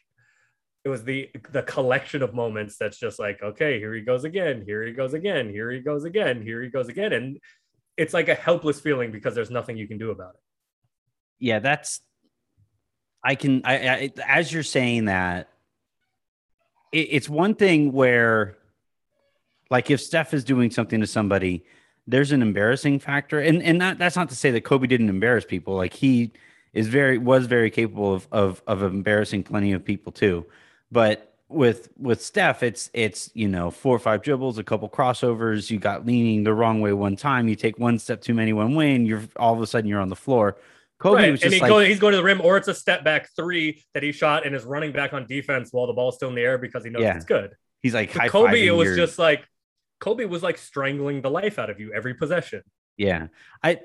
it 0.83 0.89
was 0.89 1.03
the 1.03 1.29
the 1.51 1.63
collection 1.63 2.23
of 2.23 2.33
moments 2.33 2.77
that's 2.77 2.97
just 2.97 3.19
like, 3.19 3.41
okay, 3.43 3.79
here 3.79 3.93
he 3.93 4.01
goes 4.01 4.23
again, 4.23 4.63
here 4.65 4.83
he 4.83 4.91
goes 4.91 5.13
again, 5.13 5.49
here 5.49 5.71
he 5.71 5.79
goes 5.79 6.03
again, 6.03 6.41
here 6.41 6.61
he 6.61 6.69
goes 6.69 6.87
again. 6.89 7.13
And 7.13 7.39
it's 7.97 8.13
like 8.13 8.29
a 8.29 8.35
helpless 8.35 8.79
feeling 8.79 9.11
because 9.11 9.35
there's 9.35 9.51
nothing 9.51 9.77
you 9.77 9.87
can 9.87 9.97
do 9.99 10.11
about 10.11 10.33
it. 10.33 10.39
yeah. 11.39 11.59
That's 11.59 12.01
I 13.23 13.35
can. 13.35 13.61
I, 13.65 13.73
I 13.75 14.11
as 14.27 14.51
you're 14.51 14.63
saying 14.63 15.05
that, 15.05 15.49
it, 16.91 17.07
it's 17.11 17.29
one 17.29 17.55
thing 17.55 17.91
where, 17.91 18.57
like, 19.69 19.91
if 19.91 20.01
Steph 20.01 20.33
is 20.33 20.43
doing 20.43 20.71
something 20.71 21.01
to 21.01 21.07
somebody, 21.07 21.63
there's 22.07 22.31
an 22.31 22.41
embarrassing 22.41 22.99
factor, 22.99 23.39
and 23.39 23.61
and 23.63 23.81
that, 23.81 23.97
that's 23.97 24.15
not 24.15 24.29
to 24.29 24.35
say 24.35 24.51
that 24.51 24.61
Kobe 24.61 24.87
didn't 24.87 25.09
embarrass 25.09 25.45
people. 25.45 25.75
Like 25.75 25.93
he 25.93 26.31
is 26.73 26.87
very 26.87 27.17
was 27.17 27.45
very 27.45 27.69
capable 27.69 28.13
of 28.13 28.27
of 28.31 28.61
of 28.67 28.83
embarrassing 28.83 29.43
plenty 29.43 29.71
of 29.73 29.83
people 29.83 30.11
too, 30.11 30.45
but. 30.91 31.27
With 31.53 31.89
with 31.97 32.23
Steph, 32.23 32.63
it's 32.63 32.89
it's 32.93 33.29
you 33.33 33.49
know 33.49 33.71
four 33.71 33.93
or 33.93 33.99
five 33.99 34.21
dribbles, 34.21 34.57
a 34.57 34.63
couple 34.63 34.87
crossovers. 34.87 35.69
You 35.69 35.79
got 35.79 36.05
leaning 36.05 36.45
the 36.45 36.53
wrong 36.53 36.79
way 36.79 36.93
one 36.93 37.17
time. 37.17 37.49
You 37.49 37.57
take 37.57 37.77
one 37.77 37.99
step 37.99 38.21
too 38.21 38.33
many 38.33 38.53
one 38.53 38.73
way, 38.73 38.95
and 38.95 39.05
you're 39.05 39.23
all 39.35 39.53
of 39.53 39.59
a 39.59 39.67
sudden 39.67 39.89
you're 39.89 39.99
on 39.99 40.07
the 40.07 40.15
floor. 40.15 40.55
Kobe 40.97 41.23
right. 41.23 41.31
was 41.33 41.41
and 41.43 41.51
just 41.51 41.55
he 41.55 41.59
like, 41.59 41.67
go, 41.67 41.79
he's 41.79 41.99
going 41.99 42.11
to 42.11 42.17
the 42.17 42.23
rim, 42.23 42.39
or 42.39 42.55
it's 42.55 42.69
a 42.69 42.73
step 42.73 43.03
back 43.03 43.27
three 43.35 43.83
that 43.93 44.01
he 44.01 44.13
shot 44.13 44.45
and 44.45 44.55
is 44.55 44.63
running 44.63 44.93
back 44.93 45.11
on 45.11 45.27
defense 45.27 45.73
while 45.73 45.87
the 45.87 45.93
ball's 45.93 46.15
still 46.15 46.29
in 46.29 46.35
the 46.35 46.41
air 46.41 46.57
because 46.57 46.85
he 46.85 46.89
knows 46.89 47.01
Yeah. 47.01 47.17
it's 47.17 47.25
good. 47.25 47.53
he's 47.81 47.93
like 47.93 48.13
high 48.13 48.29
Kobe, 48.29 48.65
it 48.65 48.71
was 48.71 48.85
your, 48.85 48.95
just 48.95 49.19
like 49.19 49.45
Kobe 50.01 50.25
was 50.25 50.43
like 50.43 50.57
strangling 50.57 51.21
the 51.21 51.29
life 51.29 51.57
out 51.57 51.69
of 51.69 51.79
you 51.79 51.93
every 51.93 52.13
possession. 52.13 52.61
Yeah. 52.97 53.27
I 53.63 53.79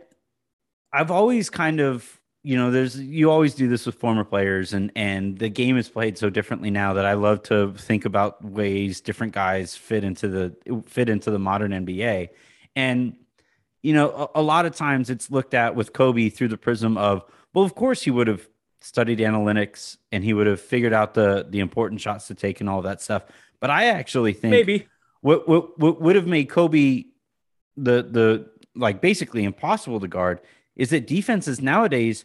I've 0.92 1.10
always 1.10 1.50
kind 1.50 1.78
of, 1.78 2.20
you 2.42 2.56
know, 2.56 2.70
there's 2.70 2.98
you 2.98 3.30
always 3.30 3.54
do 3.54 3.68
this 3.68 3.86
with 3.86 3.94
former 3.96 4.24
players 4.24 4.72
and 4.72 4.90
and 4.96 5.38
the 5.38 5.48
game 5.48 5.76
is 5.76 5.88
played 5.88 6.18
so 6.18 6.30
differently 6.30 6.70
now 6.70 6.94
that 6.94 7.04
I 7.04 7.12
love 7.12 7.42
to 7.44 7.72
think 7.74 8.04
about 8.06 8.42
ways 8.44 9.00
different 9.00 9.34
guys 9.34 9.76
fit 9.76 10.02
into 10.02 10.28
the 10.28 10.82
fit 10.86 11.08
into 11.08 11.30
the 11.30 11.38
modern 11.38 11.70
NBA. 11.70 12.30
And 12.74 13.16
you 13.82 13.92
know, 13.92 14.30
a, 14.34 14.40
a 14.40 14.42
lot 14.42 14.66
of 14.66 14.74
times 14.74 15.10
it's 15.10 15.30
looked 15.30 15.54
at 15.54 15.76
with 15.76 15.92
Kobe 15.92 16.30
through 16.30 16.48
the 16.48 16.56
prism 16.56 16.98
of, 16.98 17.24
well, 17.54 17.64
of 17.64 17.76
course 17.76 18.02
he 18.02 18.10
would 18.10 18.26
have 18.26 18.48
studied 18.80 19.18
analytics 19.18 19.96
and 20.10 20.24
he 20.24 20.32
would 20.32 20.46
have 20.46 20.60
figured 20.60 20.92
out 20.92 21.14
the 21.14 21.46
the 21.50 21.60
important 21.60 22.00
shots 22.00 22.26
to 22.28 22.34
take 22.34 22.60
and 22.60 22.70
all 22.70 22.82
that 22.82 23.02
stuff. 23.02 23.24
But 23.60 23.70
I 23.70 23.86
actually 23.86 24.32
think 24.32 24.52
Maybe. 24.52 24.86
What 25.26 25.48
what 25.48 25.78
what 25.78 26.00
would 26.00 26.14
have 26.16 26.26
made 26.28 26.48
Kobe 26.48 27.04
the 27.76 27.96
the 28.16 28.48
like 28.76 29.00
basically 29.00 29.42
impossible 29.44 29.98
to 30.00 30.08
guard 30.08 30.40
is 30.76 30.90
that 30.90 31.06
defenses 31.06 31.60
nowadays 31.60 32.24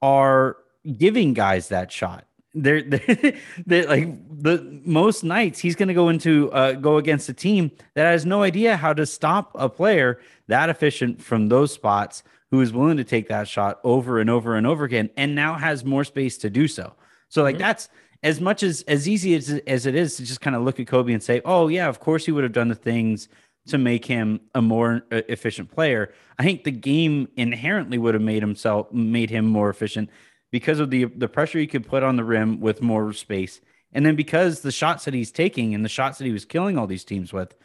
are 0.00 0.56
giving 0.96 1.34
guys 1.34 1.68
that 1.68 1.92
shot. 1.92 2.24
They're, 2.54 2.82
they're, 2.92 3.34
they're 3.66 3.86
like 3.86 4.08
the 4.42 4.80
most 4.84 5.22
nights 5.22 5.58
he's 5.58 5.76
going 5.76 5.88
to 5.88 5.94
go 5.94 6.08
into 6.08 6.50
uh, 6.52 6.72
go 6.72 6.96
against 6.96 7.28
a 7.28 7.34
team 7.34 7.70
that 7.94 8.06
has 8.06 8.24
no 8.24 8.42
idea 8.42 8.76
how 8.76 8.92
to 8.94 9.04
stop 9.04 9.50
a 9.54 9.68
player 9.68 10.18
that 10.48 10.70
efficient 10.70 11.20
from 11.22 11.48
those 11.48 11.72
spots 11.72 12.22
who 12.50 12.60
is 12.60 12.72
willing 12.72 12.96
to 12.96 13.04
take 13.04 13.28
that 13.28 13.46
shot 13.46 13.78
over 13.84 14.18
and 14.18 14.30
over 14.30 14.56
and 14.56 14.66
over 14.66 14.84
again 14.84 15.10
and 15.16 15.34
now 15.34 15.54
has 15.54 15.84
more 15.84 16.04
space 16.04 16.38
to 16.38 16.48
do 16.50 16.66
so. 16.66 16.94
So 17.28 17.42
like 17.42 17.56
Mhm. 17.56 17.66
that's 17.66 17.88
as 18.22 18.40
much 18.40 18.62
as 18.62 18.82
as 18.82 19.08
easy 19.08 19.34
as, 19.34 19.50
as 19.66 19.86
it 19.86 19.94
is 19.94 20.16
to 20.16 20.24
just 20.24 20.40
kind 20.40 20.56
of 20.56 20.62
look 20.62 20.78
at 20.78 20.86
Kobe 20.86 21.12
and 21.12 21.22
say, 21.22 21.40
"Oh 21.44 21.68
yeah, 21.68 21.88
of 21.88 22.00
course 22.00 22.26
he 22.26 22.32
would 22.32 22.44
have 22.44 22.52
done 22.52 22.68
the 22.68 22.74
things 22.74 23.28
to 23.68 23.78
make 23.78 24.04
him 24.04 24.40
a 24.54 24.62
more 24.62 25.02
uh, 25.10 25.22
efficient 25.28 25.70
player." 25.70 26.12
I 26.38 26.44
think 26.44 26.64
the 26.64 26.70
game 26.70 27.28
inherently 27.36 27.98
would 27.98 28.14
have 28.14 28.22
made 28.22 28.42
himself 28.42 28.92
made 28.92 29.30
him 29.30 29.46
more 29.46 29.70
efficient 29.70 30.10
because 30.50 30.80
of 30.80 30.90
the 30.90 31.04
the 31.04 31.28
pressure 31.28 31.58
he 31.58 31.66
could 31.66 31.86
put 31.86 32.02
on 32.02 32.16
the 32.16 32.24
rim 32.24 32.60
with 32.60 32.82
more 32.82 33.12
space, 33.12 33.60
and 33.92 34.04
then 34.04 34.16
because 34.16 34.60
the 34.60 34.72
shots 34.72 35.04
that 35.06 35.14
he's 35.14 35.32
taking 35.32 35.74
and 35.74 35.84
the 35.84 35.88
shots 35.88 36.18
that 36.18 36.24
he 36.24 36.32
was 36.32 36.44
killing 36.44 36.76
all 36.76 36.86
these 36.86 37.04
teams 37.04 37.32
with, 37.32 37.56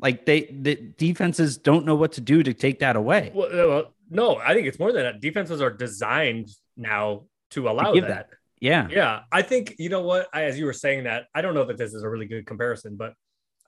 like 0.00 0.26
they 0.26 0.46
the 0.46 0.74
defenses 0.98 1.56
don't 1.56 1.86
know 1.86 1.94
what 1.94 2.12
to 2.12 2.20
do 2.20 2.42
to 2.42 2.52
take 2.52 2.80
that 2.80 2.96
away. 2.96 3.30
Well, 3.32 3.78
uh, 3.78 3.82
no, 4.10 4.36
I 4.36 4.52
think 4.52 4.66
it's 4.66 4.78
more 4.78 4.92
than 4.92 5.04
that. 5.04 5.20
Defenses 5.20 5.62
are 5.62 5.70
designed 5.70 6.50
now 6.76 7.22
to 7.50 7.68
allow 7.68 7.94
give 7.94 8.08
that. 8.08 8.30
Yeah, 8.62 8.86
Yeah, 8.88 9.22
I 9.32 9.42
think 9.42 9.74
you 9.78 9.88
know 9.88 10.02
what. 10.02 10.28
I, 10.32 10.44
as 10.44 10.56
you 10.56 10.66
were 10.66 10.72
saying 10.72 11.04
that, 11.04 11.24
I 11.34 11.42
don't 11.42 11.52
know 11.54 11.64
that 11.64 11.76
this 11.76 11.94
is 11.94 12.04
a 12.04 12.08
really 12.08 12.26
good 12.26 12.46
comparison, 12.46 12.94
but 12.96 13.14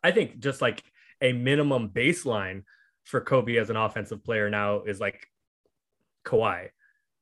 I 0.04 0.12
think 0.12 0.38
just 0.38 0.62
like 0.62 0.84
a 1.20 1.32
minimum 1.32 1.88
baseline 1.88 2.62
for 3.02 3.20
Kobe 3.20 3.56
as 3.56 3.70
an 3.70 3.76
offensive 3.76 4.22
player 4.22 4.48
now 4.48 4.82
is 4.82 5.00
like 5.00 5.26
Kawhi, 6.24 6.68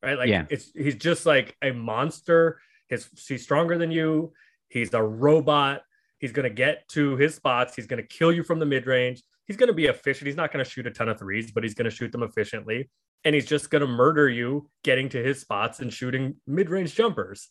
right? 0.02 0.18
Like 0.18 0.28
Yeah. 0.28 0.44
it's 0.50 0.70
he's 0.74 0.96
just 0.96 1.24
like 1.24 1.56
a 1.62 1.72
monster. 1.72 2.60
His 2.88 3.08
he's 3.26 3.42
stronger 3.42 3.78
than 3.78 3.90
you. 3.90 4.34
He's 4.68 4.92
a 4.92 5.02
robot. 5.02 5.80
He's 6.18 6.32
gonna 6.32 6.50
get 6.50 6.86
to 6.90 7.16
his 7.16 7.34
spots. 7.34 7.74
He's 7.74 7.86
gonna 7.86 8.02
kill 8.02 8.32
you 8.32 8.42
from 8.42 8.58
the 8.58 8.66
mid 8.66 8.86
range. 8.86 9.22
He's 9.46 9.56
gonna 9.56 9.72
be 9.72 9.86
efficient. 9.86 10.26
He's 10.26 10.36
not 10.36 10.52
gonna 10.52 10.64
shoot 10.64 10.86
a 10.86 10.90
ton 10.90 11.08
of 11.08 11.18
threes, 11.18 11.50
but 11.52 11.62
he's 11.62 11.74
gonna 11.74 11.90
shoot 11.90 12.12
them 12.12 12.22
efficiently. 12.22 12.90
And 13.24 13.34
he's 13.34 13.46
just 13.46 13.70
gonna 13.70 13.86
murder 13.86 14.28
you 14.28 14.68
getting 14.84 15.08
to 15.10 15.22
his 15.22 15.40
spots 15.40 15.80
and 15.80 15.90
shooting 15.90 16.36
mid 16.46 16.68
range 16.68 16.94
jumpers. 16.94 17.48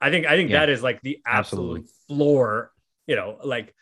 I 0.00 0.10
think 0.10 0.26
I 0.26 0.36
think 0.36 0.50
Yeah. 0.50 0.60
that 0.60 0.68
is 0.70 0.82
like 0.82 1.00
the 1.02 1.20
absolute 1.26 1.80
Absolutely. 1.80 1.90
floor, 2.08 2.72
you 3.06 3.16
know, 3.16 3.38
like 3.44 3.74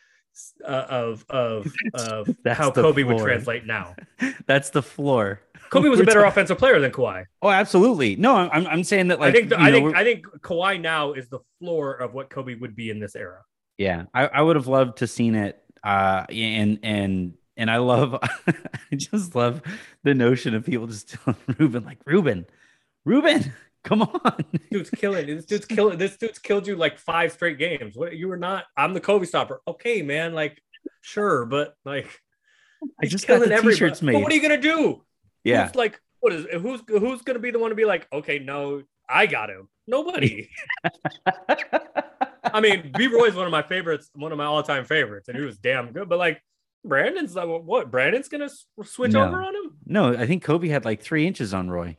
uh, 0.65 0.67
of 0.89 1.25
of 1.29 1.73
of 1.95 2.29
how 2.47 2.71
Kobe 2.71 3.03
would 3.03 3.19
translate 3.19 3.67
now. 3.67 3.95
that's 4.47 4.71
the 4.71 4.83
floor. 4.83 5.41
Kobe 5.71 5.89
was 5.89 6.01
a 6.01 6.05
better 6.11 6.25
offensive 6.25 6.59
player 6.59 6.79
than 6.81 6.93
Kawhi. 6.93 7.25
Oh, 7.43 7.51
absolutely. 7.51 8.17
No, 8.17 8.37
I'm 8.37 8.67
I'm 8.67 8.85
saying 8.85 9.09
that 9.09 9.19
like 9.21 9.31
I 9.31 9.33
think 9.39 9.49
the, 9.51 9.59
I 9.59 9.71
know, 9.71 9.73
think 9.77 9.85
we're- 9.87 9.99
I 9.99 10.05
think 10.05 10.27
Kawhi 10.41 10.81
now 10.81 11.13
is 11.13 11.29
the 11.29 11.41
floor 11.59 11.95
of 11.95 12.15
what 12.15 12.31
Kobe 12.31 12.55
would 12.55 12.77
be 12.77 12.91
in 12.91 13.01
this 13.01 13.17
era. 13.17 13.43
Yeah, 13.79 14.05
I, 14.15 14.27
I 14.27 14.41
would 14.43 14.55
have 14.57 14.69
loved 14.69 14.99
to 14.99 15.07
seen 15.07 15.35
it. 15.35 15.61
Uh, 15.83 16.25
and 16.31 16.79
and 16.83 17.35
and 17.57 17.71
I 17.71 17.77
love, 17.79 18.19
I 18.23 18.97
just 18.97 19.35
love 19.35 19.63
the 20.03 20.15
notion 20.15 20.55
of 20.55 20.65
people 20.65 20.87
just 20.89 21.11
telling 21.11 21.37
Ruben, 21.59 21.85
like, 21.85 21.99
Ruben, 22.07 22.47
Ruben, 23.05 23.53
come 23.85 24.03
on. 24.03 24.45
dude's 24.71 24.91
killing 24.91 25.27
this 25.27 25.45
dude's 25.45 25.67
killing 25.67 25.99
this 25.99 26.17
dude's 26.17 26.39
killed 26.39 26.67
you 26.67 26.75
like 26.77 26.99
five 26.99 27.33
straight 27.33 27.59
games. 27.59 27.97
What 27.97 28.17
you 28.17 28.27
were 28.29 28.37
not 28.37 28.65
I'm 28.77 28.93
the 28.95 29.01
Kobe 29.01 29.27
stopper. 29.27 29.61
Okay, 29.69 30.03
man, 30.03 30.33
like 30.35 30.61
sure, 31.03 31.47
but 31.47 31.75
like 31.85 32.09
I 33.03 33.07
just 33.07 33.27
got 33.27 33.39
the 33.41 33.47
everybody. 33.47 33.75
t-shirts 33.75 34.01
But 34.01 34.07
made. 34.07 34.23
what 34.23 34.33
are 34.33 34.35
you 34.35 34.43
gonna 34.43 34.61
do? 34.61 35.03
Yeah. 35.45 35.67
Who's 35.67 35.75
like 35.77 36.01
what 36.21 36.33
is 36.33 36.47
who's 36.61 36.81
who's 36.89 37.23
gonna 37.23 37.39
be 37.39 37.51
the 37.51 37.59
one 37.59 37.71
to 37.71 37.77
be 37.77 37.85
like, 37.85 38.07
okay, 38.13 38.39
no, 38.39 38.83
I 39.09 39.27
got 39.27 39.51
him. 39.51 39.69
Nobody. 39.87 40.49
I 42.45 42.61
mean, 42.61 42.93
B 42.97 43.07
Roy's 43.09 43.35
one 43.35 43.47
of 43.47 43.53
my 43.53 43.63
favorites, 43.63 44.11
one 44.15 44.33
of 44.33 44.39
my 44.39 44.45
all-time 44.45 44.85
favorites, 44.85 45.29
and 45.29 45.37
he 45.39 45.45
was 45.45 45.59
damn 45.59 45.93
good. 45.93 46.09
But 46.09 46.19
like 46.19 46.41
Brandon's 46.85 47.35
like 47.35 47.47
what? 47.49 47.91
Brandon's 47.91 48.29
gonna 48.29 48.49
switch 48.85 49.13
No. 49.13 49.27
over 49.27 49.43
on 49.43 49.55
him? 49.55 49.77
no, 49.87 50.15
I 50.17 50.27
think 50.27 50.43
Kobe 50.43 50.69
had 50.69 50.85
like 50.85 51.03
three 51.03 51.27
inches 51.27 51.53
on 51.55 51.71
Roy. 51.71 51.97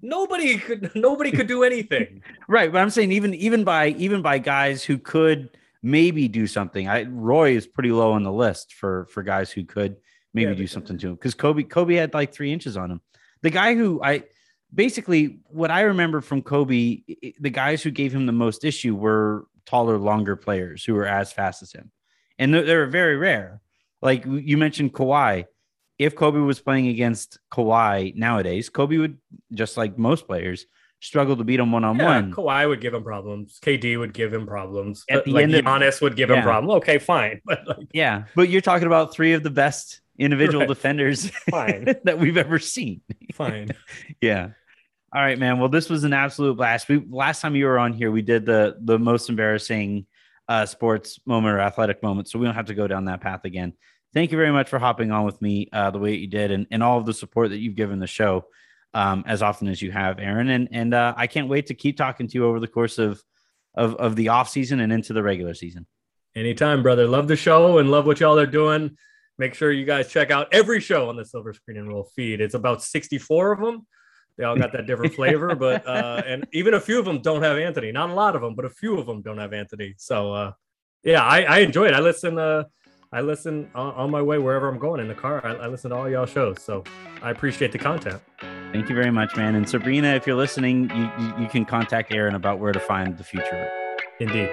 Nobody 0.00 0.58
could 0.58 0.90
nobody 0.94 1.30
could 1.30 1.46
do 1.46 1.62
anything. 1.64 2.22
Right, 2.50 2.72
but 2.72 2.80
I'm 2.80 2.90
saying 2.90 3.12
even 3.12 3.34
even 3.34 3.62
by 3.62 3.88
even 3.90 4.22
by 4.22 4.38
guys 4.38 4.82
who 4.82 4.96
could 4.98 5.50
maybe 5.82 6.28
do 6.28 6.46
something. 6.46 6.88
I 6.88 7.04
Roy 7.04 7.56
is 7.56 7.66
pretty 7.66 7.92
low 7.92 8.12
on 8.12 8.22
the 8.22 8.32
list 8.32 8.74
for 8.74 9.06
for 9.10 9.22
guys 9.22 9.50
who 9.50 9.64
could 9.64 9.96
maybe 10.32 10.52
Yeah, 10.52 10.56
do 10.56 10.66
something 10.66 10.96
to 10.98 11.08
him 11.08 11.14
because 11.14 11.34
Kobe 11.34 11.62
Kobe 11.64 11.94
had 11.94 12.14
like 12.14 12.32
three 12.32 12.52
inches 12.52 12.76
on 12.76 12.90
him. 12.90 13.00
The 13.42 13.50
guy 13.50 13.74
who 13.74 14.00
I 14.02 14.24
basically 14.72 15.40
what 15.44 15.70
I 15.70 15.82
remember 15.82 16.20
from 16.20 16.42
Kobe, 16.42 17.02
the 17.38 17.50
guys 17.50 17.82
who 17.82 17.90
gave 17.90 18.14
him 18.14 18.24
the 18.26 18.32
most 18.32 18.64
issue 18.64 18.94
were 18.94 19.46
taller, 19.66 19.98
longer 19.98 20.36
players 20.36 20.84
who 20.84 20.94
were 20.94 21.06
as 21.06 21.32
fast 21.32 21.62
as 21.62 21.72
him, 21.72 21.90
and 22.38 22.54
they're, 22.54 22.64
they're 22.64 22.86
very 22.86 23.16
rare. 23.16 23.60
Like 24.00 24.24
you 24.24 24.56
mentioned, 24.56 24.94
Kawhi. 24.94 25.44
If 25.98 26.14
Kobe 26.14 26.38
was 26.38 26.60
playing 26.60 26.88
against 26.88 27.38
Kawhi 27.52 28.14
nowadays, 28.14 28.68
Kobe 28.68 28.98
would 28.98 29.18
just 29.52 29.76
like 29.76 29.98
most 29.98 30.26
players 30.26 30.66
struggle 31.00 31.36
to 31.36 31.44
beat 31.44 31.60
him 31.60 31.70
one 31.72 31.84
on 31.84 31.98
one. 31.98 32.32
Kawhi 32.32 32.68
would 32.68 32.80
give 32.80 32.94
him 32.94 33.02
problems. 33.04 33.58
KD 33.62 33.98
would 33.98 34.12
give 34.12 34.32
him 34.32 34.46
problems. 34.46 35.04
At 35.10 35.24
the 35.24 35.32
like 35.32 35.44
end 35.44 35.54
of- 35.54 36.00
would 36.00 36.16
give 36.16 36.28
Yeah. 36.30 36.36
him 36.36 36.42
problems. 36.42 36.76
Okay, 36.78 36.98
fine. 36.98 37.40
But 37.46 37.66
like 37.66 37.88
Yeah, 37.92 38.24
but 38.34 38.48
you're 38.48 38.60
talking 38.60 38.86
about 38.86 39.12
three 39.12 39.32
of 39.32 39.42
the 39.42 39.50
best 39.50 40.00
individual 40.18 40.60
Right. 40.60 40.68
defenders 40.68 41.30
that 41.52 42.16
we've 42.18 42.36
ever 42.36 42.58
seen. 42.58 43.00
fine. 43.34 43.70
Yeah. 44.20 44.50
All 45.12 45.22
right, 45.22 45.38
man. 45.38 45.58
Well, 45.58 45.68
this 45.70 45.88
was 45.88 46.04
an 46.04 46.12
absolute 46.12 46.56
blast. 46.56 46.88
We 46.88 46.98
last 47.08 47.40
time 47.40 47.56
you 47.56 47.64
were 47.66 47.78
on 47.78 47.92
here, 47.92 48.10
we 48.10 48.22
did 48.22 48.44
the 48.44 48.76
the 48.80 48.98
most 48.98 49.28
embarrassing 49.30 50.06
uh, 50.48 50.66
sports 50.66 51.18
moment 51.26 51.54
or 51.54 51.60
athletic 51.60 52.02
moment, 52.02 52.28
so 52.28 52.38
we 52.38 52.44
don't 52.46 52.54
have 52.54 52.66
to 52.66 52.74
go 52.74 52.86
down 52.86 53.04
that 53.06 53.20
path 53.20 53.44
again. 53.44 53.72
Thank 54.14 54.32
you 54.32 54.38
very 54.38 54.52
much 54.52 54.68
for 54.68 54.78
hopping 54.78 55.10
on 55.10 55.24
with 55.24 55.40
me 55.42 55.68
uh, 55.72 55.90
the 55.90 55.98
way 55.98 56.14
you 56.14 56.26
did, 56.26 56.50
and, 56.50 56.66
and 56.70 56.82
all 56.82 56.98
of 56.98 57.06
the 57.06 57.12
support 57.12 57.50
that 57.50 57.58
you've 57.58 57.76
given 57.76 57.98
the 57.98 58.06
show 58.06 58.46
um, 58.94 59.24
as 59.26 59.42
often 59.42 59.68
as 59.68 59.82
you 59.82 59.90
have, 59.92 60.18
Aaron. 60.18 60.48
And 60.48 60.68
and 60.72 60.94
uh, 60.94 61.14
I 61.16 61.26
can't 61.26 61.48
wait 61.48 61.66
to 61.66 61.74
keep 61.74 61.96
talking 61.96 62.26
to 62.28 62.34
you 62.34 62.46
over 62.46 62.60
the 62.60 62.68
course 62.68 62.98
of 62.98 63.22
of 63.74 63.94
of 63.96 64.16
the 64.16 64.28
off 64.28 64.48
season 64.48 64.80
and 64.80 64.92
into 64.92 65.12
the 65.12 65.22
regular 65.22 65.54
season. 65.54 65.86
Anytime, 66.34 66.82
brother. 66.82 67.06
Love 67.06 67.28
the 67.28 67.36
show 67.36 67.78
and 67.78 67.90
love 67.90 68.06
what 68.06 68.20
y'all 68.20 68.38
are 68.38 68.46
doing. 68.46 68.96
Make 69.38 69.54
sure 69.54 69.70
you 69.70 69.84
guys 69.84 70.08
check 70.08 70.30
out 70.30 70.48
every 70.52 70.80
show 70.80 71.08
on 71.08 71.16
the 71.16 71.24
Silver 71.24 71.52
Screen 71.52 71.76
and 71.76 71.88
Roll 71.88 72.10
feed. 72.16 72.40
It's 72.40 72.54
about 72.54 72.82
64 72.82 73.52
of 73.52 73.60
them. 73.60 73.86
They 74.36 74.44
all 74.44 74.56
got 74.56 74.72
that 74.72 74.86
different 74.86 75.14
flavor, 75.16 75.54
but 75.54 75.86
uh, 75.86 76.22
and 76.26 76.46
even 76.52 76.74
a 76.74 76.80
few 76.80 76.98
of 76.98 77.04
them 77.04 77.20
don't 77.20 77.42
have 77.42 77.58
Anthony. 77.58 77.92
Not 77.92 78.10
a 78.10 78.14
lot 78.14 78.36
of 78.36 78.42
them, 78.42 78.54
but 78.54 78.64
a 78.64 78.70
few 78.70 78.98
of 78.98 79.06
them 79.06 79.22
don't 79.22 79.38
have 79.38 79.52
Anthony. 79.52 79.94
So 79.96 80.32
uh, 80.32 80.52
yeah, 81.04 81.24
I, 81.24 81.42
I 81.42 81.58
enjoy 81.58 81.86
it. 81.86 81.94
I 81.94 82.00
listen. 82.00 82.38
Uh, 82.38 82.64
I 83.10 83.22
listen 83.22 83.70
on, 83.74 83.94
on 83.94 84.10
my 84.10 84.20
way 84.20 84.38
wherever 84.38 84.68
I'm 84.68 84.78
going 84.78 85.00
in 85.00 85.08
the 85.08 85.14
car. 85.14 85.44
I, 85.44 85.54
I 85.54 85.66
listen 85.66 85.90
to 85.90 85.96
all 85.96 86.08
y'all 86.10 86.26
shows, 86.26 86.62
so 86.62 86.84
I 87.22 87.30
appreciate 87.30 87.72
the 87.72 87.78
content. 87.78 88.20
Thank 88.72 88.90
you 88.90 88.94
very 88.94 89.10
much, 89.10 89.34
man. 89.34 89.54
And 89.54 89.66
Sabrina, 89.66 90.08
if 90.08 90.26
you're 90.26 90.36
listening, 90.36 90.90
you, 90.90 91.10
you, 91.18 91.42
you 91.42 91.48
can 91.48 91.64
contact 91.64 92.12
Aaron 92.12 92.34
about 92.34 92.58
where 92.58 92.72
to 92.72 92.80
find 92.80 93.16
the 93.16 93.24
future. 93.24 93.70
Indeed. 94.20 94.50